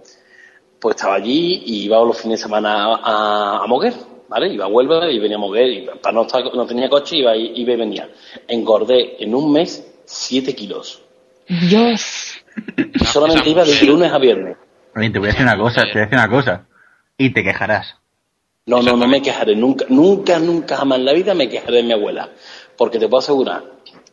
Pues 0.78 0.94
estaba 0.94 1.14
allí 1.14 1.62
y 1.64 1.84
iba 1.84 1.98
los 2.04 2.20
fines 2.20 2.38
de 2.38 2.42
semana 2.44 2.94
a, 2.94 3.64
a 3.64 3.66
Moguer, 3.66 3.94
¿vale? 4.28 4.52
Iba 4.52 4.66
a 4.66 4.68
Huelva 4.68 5.10
y 5.10 5.18
venía 5.18 5.36
a 5.36 5.40
Moguer 5.40 5.68
y 5.68 5.86
para 6.00 6.12
no 6.12 6.22
estar, 6.22 6.44
no 6.54 6.66
tenía 6.66 6.88
coche 6.88 7.16
iba 7.16 7.34
y, 7.34 7.52
iba 7.56 7.72
y 7.72 7.76
venía. 7.76 8.08
Engordé 8.46 9.16
en 9.22 9.34
un 9.34 9.50
mes 9.50 9.84
siete 10.04 10.54
kilos. 10.54 11.02
Dios. 11.48 12.34
Y 12.76 13.04
solamente 13.04 13.50
iba 13.50 13.64
de 13.64 13.82
lunes 13.82 14.12
a 14.12 14.18
viernes. 14.18 14.56
Oye, 14.94 15.10
te 15.10 15.18
voy 15.18 15.28
a 15.28 15.32
decir 15.32 15.46
una 15.46 15.56
cosa, 15.56 15.82
te 15.82 15.92
voy 15.92 16.00
a 16.02 16.04
decir 16.04 16.18
una 16.18 16.28
cosa. 16.28 16.66
Y 17.16 17.30
te 17.32 17.42
quejarás. 17.42 17.96
No, 18.66 18.82
no, 18.82 18.96
no 18.96 19.08
me 19.08 19.22
quejaré. 19.22 19.56
Nunca, 19.56 19.86
nunca, 19.88 20.38
nunca 20.38 20.76
jamás 20.76 20.98
en 20.98 21.06
la 21.06 21.14
vida 21.14 21.34
me 21.34 21.48
quejaré 21.48 21.78
de 21.78 21.82
mi 21.84 21.92
abuela. 21.92 22.28
Porque 22.76 22.98
te 22.98 23.08
puedo 23.08 23.20
asegurar 23.20 23.64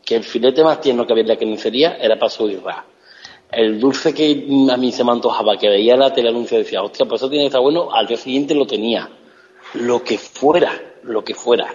que 0.05 0.15
el 0.15 0.23
filete 0.23 0.63
más 0.63 0.79
tierno 0.79 1.05
que 1.05 1.11
había 1.11 1.23
en 1.23 1.27
la 1.27 1.37
carnicería 1.37 1.97
era 1.97 2.17
para 2.17 2.29
su 2.29 2.49
irra. 2.49 2.85
El 3.51 3.79
dulce 3.79 4.13
que 4.13 4.45
a 4.71 4.77
mí 4.77 4.91
se 4.91 5.03
me 5.03 5.11
antojaba, 5.11 5.57
que 5.57 5.69
veía 5.69 5.95
la 5.95 6.13
teleanuncio 6.13 6.57
y 6.59 6.63
decía, 6.63 6.81
hostia, 6.83 7.05
pues 7.05 7.21
eso 7.21 7.29
tiene 7.29 7.43
que 7.43 7.47
estar 7.47 7.61
bueno, 7.61 7.93
al 7.93 8.05
día 8.07 8.17
siguiente 8.17 8.53
lo 8.55 8.65
tenía. 8.67 9.09
Lo 9.75 10.03
que 10.03 10.17
fuera, 10.17 10.71
lo 11.03 11.23
que 11.23 11.33
fuera. 11.35 11.67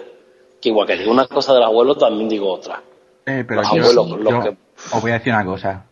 Que 0.61 0.69
igual 0.69 0.85
que 0.87 0.97
digo 0.97 1.11
una 1.11 1.27
cosa 1.27 1.53
del 1.53 1.63
abuelo, 1.63 1.95
también 1.95 2.29
digo 2.29 2.51
otra. 2.51 2.81
Eh, 3.25 3.43
pero 3.47 3.61
Los 3.61 3.71
yo, 3.73 3.81
abuelos, 3.81 4.09
yo 4.09 4.17
los 4.17 4.43
que- 4.43 4.57
os 4.95 5.01
voy 5.01 5.11
a 5.11 5.15
decir 5.15 5.33
una 5.33 5.45
cosa. 5.45 5.85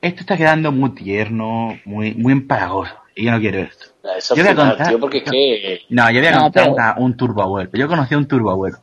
Esto 0.00 0.20
está 0.20 0.36
quedando 0.36 0.70
muy 0.70 0.90
tierno, 0.94 1.78
muy, 1.84 2.14
muy 2.14 2.32
empalagoso. 2.32 2.94
Y 3.16 3.24
yo 3.24 3.30
no 3.32 3.40
quiero 3.40 3.60
esto. 3.60 3.86
Eso 4.16 4.34
Yo 4.36 4.44
voy 4.44 4.52
a 4.52 4.54
contar- 4.54 4.88
tío, 4.88 5.00
porque 5.00 5.18
es 5.18 5.24
que... 5.30 5.80
No, 5.88 6.08
yo 6.10 6.20
voy 6.20 6.26
a 6.28 6.32
No, 6.32 6.40
contar 6.42 6.62
pero- 6.64 6.74
una- 6.74 6.94
un 6.98 7.16
turbo 7.16 7.42
abuelo. 7.42 7.70
Yo 7.72 7.88
conocí 7.88 8.14
a 8.14 8.18
un 8.18 8.28
turbo 8.28 8.50
abuelo. 8.50 8.78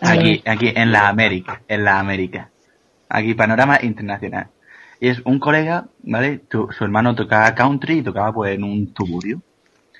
Aquí, 0.00 0.42
aquí, 0.44 0.72
en 0.74 0.92
la 0.92 1.08
América, 1.08 1.62
en 1.66 1.84
la 1.84 1.98
América. 1.98 2.50
Aquí, 3.08 3.34
panorama 3.34 3.78
internacional. 3.82 4.48
Y 5.00 5.08
es 5.08 5.20
un 5.24 5.38
colega, 5.38 5.86
¿vale? 6.02 6.42
Su 6.50 6.84
hermano 6.84 7.14
tocaba 7.14 7.54
country 7.54 7.98
y 7.98 8.02
tocaba 8.02 8.32
pues 8.32 8.54
en 8.54 8.64
un 8.64 8.92
tuburio. 8.92 9.40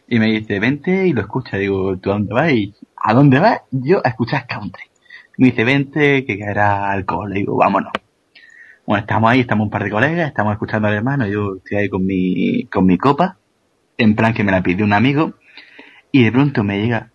Y 0.09 0.19
me 0.19 0.27
dice, 0.27 0.59
vente 0.59 1.07
y 1.07 1.13
lo 1.13 1.21
escucha. 1.21 1.57
Digo, 1.57 1.97
¿tú 1.99 2.11
a 2.11 2.15
dónde 2.15 2.35
vas? 2.35 2.53
Y, 2.53 2.75
¿a 2.97 3.15
dónde 3.15 3.39
vas? 3.39 3.61
Yo 3.71 4.01
a 4.05 4.09
escuchar 4.09 4.47
country. 4.47 4.85
Me 5.37 5.49
dice, 5.49 5.65
vente, 5.65 6.25
que 6.25 6.39
caerá 6.39 6.91
alcohol. 6.91 7.31
Le 7.31 7.41
digo, 7.41 7.57
vámonos. 7.57 7.93
Bueno, 8.89 9.03
estamos 9.03 9.31
ahí, 9.31 9.41
estamos 9.41 9.67
un 9.67 9.71
par 9.71 9.85
de 9.85 9.91
colegas, 9.91 10.29
estamos 10.29 10.55
escuchando 10.55 10.89
al 10.89 10.95
hermano, 10.95 11.27
yo 11.27 11.57
estoy 11.57 11.77
ahí 11.77 11.89
con 11.91 12.07
mi, 12.07 12.65
con 12.73 12.87
mi 12.87 12.97
copa, 12.97 13.37
en 13.99 14.17
plan 14.17 14.33
que 14.33 14.45
me 14.45 14.51
la 14.51 14.63
pidió 14.63 14.87
un 14.87 14.95
amigo, 14.95 15.35
y 16.11 16.25
de 16.25 16.33
pronto 16.33 16.65
me 16.65 16.81
llega, 16.81 17.11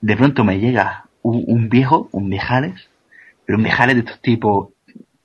de 0.00 0.16
pronto 0.16 0.42
me 0.42 0.58
llega 0.58 1.04
un, 1.20 1.44
un 1.46 1.68
viejo, 1.68 2.08
un 2.12 2.30
viejales, 2.30 2.88
pero 3.44 3.58
un 3.58 3.64
viejales 3.64 3.96
de 3.96 4.00
estos 4.00 4.22
tipos, 4.22 4.70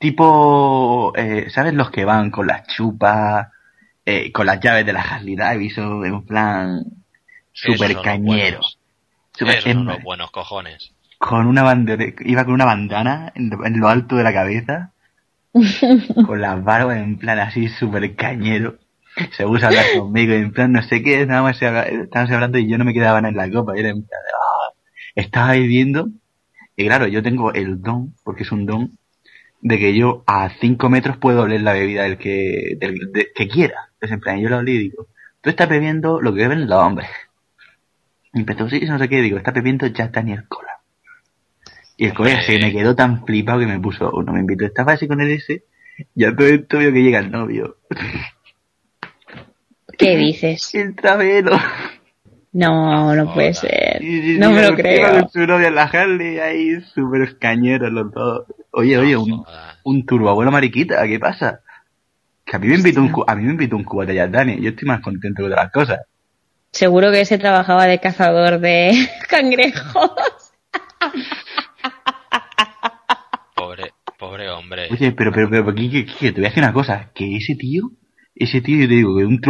tipo, 0.04 1.14
eh, 1.16 1.48
¿sabes 1.50 1.74
los 1.74 1.90
que 1.90 2.04
van 2.06 2.30
con 2.30 2.46
las 2.46 2.68
chupas, 2.68 3.48
eh, 4.06 4.32
con 4.34 4.46
las 4.46 4.60
llaves 4.60 4.86
de 4.86 4.92
la 4.94 5.02
Harley 5.02 5.36
Davidson, 5.38 6.06
en 6.06 6.26
plan, 6.26 6.84
super 7.54 7.88
son 7.88 7.94
los 7.96 8.04
cañero. 8.04 8.58
buenos. 8.60 8.80
Super- 9.32 9.58
Esos 9.60 9.72
son 9.74 9.86
los 9.86 10.04
buenos 10.04 10.30
cojones. 10.32 10.92
con 11.18 11.48
una 11.48 11.64
bandera, 11.64 12.04
iba 12.20 12.44
con 12.44 12.54
una 12.54 12.66
bandana 12.66 13.32
en, 13.34 13.50
en 13.66 13.80
lo 13.80 13.88
alto 13.88 14.18
de 14.18 14.24
la 14.24 14.34
cabeza, 14.34 14.92
con 16.26 16.42
las 16.42 16.62
barbas 16.64 16.98
en 16.98 17.18
plan 17.18 17.40
así 17.40 17.70
súper 17.70 18.16
cañero. 18.16 18.76
Se 19.38 19.46
puso 19.46 19.66
a 19.66 19.70
hablar 19.70 19.86
conmigo 19.98 20.34
en 20.34 20.52
plan 20.52 20.72
no 20.74 20.82
sé 20.84 21.02
qué, 21.02 21.26
nada 21.26 21.44
más 21.44 21.62
estábamos 21.62 22.32
hablando 22.34 22.58
y 22.58 22.68
yo 22.70 22.78
no 22.78 22.84
me 22.84 22.94
quedaba 22.94 23.20
en 23.20 23.36
la 23.38 23.50
copa, 23.50 23.76
y 23.76 23.80
era 23.80 23.90
en 23.90 24.04
plan 24.06 24.22
de, 24.26 24.32
"Ah". 24.34 24.74
estaba 25.16 25.52
bebiendo, 25.52 26.10
y 26.76 26.86
claro, 26.88 27.08
yo 27.08 27.24
tengo 27.24 27.54
el 27.54 27.82
don, 27.82 28.14
porque 28.24 28.44
es 28.44 28.52
un 28.52 28.66
don, 28.66 28.92
de 29.66 29.80
que 29.80 29.96
yo 29.96 30.24
a 30.28 30.50
5 30.60 30.90
metros 30.90 31.16
puedo 31.18 31.44
oler 31.44 31.62
la 31.62 31.72
bebida 31.72 32.04
del 32.04 32.18
que, 32.18 32.76
del, 32.78 33.12
de- 33.14 33.30
que 33.34 33.48
quiera. 33.48 33.90
Entonces 33.94 34.12
en 34.16 34.20
plan, 34.20 34.40
yo 34.42 34.50
lo 34.50 34.58
olí 34.58 34.74
y 34.74 34.78
digo, 34.80 35.08
tú 35.40 35.50
estás 35.50 35.70
bebiendo 35.70 36.20
lo 36.22 36.34
que 36.34 36.42
beben 36.42 36.68
los 36.68 36.80
hombres. 36.80 37.10
Y 38.34 38.40
empezó, 38.40 38.68
sí, 38.70 38.82
no 38.82 39.00
sé 39.00 39.08
qué, 39.08 39.22
digo, 39.22 39.38
estás 39.38 39.54
bebiendo 39.54 39.88
Jack 39.88 40.12
Daniel 40.12 40.46
Cola. 40.50 40.80
Y 41.96 42.08
el 42.08 42.14
colega 42.14 42.42
se 42.42 42.60
me 42.60 42.74
quedó 42.74 42.94
tan 42.94 43.26
flipado 43.26 43.60
que 43.60 43.68
me 43.68 43.80
puso 43.80 44.12
uno, 44.12 44.34
me 44.34 44.40
invitó, 44.42 44.66
estaba 44.66 44.94
así 44.94 45.08
con 45.08 45.22
el 45.22 45.32
ese, 45.32 45.64
y 46.14 46.26
a 46.26 46.36
todo 46.36 46.48
esto 46.48 46.80
veo 46.80 46.92
que 46.92 47.02
llega 47.02 47.20
el 47.20 47.32
novio. 47.32 47.78
¿Qué 49.98 50.18
dices? 50.18 50.74
El 50.76 50.96
travelo. 50.96 51.58
No, 52.54 53.16
no 53.16 53.34
puede 53.34 53.54
ser. 53.56 53.98
Sí, 54.00 54.22
sí, 54.22 54.38
No 54.38 54.48
sí, 54.50 54.54
me 54.54 54.62
lo 54.62 54.76
creo. 54.76 55.28
novia 55.48 55.68
en 55.68 55.76
la 55.76 55.84
Harley 55.84 56.38
ahí, 56.40 56.82
súper 56.94 57.38
cañeros 57.40 57.92
los 57.92 58.12
dos. 58.12 58.46
Oye, 58.72 58.98
oye, 58.98 59.18
un, 59.18 59.44
un 59.84 60.06
turboabuelo 60.06 60.52
mariquita, 60.52 61.06
¿qué 61.08 61.20
pasa? 61.20 61.62
Que 62.46 62.56
a 62.56 62.60
mí 62.60 62.68
me 62.68 62.76
invitó 62.76 63.02
un, 63.02 63.10
cu- 63.10 63.26
a 63.28 63.36
mí 63.36 63.44
me 63.44 63.52
invitó 63.52 63.76
un 63.76 63.84
cubata 63.84 64.14
ya, 64.14 64.28
Dani, 64.28 64.62
yo 64.62 64.70
estoy 64.70 64.88
más 64.88 65.02
contento 65.02 65.42
que 65.42 65.50
otras 65.50 65.72
cosas. 65.72 66.02
Seguro 66.72 67.12
que 67.12 67.22
ese 67.22 67.38
trabajaba 67.38 67.86
de 67.86 68.00
cazador 68.00 68.60
de 68.60 68.92
cangrejos. 69.30 70.12
Pobre, 73.56 73.92
pobre 74.20 74.50
hombre. 74.50 74.90
Oye, 74.92 75.12
pero, 75.14 75.32
pero, 75.32 75.50
pero, 75.50 75.74
Kike, 75.74 76.06
Kike, 76.06 76.32
te 76.34 76.42
voy 76.42 76.46
a 76.46 76.50
decir 76.50 76.64
una 76.64 76.74
cosa, 76.74 77.12
que 77.16 77.36
ese 77.38 77.56
tío, 77.56 77.92
ese 78.36 78.62
tío, 78.62 78.80
yo 78.82 78.88
te 78.88 78.94
digo, 78.96 79.16
que 79.16 79.22
de, 79.22 79.28
un 79.28 79.42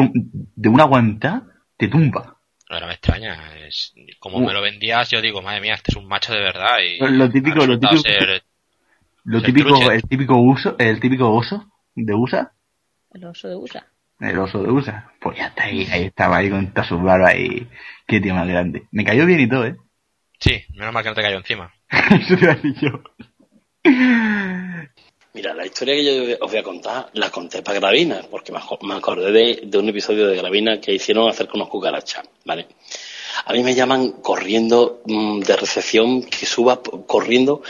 de 0.56 0.70
una 0.70 0.84
guanta 0.86 1.44
te 1.78 1.88
tumba. 1.88 2.33
No 2.80 2.88
me 2.88 2.94
extraña. 2.94 3.56
Es, 3.58 3.94
como 4.20 4.38
Uh. 4.38 4.46
me 4.48 4.54
lo 4.54 4.62
vendías, 4.62 5.10
yo 5.10 5.22
digo, 5.22 5.42
madre 5.42 5.62
mía, 5.62 5.74
este 5.76 5.92
es 5.92 5.98
un 5.98 6.08
macho 6.08 6.34
de 6.34 6.40
verdad. 6.42 6.78
Y 6.80 6.98
Lo- 7.00 7.30
típico- 7.30 7.66
lo 7.66 7.80
típico- 7.80 8.02
ser- 8.02 8.44
Lo 9.26 9.40
ser 9.40 9.46
típico, 9.48 9.70
trucha. 9.70 9.94
el 9.94 10.02
típico 10.04 10.38
uso, 10.38 10.76
el 10.80 11.00
típico 11.00 11.32
oso 11.34 11.72
de 11.96 12.14
USA, 12.14 12.52
El 13.14 13.24
oso 13.26 13.48
de 13.48 13.56
USA. 13.56 13.86
el 14.20 14.38
oso 14.40 14.62
de 14.64 14.70
USA, 14.72 15.12
pues 15.22 15.38
ya 15.38 15.48
está 15.48 15.64
ahí, 15.64 15.86
ahí 15.92 16.04
estaba 16.06 16.38
ahí 16.38 16.50
con 16.50 16.68
todas 16.74 16.88
sus 16.88 17.02
barbas 17.02 17.36
y 17.38 17.68
qué 18.08 18.20
tío 18.20 18.34
más 18.36 18.48
grande. 18.48 18.84
Me 18.92 19.04
cayó 19.06 19.26
bien 19.26 19.40
y 19.42 19.48
todo, 19.50 19.66
eh. 19.66 19.76
Sí, 20.40 20.62
menos 20.76 20.94
mal 20.94 21.04
que 21.04 21.10
no 21.10 21.16
te 21.16 21.22
cayó 21.22 21.38
encima. 21.38 21.74
Eso 22.12 22.36
te 22.36 22.44
iba 22.44 22.52
a 22.52 22.56
decir 22.56 22.76
yo. 22.82 23.02
Mira, 25.34 25.54
la 25.56 25.66
historia 25.66 25.96
que 25.96 26.04
yo 26.06 26.38
os 26.46 26.52
voy 26.52 26.60
a 26.60 26.64
contar 26.64 27.10
la 27.14 27.32
conté 27.32 27.64
para 27.64 27.80
Gravina, 27.80 28.22
porque 28.30 28.52
me 28.52 28.60
aco- 28.60 28.78
me 28.84 28.94
acordé 28.96 29.32
de, 29.64 29.78
un 29.78 29.90
episodio 29.90 30.28
de 30.28 30.38
Gravina 30.38 30.80
que 30.80 30.94
hicieron 30.94 31.28
acerca 31.28 31.54
de 31.54 31.58
unos 31.60 31.70
cucarachas, 31.70 32.24
¿vale? 32.46 32.68
A 33.46 33.52
mí 33.54 33.64
me 33.64 33.74
llaman 33.74 34.12
corriendo 34.22 35.02
mm, 35.06 35.40
de 35.42 35.56
recepción, 35.58 36.24
que 36.24 36.46
suba 36.46 36.82
corriendo 37.08 37.64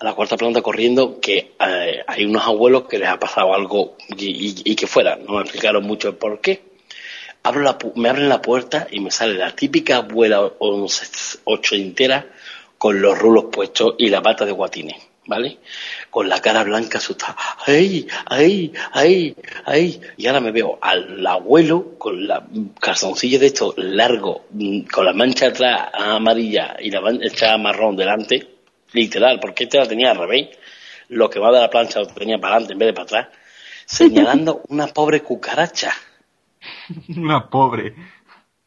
a 0.00 0.04
la 0.04 0.14
cuarta 0.14 0.36
planta 0.36 0.60
corriendo, 0.60 1.18
que 1.18 1.54
eh, 1.58 2.04
hay 2.06 2.24
unos 2.26 2.46
abuelos 2.46 2.82
que 2.86 2.98
les 2.98 3.08
ha 3.08 3.18
pasado 3.18 3.54
algo 3.54 3.96
y, 4.16 4.74
que 4.76 4.86
fuera. 4.86 5.16
No 5.16 5.34
me 5.36 5.42
explicaron 5.42 5.84
mucho 5.84 6.08
el 6.10 6.14
por 6.16 6.40
qué. 6.40 6.62
Me 7.96 8.08
abren 8.10 8.28
la 8.28 8.42
puerta 8.42 8.86
y 8.90 9.00
me 9.00 9.10
sale 9.10 9.34
la 9.34 9.54
típica 9.56 9.96
abuela 9.96 10.42
once- 10.58 11.38
ochentera 11.44 12.26
con 12.76 13.00
los 13.00 13.18
rulos 13.18 13.46
puestos 13.50 13.94
y 13.98 14.08
la 14.10 14.20
pata 14.22 14.44
de 14.44 14.52
guatines, 14.52 14.96
¿vale? 15.28 15.58
Con 16.10 16.28
la 16.28 16.40
cara 16.40 16.64
blanca 16.64 16.98
asustada. 16.98 17.36
¡Ay, 17.66 18.08
ay, 18.26 18.72
ay, 18.92 19.36
ay! 19.66 20.00
Y 20.16 20.26
ahora 20.26 20.40
me 20.40 20.50
veo 20.50 20.78
al 20.80 21.24
abuelo 21.24 21.98
con 21.98 22.26
la 22.26 22.44
calzoncillo 22.80 23.38
de 23.38 23.46
esto 23.46 23.74
largo, 23.76 24.46
mm, 24.50 24.80
con 24.92 25.04
la 25.04 25.12
mancha 25.12 25.48
atrás 25.48 25.90
amarilla 25.92 26.76
y 26.80 26.90
la 26.90 27.00
mancha 27.00 27.56
marrón 27.58 27.94
delante, 27.94 28.48
literal, 28.92 29.38
porque 29.38 29.64
este 29.64 29.78
la 29.78 29.86
tenía 29.86 30.10
al 30.10 30.18
revés. 30.18 30.48
Lo 31.10 31.30
que 31.30 31.38
va 31.38 31.52
de 31.52 31.60
la 31.60 31.70
plancha 31.70 32.00
lo 32.00 32.06
tenía 32.06 32.38
para 32.38 32.54
adelante 32.54 32.72
en 32.72 32.78
vez 32.78 32.86
de 32.88 32.92
para 32.94 33.04
atrás, 33.04 33.28
señalando 33.84 34.62
una 34.68 34.88
pobre 34.88 35.22
cucaracha. 35.22 35.92
Una 37.16 37.48
pobre. 37.48 37.94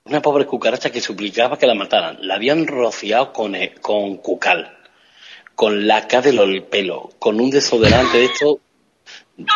Una 0.06 0.22
pobre 0.22 0.46
cucaracha 0.46 0.92
que 0.92 1.02
suplicaba 1.02 1.58
que 1.58 1.68
la 1.68 1.76
mataran. 1.76 2.18
La 2.22 2.36
habían 2.36 2.68
rociado 2.68 3.34
con, 3.34 3.56
con 3.82 4.18
cucal, 4.18 4.81
con 5.56 5.88
laca 5.88 6.22
del 6.22 6.64
pelo, 6.64 7.12
con 7.20 7.40
un 7.40 7.50
desodorante 7.50 8.18
de 8.18 8.26
esto. 8.26 8.60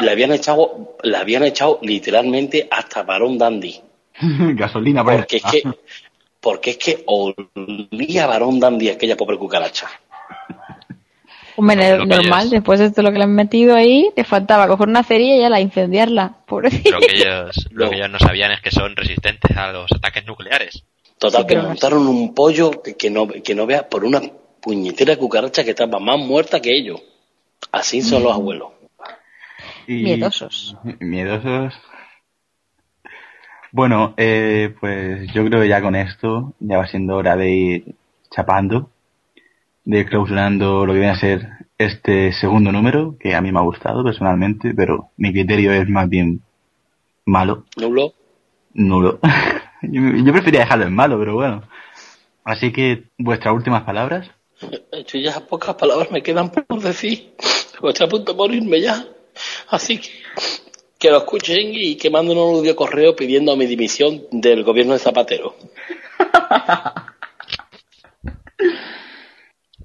Le 0.01 0.11
habían 0.11 0.31
echado, 0.31 0.95
le 1.03 1.17
habían 1.17 1.43
echado 1.43 1.79
literalmente 1.81 2.67
hasta 2.71 3.03
varón 3.03 3.37
dandy. 3.37 3.79
Gasolina, 4.19 5.03
por 5.03 5.17
Porque 5.17 5.37
es 5.37 5.43
que, 5.43 5.63
porque 6.39 6.69
es 6.71 6.77
que 6.77 7.03
olía 7.05 8.27
varón 8.27 8.59
dandy 8.59 8.89
aquella 8.89 9.17
pobre 9.17 9.37
cucaracha. 9.37 9.87
Hombre, 11.57 12.05
normal, 12.05 12.49
después 12.49 12.79
de 12.79 12.91
todo 12.91 13.03
lo 13.03 13.11
que 13.11 13.17
le 13.17 13.23
han 13.23 13.33
metido 13.33 13.75
ahí, 13.75 14.11
te 14.13 14.25
faltaba 14.25 14.67
coger 14.67 14.89
una 14.89 15.03
cerilla 15.03 15.35
y 15.35 15.39
ya 15.39 15.49
la 15.49 15.61
incendiarla. 15.61 16.39
Pobrecito. 16.45 16.91
Lo 16.91 16.99
que 16.99 17.15
ellos, 17.15 17.67
lo 17.71 17.89
que 17.89 17.95
ellos 17.95 18.09
no 18.09 18.19
sabían 18.19 18.51
es 18.51 18.61
que 18.61 18.71
son 18.71 18.95
resistentes 18.95 19.55
a 19.55 19.71
los 19.71 19.91
ataques 19.91 20.25
nucleares. 20.25 20.83
Total, 21.17 21.43
Sí, 21.43 21.47
que 21.47 21.55
no 21.55 21.63
montaron 21.63 22.07
un 22.07 22.33
pollo 22.33 22.81
que, 22.81 22.95
que 22.95 23.09
no, 23.09 23.27
que 23.27 23.55
no 23.55 23.65
veas 23.65 23.83
por 23.83 24.03
una 24.03 24.21
puñetera 24.65 25.15
cucaracha 25.15 25.63
que 25.63 25.69
estaba 25.69 25.99
más 25.99 26.17
muerta 26.17 26.59
que 26.59 26.75
ellos. 26.75 26.99
Así 27.71 28.01
son 28.01 28.23
los 28.23 28.33
abuelos. 28.33 28.69
Y- 29.85 30.03
Miedosos. 30.03 30.75
Miedosos. 30.99 31.73
Bueno, 33.71 34.15
eh, 34.17 34.73
pues 34.79 35.31
yo 35.33 35.45
creo 35.45 35.61
que 35.61 35.67
ya 35.67 35.81
con 35.81 35.95
esto 35.95 36.53
ya 36.59 36.77
va 36.79 36.87
siendo 36.87 37.15
hora 37.15 37.35
de 37.35 37.51
ir 37.51 37.95
chapando, 38.31 38.89
de 39.83 39.99
ir 39.99 40.09
clausurando 40.09 40.85
lo 40.85 40.93
que 40.93 40.99
viene 40.99 41.13
a 41.13 41.19
ser 41.19 41.47
este 41.77 42.33
segundo 42.33 42.71
número, 42.71 43.17
que 43.19 43.35
a 43.35 43.41
mí 43.41 43.51
me 43.51 43.59
ha 43.59 43.63
gustado 43.63 44.03
personalmente, 44.03 44.73
pero 44.73 45.09
mi 45.17 45.31
criterio 45.31 45.73
es 45.73 45.87
más 45.89 46.09
bien 46.09 46.41
malo, 47.25 47.65
¿Nulo? 47.77 48.13
nulo. 48.73 49.19
yo, 49.83 50.01
yo 50.01 50.31
prefería 50.33 50.61
dejarlo 50.61 50.85
en 50.85 50.95
malo, 50.95 51.19
pero 51.19 51.35
bueno. 51.35 51.61
Así 52.45 52.71
que, 52.71 53.03
vuestras 53.17 53.53
últimas 53.53 53.83
palabras. 53.83 54.29
Yo 54.61 55.19
ya 55.19 55.39
pocas 55.41 55.75
palabras 55.75 56.11
me 56.11 56.23
quedan 56.23 56.51
por 56.51 56.81
decir. 56.81 57.35
Estoy 57.83 58.07
a 58.07 58.09
punto 58.09 58.31
de 58.31 58.37
morirme 58.37 58.81
ya. 58.81 59.07
Así 59.67 59.99
que 59.99 60.09
que 60.97 61.11
lo 61.11 61.17
escuchen 61.17 61.71
y 61.73 61.97
que 61.97 62.09
manden 62.09 62.37
un 62.37 62.55
audio 62.55 62.75
correo 62.75 63.15
pidiendo 63.15 63.55
mi 63.55 63.65
dimisión 63.65 64.23
del 64.31 64.63
gobierno 64.63 64.93
de 64.93 64.99
Zapatero. 64.99 65.55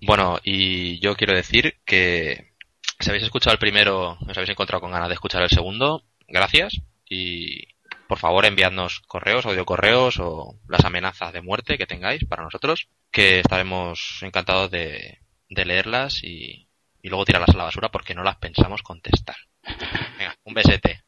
Bueno, 0.02 0.38
y 0.42 0.98
yo 0.98 1.14
quiero 1.14 1.36
decir 1.36 1.74
que 1.84 2.54
si 2.98 3.10
habéis 3.10 3.24
escuchado 3.24 3.52
el 3.52 3.58
primero, 3.58 4.12
os 4.12 4.36
habéis 4.36 4.48
encontrado 4.48 4.80
con 4.80 4.90
ganas 4.90 5.08
de 5.08 5.14
escuchar 5.14 5.42
el 5.42 5.50
segundo, 5.50 6.02
gracias. 6.26 6.80
Y 7.06 7.64
por 8.10 8.18
favor 8.18 8.44
enviadnos 8.44 8.98
correos, 9.06 9.46
audio 9.46 9.64
correos 9.64 10.18
o 10.18 10.56
las 10.66 10.84
amenazas 10.84 11.32
de 11.32 11.42
muerte 11.42 11.78
que 11.78 11.86
tengáis 11.86 12.24
para 12.24 12.42
nosotros, 12.42 12.88
que 13.12 13.38
estaremos 13.38 14.18
encantados 14.22 14.68
de, 14.68 15.20
leerlas 15.48 16.24
y, 16.24 16.66
y 17.00 17.08
luego 17.08 17.24
tirarlas 17.24 17.54
a 17.54 17.58
la 17.58 17.64
basura 17.64 17.88
porque 17.92 18.16
no 18.16 18.24
las 18.24 18.34
pensamos 18.38 18.82
contestar. 18.82 19.36
Venga, 20.18 20.34
un 20.42 20.54
besete. 20.54 21.04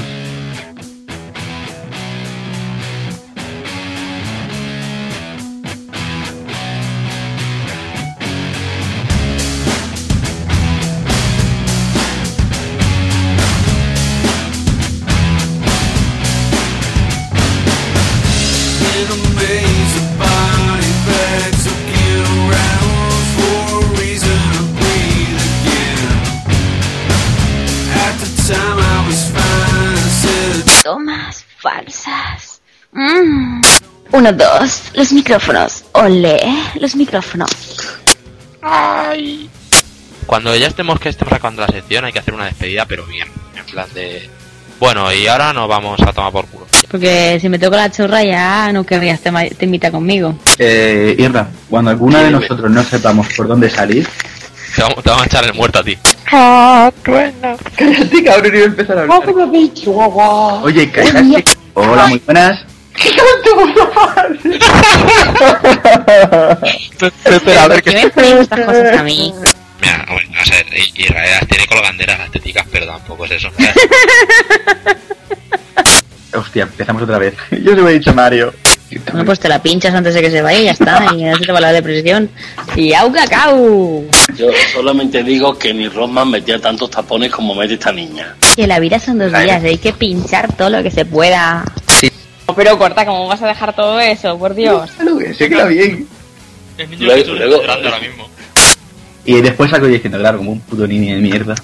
Uno, 34.22 34.32
dos, 34.34 34.82
los 34.94 35.12
micrófonos. 35.12 35.82
Ole, 35.94 36.38
los 36.78 36.94
micrófonos. 36.94 37.50
¡Ay! 38.62 39.50
Cuando 40.26 40.54
ya 40.54 40.68
estemos 40.68 41.00
que 41.00 41.08
estemos 41.08 41.32
acabando 41.32 41.62
la 41.62 41.66
sección 41.66 42.04
hay 42.04 42.12
que 42.12 42.20
hacer 42.20 42.32
una 42.32 42.44
despedida, 42.44 42.86
pero 42.86 43.04
bien. 43.06 43.26
En 43.56 43.64
plan 43.64 43.88
de... 43.94 44.30
Bueno, 44.78 45.12
y 45.12 45.26
ahora 45.26 45.52
nos 45.52 45.68
vamos 45.68 46.00
a 46.02 46.12
tomar 46.12 46.30
por 46.30 46.46
culo. 46.46 46.68
Porque 46.88 47.38
si 47.40 47.48
me 47.48 47.58
toco 47.58 47.74
la 47.74 47.90
chorra 47.90 48.22
ya 48.22 48.72
no 48.72 48.84
querrías 48.86 49.18
te, 49.20 49.32
te 49.58 49.64
invita 49.64 49.90
conmigo. 49.90 50.38
Eh, 50.56 51.16
Irra, 51.18 51.48
cuando 51.68 51.90
alguna 51.90 52.20
de 52.22 52.30
nosotros 52.30 52.70
no 52.70 52.84
sepamos 52.84 53.26
por 53.36 53.48
dónde 53.48 53.68
salir, 53.70 54.06
Te 54.76 54.82
vamos, 54.82 55.02
te 55.02 55.10
vamos 55.10 55.24
a 55.24 55.26
echar 55.26 55.44
el 55.46 55.54
muerto 55.54 55.80
a 55.80 55.82
ti. 55.82 55.98
Cállate, 57.74 58.22
cabrón, 58.22 58.54
a 58.54 58.58
empezar 58.66 58.98
a 58.98 59.00
hablar. 59.02 59.18
Oye, 60.62 60.88
cállate. 60.92 61.44
Hola, 61.74 62.06
muy 62.06 62.22
buenas. 62.24 62.71
Espera, 67.24 67.64
a 67.64 67.68
ver 67.68 67.82
¿Por 67.82 67.92
qué 67.92 68.00
me 68.24 68.40
estas 68.40 68.60
cosas 68.66 68.98
a 68.98 69.02
mí? 69.02 69.32
Mira, 69.80 70.06
bueno, 70.08 70.30
a 70.38 70.44
ver, 70.50 70.66
I- 70.78 70.92
Israel 71.02 71.46
tiene 71.48 71.66
colganderas 71.66 72.20
estéticas, 72.20 72.66
pero 72.70 72.86
tampoco 72.86 73.24
es 73.24 73.32
eso. 73.32 73.48
Hostia, 76.34 76.62
empezamos 76.62 77.02
otra 77.02 77.18
vez. 77.18 77.34
Yo 77.50 77.70
se 77.74 77.76
lo 77.76 77.88
he 77.88 77.94
dicho 77.94 78.10
a 78.10 78.14
Mario. 78.14 78.54
Bueno, 79.10 79.24
pues 79.24 79.40
te 79.40 79.48
la 79.48 79.62
pinchas 79.62 79.94
antes 79.94 80.12
de 80.14 80.20
que 80.20 80.30
se 80.30 80.42
vaya 80.42 80.58
y 80.60 80.64
ya 80.64 80.72
está. 80.72 81.06
Y 81.14 81.24
no 81.24 81.36
se 81.38 81.46
te 81.46 81.52
va 81.52 81.60
la 81.60 81.72
depresión. 81.72 82.28
Y 82.76 82.92
au 82.92 83.10
cacao. 83.10 84.04
Yo 84.36 84.48
solamente 84.72 85.22
digo 85.22 85.56
que 85.58 85.72
ni 85.72 85.88
Rodman 85.88 86.30
metía 86.30 86.58
tantos 86.58 86.90
tapones 86.90 87.30
como 87.32 87.54
mete 87.54 87.74
esta 87.74 87.90
niña. 87.90 88.34
Que 88.54 88.66
la 88.66 88.78
vida 88.80 88.98
son 88.98 89.18
dos 89.18 89.32
días, 89.32 89.64
hay 89.64 89.78
que 89.78 89.94
pinchar 89.94 90.54
todo 90.56 90.68
lo 90.68 90.82
que 90.82 90.90
se 90.90 91.06
pueda. 91.06 91.64
Pero 92.56 92.78
corta, 92.78 93.04
¿cómo 93.06 93.26
vas 93.28 93.42
a 93.42 93.46
dejar 93.48 93.74
todo 93.74 93.98
eso? 94.00 94.38
Por 94.38 94.54
Dios. 94.54 94.90
Se 95.36 95.48
queda 95.48 95.66
bien. 95.66 96.08
El 96.78 96.90
niño 96.90 97.06
Luego- 97.06 97.20
Jesús 97.22 97.38
luego- 97.38 97.60
llorando 97.62 97.88
ahora 97.88 98.00
mismo. 98.00 98.28
Y 99.24 99.40
después 99.40 99.70
salgo 99.70 99.86
diciendo, 99.86 100.18
claro, 100.18 100.38
como 100.38 100.52
un 100.52 100.60
puto 100.60 100.86
niño 100.86 101.14
de 101.14 101.20
mierda. 101.20 101.54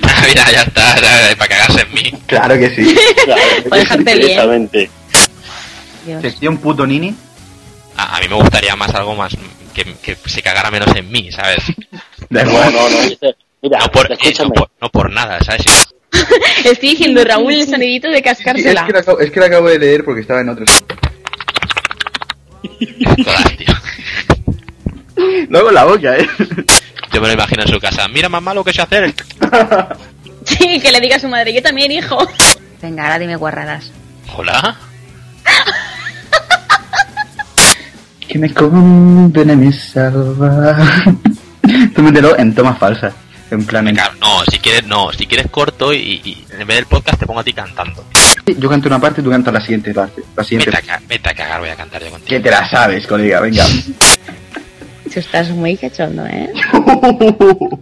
Mira, 0.28 0.50
ya 0.52 0.62
está, 0.62 0.94
ya, 1.00 1.36
para 1.36 1.48
cagarse 1.48 1.82
en 1.82 1.94
mí. 1.94 2.12
Claro 2.26 2.58
que 2.58 2.70
sí. 2.74 2.96
Para 3.68 3.82
dejarte 3.82 4.14
bien. 4.16 4.80
Sección 6.22 6.56
puto 6.58 6.86
nini. 6.86 7.14
A, 7.96 8.16
a 8.16 8.20
mí 8.20 8.28
me 8.28 8.36
gustaría 8.36 8.76
más 8.76 8.94
algo 8.94 9.14
más 9.16 9.36
que, 9.74 9.84
que 9.96 10.16
se 10.26 10.40
cagara 10.42 10.70
menos 10.70 10.94
en 10.94 11.10
mí, 11.10 11.30
¿sabes? 11.32 11.58
Da 12.30 12.44
No, 12.44 12.50
igual. 12.50 12.72
no, 12.72 12.88
no. 12.88 13.02
dice, 13.02 13.34
Mira, 13.60 13.78
No 13.80 13.88
por, 13.88 14.10
eh, 14.10 14.14
escúchame. 14.20 14.48
no 14.48 14.54
por, 14.54 14.70
no 14.80 14.88
por 14.90 15.10
nada, 15.10 15.40
¿sabes? 15.42 15.64
Estoy 16.64 16.90
diciendo 16.90 17.24
Raúl 17.24 17.54
el 17.54 17.66
sonidito 17.68 18.08
de 18.08 18.16
Sí, 18.16 18.20
es, 18.20 18.24
cascársela. 18.24 18.86
que 18.86 18.92
lo 18.92 18.98
acabo, 18.98 19.20
es 19.20 19.30
que 19.30 19.40
lo 19.40 19.46
acabo 19.46 19.68
de 19.68 19.78
leer 19.78 20.04
porque 20.04 20.20
estaba 20.22 20.40
en 20.40 20.48
otro. 20.50 20.64
Luego 25.48 25.70
la 25.70 25.84
boca, 25.84 26.16
eh. 26.16 26.28
Yo 27.12 27.20
me 27.20 27.28
lo 27.28 27.34
imagino 27.34 27.62
en 27.62 27.68
su 27.68 27.80
casa. 27.80 28.06
Mira, 28.08 28.28
mamá, 28.28 28.54
lo 28.54 28.64
que 28.64 28.72
sé 28.72 28.82
hacer. 28.82 29.14
Sí, 30.44 30.80
que 30.80 30.90
le 30.90 31.00
diga 31.00 31.16
a 31.16 31.20
su 31.20 31.28
madre, 31.28 31.52
yo 31.52 31.60
también, 31.62 31.92
hijo. 31.92 32.16
Venga, 32.80 33.02
ahora 33.02 33.18
dime 33.18 33.36
guarradas. 33.36 33.92
Hola. 34.34 34.78
Que 38.26 38.38
me 38.38 38.54
condene 38.54 39.56
me 39.56 39.70
salva. 39.70 40.78
Tú 41.94 42.02
mételo 42.02 42.38
en 42.38 42.54
tomas 42.54 42.78
falsas. 42.78 43.12
En 43.50 43.64
plan, 43.64 43.84
no, 44.20 44.42
si 44.50 44.58
quieres, 44.58 44.84
no, 44.86 45.10
si 45.12 45.26
quieres 45.26 45.50
corto 45.50 45.92
y, 45.94 46.20
y 46.24 46.44
en 46.58 46.66
vez 46.66 46.76
del 46.76 46.86
podcast 46.86 47.18
te 47.18 47.26
pongo 47.26 47.40
a 47.40 47.44
ti 47.44 47.52
cantando. 47.54 48.04
yo 48.46 48.68
canto 48.68 48.88
una 48.88 48.98
parte 49.00 49.20
y 49.20 49.24
tú 49.24 49.30
cantas 49.30 49.54
la 49.54 49.60
siguiente 49.60 49.94
parte. 49.94 50.22
La 50.36 50.44
siguiente. 50.44 50.70
Vete 50.70 50.78
a, 50.78 50.82
ca- 50.98 51.02
vete 51.08 51.28
a 51.30 51.34
cagar, 51.34 51.60
voy 51.60 51.70
a 51.70 51.76
cantar 51.76 52.02
yo 52.04 52.10
contigo. 52.10 52.28
Que 52.28 52.40
te 52.40 52.50
la 52.50 52.68
sabes, 52.68 53.06
colega, 53.06 53.40
venga. 53.40 53.64
Tú 55.12 55.20
estás 55.20 55.48
muy 55.50 55.76
cachondo, 55.76 56.26
¿eh? 56.26 56.52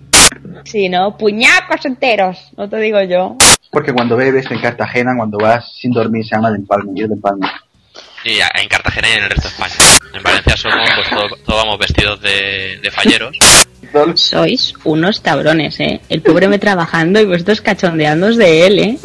Sí, 0.65 0.89
¿no? 0.89 1.17
Puñacos 1.17 1.85
enteros, 1.85 2.39
no 2.57 2.69
te 2.69 2.77
digo 2.79 3.01
yo. 3.03 3.37
Porque 3.71 3.93
cuando 3.93 4.17
bebes 4.17 4.51
en 4.51 4.59
Cartagena, 4.61 5.15
cuando 5.17 5.39
vas 5.39 5.65
sin 5.81 5.93
dormir, 5.93 6.25
se 6.25 6.35
llama 6.35 6.51
de 6.51 6.57
empalme. 6.57 6.91
Yo 6.95 7.07
de 7.07 7.15
empalme. 7.15 7.47
Y 8.27 8.41
en 8.41 8.69
Cartagena 8.69 9.09
y 9.09 9.13
en 9.13 9.23
el 9.25 9.31
resto 9.31 9.49
de 9.49 9.55
España. 9.55 9.75
En 10.13 10.23
Valencia 10.23 10.57
somos, 10.57 10.91
pues 10.97 11.09
todos 11.11 11.33
todos 11.45 11.63
vamos 11.63 11.79
vestidos 11.79 12.21
de, 12.21 12.81
de 12.83 12.91
falleros. 12.91 13.39
Sois 14.17 14.75
unos 14.83 15.21
cabrones, 15.21 15.79
¿eh? 15.79 16.01
El 16.09 16.23
pobre 16.23 16.49
me 16.49 16.59
trabajando 16.59 17.21
y 17.21 17.25
vosotros 17.25 17.61
cachondeándos 17.61 18.37
de 18.37 18.67
él, 18.67 18.79
¿eh? 18.81 18.99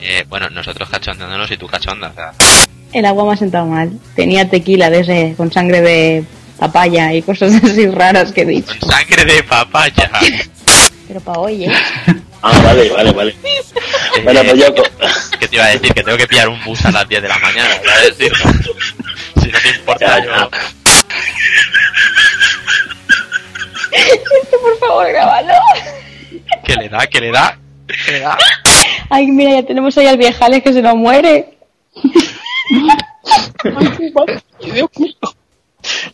Eh, 0.00 0.24
bueno, 0.28 0.50
nosotros 0.50 0.88
cachondeándonos 0.90 1.50
y 1.50 1.56
tú 1.56 1.66
cachonda. 1.68 2.08
O 2.08 2.14
sea, 2.14 2.32
El 2.92 3.06
agua 3.06 3.24
me 3.24 3.32
ha 3.34 3.36
sentado 3.36 3.66
mal. 3.66 3.92
Tenía 4.16 4.48
tequila 4.50 4.90
de 4.90 5.00
ese 5.00 5.34
con 5.36 5.52
sangre 5.52 5.80
de 5.80 6.24
papaya 6.58 7.14
y 7.14 7.22
cosas 7.22 7.54
así 7.64 7.86
raras 7.86 8.32
que 8.32 8.42
he 8.42 8.46
dicho. 8.46 8.74
sangre 8.84 9.24
de 9.24 9.42
papaya. 9.44 10.10
Pero 11.06 11.20
para 11.20 11.38
hoy, 11.38 11.66
¿eh? 11.66 11.72
Ah, 12.42 12.58
vale, 12.64 12.90
vale, 12.90 13.12
vale. 13.12 13.36
Bueno, 14.24 14.40
pues 14.42 14.58
yo... 14.58 14.74
¿Qué 15.38 15.48
te 15.48 15.56
iba 15.56 15.64
a 15.64 15.68
decir? 15.68 15.94
Que 15.94 16.02
tengo 16.02 16.18
que 16.18 16.26
pillar 16.26 16.48
un 16.48 16.62
bus 16.64 16.84
a 16.84 16.90
las 16.90 17.08
10 17.08 17.22
de 17.22 17.28
la 17.28 17.38
mañana. 17.38 17.70
iba 17.82 17.94
a 17.94 18.00
decir. 18.00 18.32
Si 19.40 19.48
no 19.48 19.58
te 19.60 19.68
importa, 19.68 20.24
yo. 20.24 20.50
Esto, 23.92 24.56
por 24.60 24.78
favor, 24.78 25.08
grábalo. 25.08 25.54
¿Qué 26.64 26.74
le 26.74 26.88
da? 26.88 27.06
¿Qué 27.06 27.20
le 27.20 27.30
da? 27.30 27.58
¿Qué 28.04 28.12
le 28.12 28.20
da? 28.20 28.38
Ay, 29.08 29.26
mira, 29.28 29.52
ya 29.60 29.66
tenemos 29.66 29.96
ahí 29.96 30.06
al 30.06 30.18
viejales 30.18 30.62
que 30.62 30.72
se 30.72 30.82
nos 30.82 30.96
muere. 30.96 31.56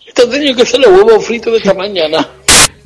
Esto 0.07 0.29
tenía 0.31 0.55
que 0.55 0.65
ser 0.65 0.81
los 0.81 0.91
huevos 0.91 1.27
fritos 1.27 1.53
de 1.53 1.59
esta 1.59 1.75
mañana. 1.75 2.27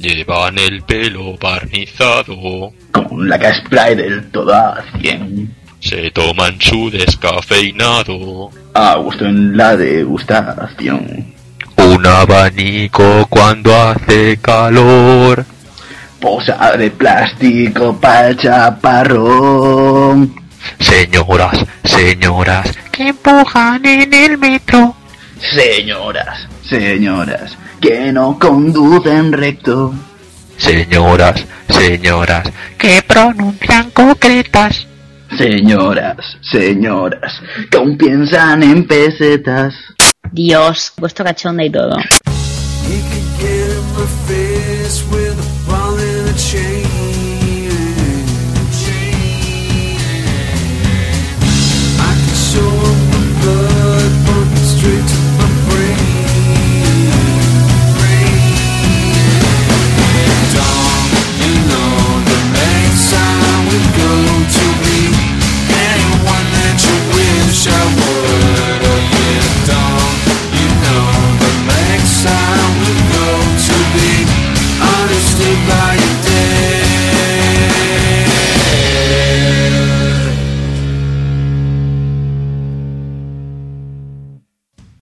Llevan 0.00 0.58
el 0.58 0.82
pelo 0.82 1.36
barnizado. 1.36 2.72
Con 2.90 3.28
la 3.28 3.54
spray 3.54 3.94
del 3.94 4.30
todo 4.30 4.54
a 4.54 4.82
100. 4.98 5.54
Se 5.78 6.10
toman 6.10 6.58
su 6.58 6.90
descafeinado. 6.90 8.48
A 8.72 8.96
gusto 8.96 9.26
en 9.26 9.54
la 9.54 9.76
degustación. 9.76 11.34
Un 11.76 12.06
abanico 12.06 13.26
cuando 13.28 13.76
hace 13.76 14.38
calor. 14.38 15.44
Posa 16.18 16.78
de 16.78 16.90
plástico 16.90 17.94
para 18.00 18.34
chaparrón. 18.34 20.34
Señoras, 20.78 21.66
señoras, 21.84 22.72
que 22.90 23.08
empujan 23.08 23.84
en 23.84 24.14
el 24.14 24.38
metro. 24.38 24.96
Señoras, 25.40 26.48
señoras, 26.66 27.54
que 27.80 28.12
no 28.12 28.38
conducen 28.38 29.32
recto. 29.32 29.94
Señoras, 30.56 31.46
señoras, 31.68 32.50
que 32.76 33.02
pronuncian 33.06 33.90
concretas. 33.90 34.86
Señoras, 35.36 36.16
señoras, 36.42 37.32
que 37.70 37.76
aún 37.78 37.96
piensan 37.96 38.62
en 38.62 38.86
pesetas. 38.86 39.74
Dios, 40.32 40.92
vuestro 40.98 41.24
cachonda 41.24 41.64
y 41.64 41.70
todo. 41.70 41.96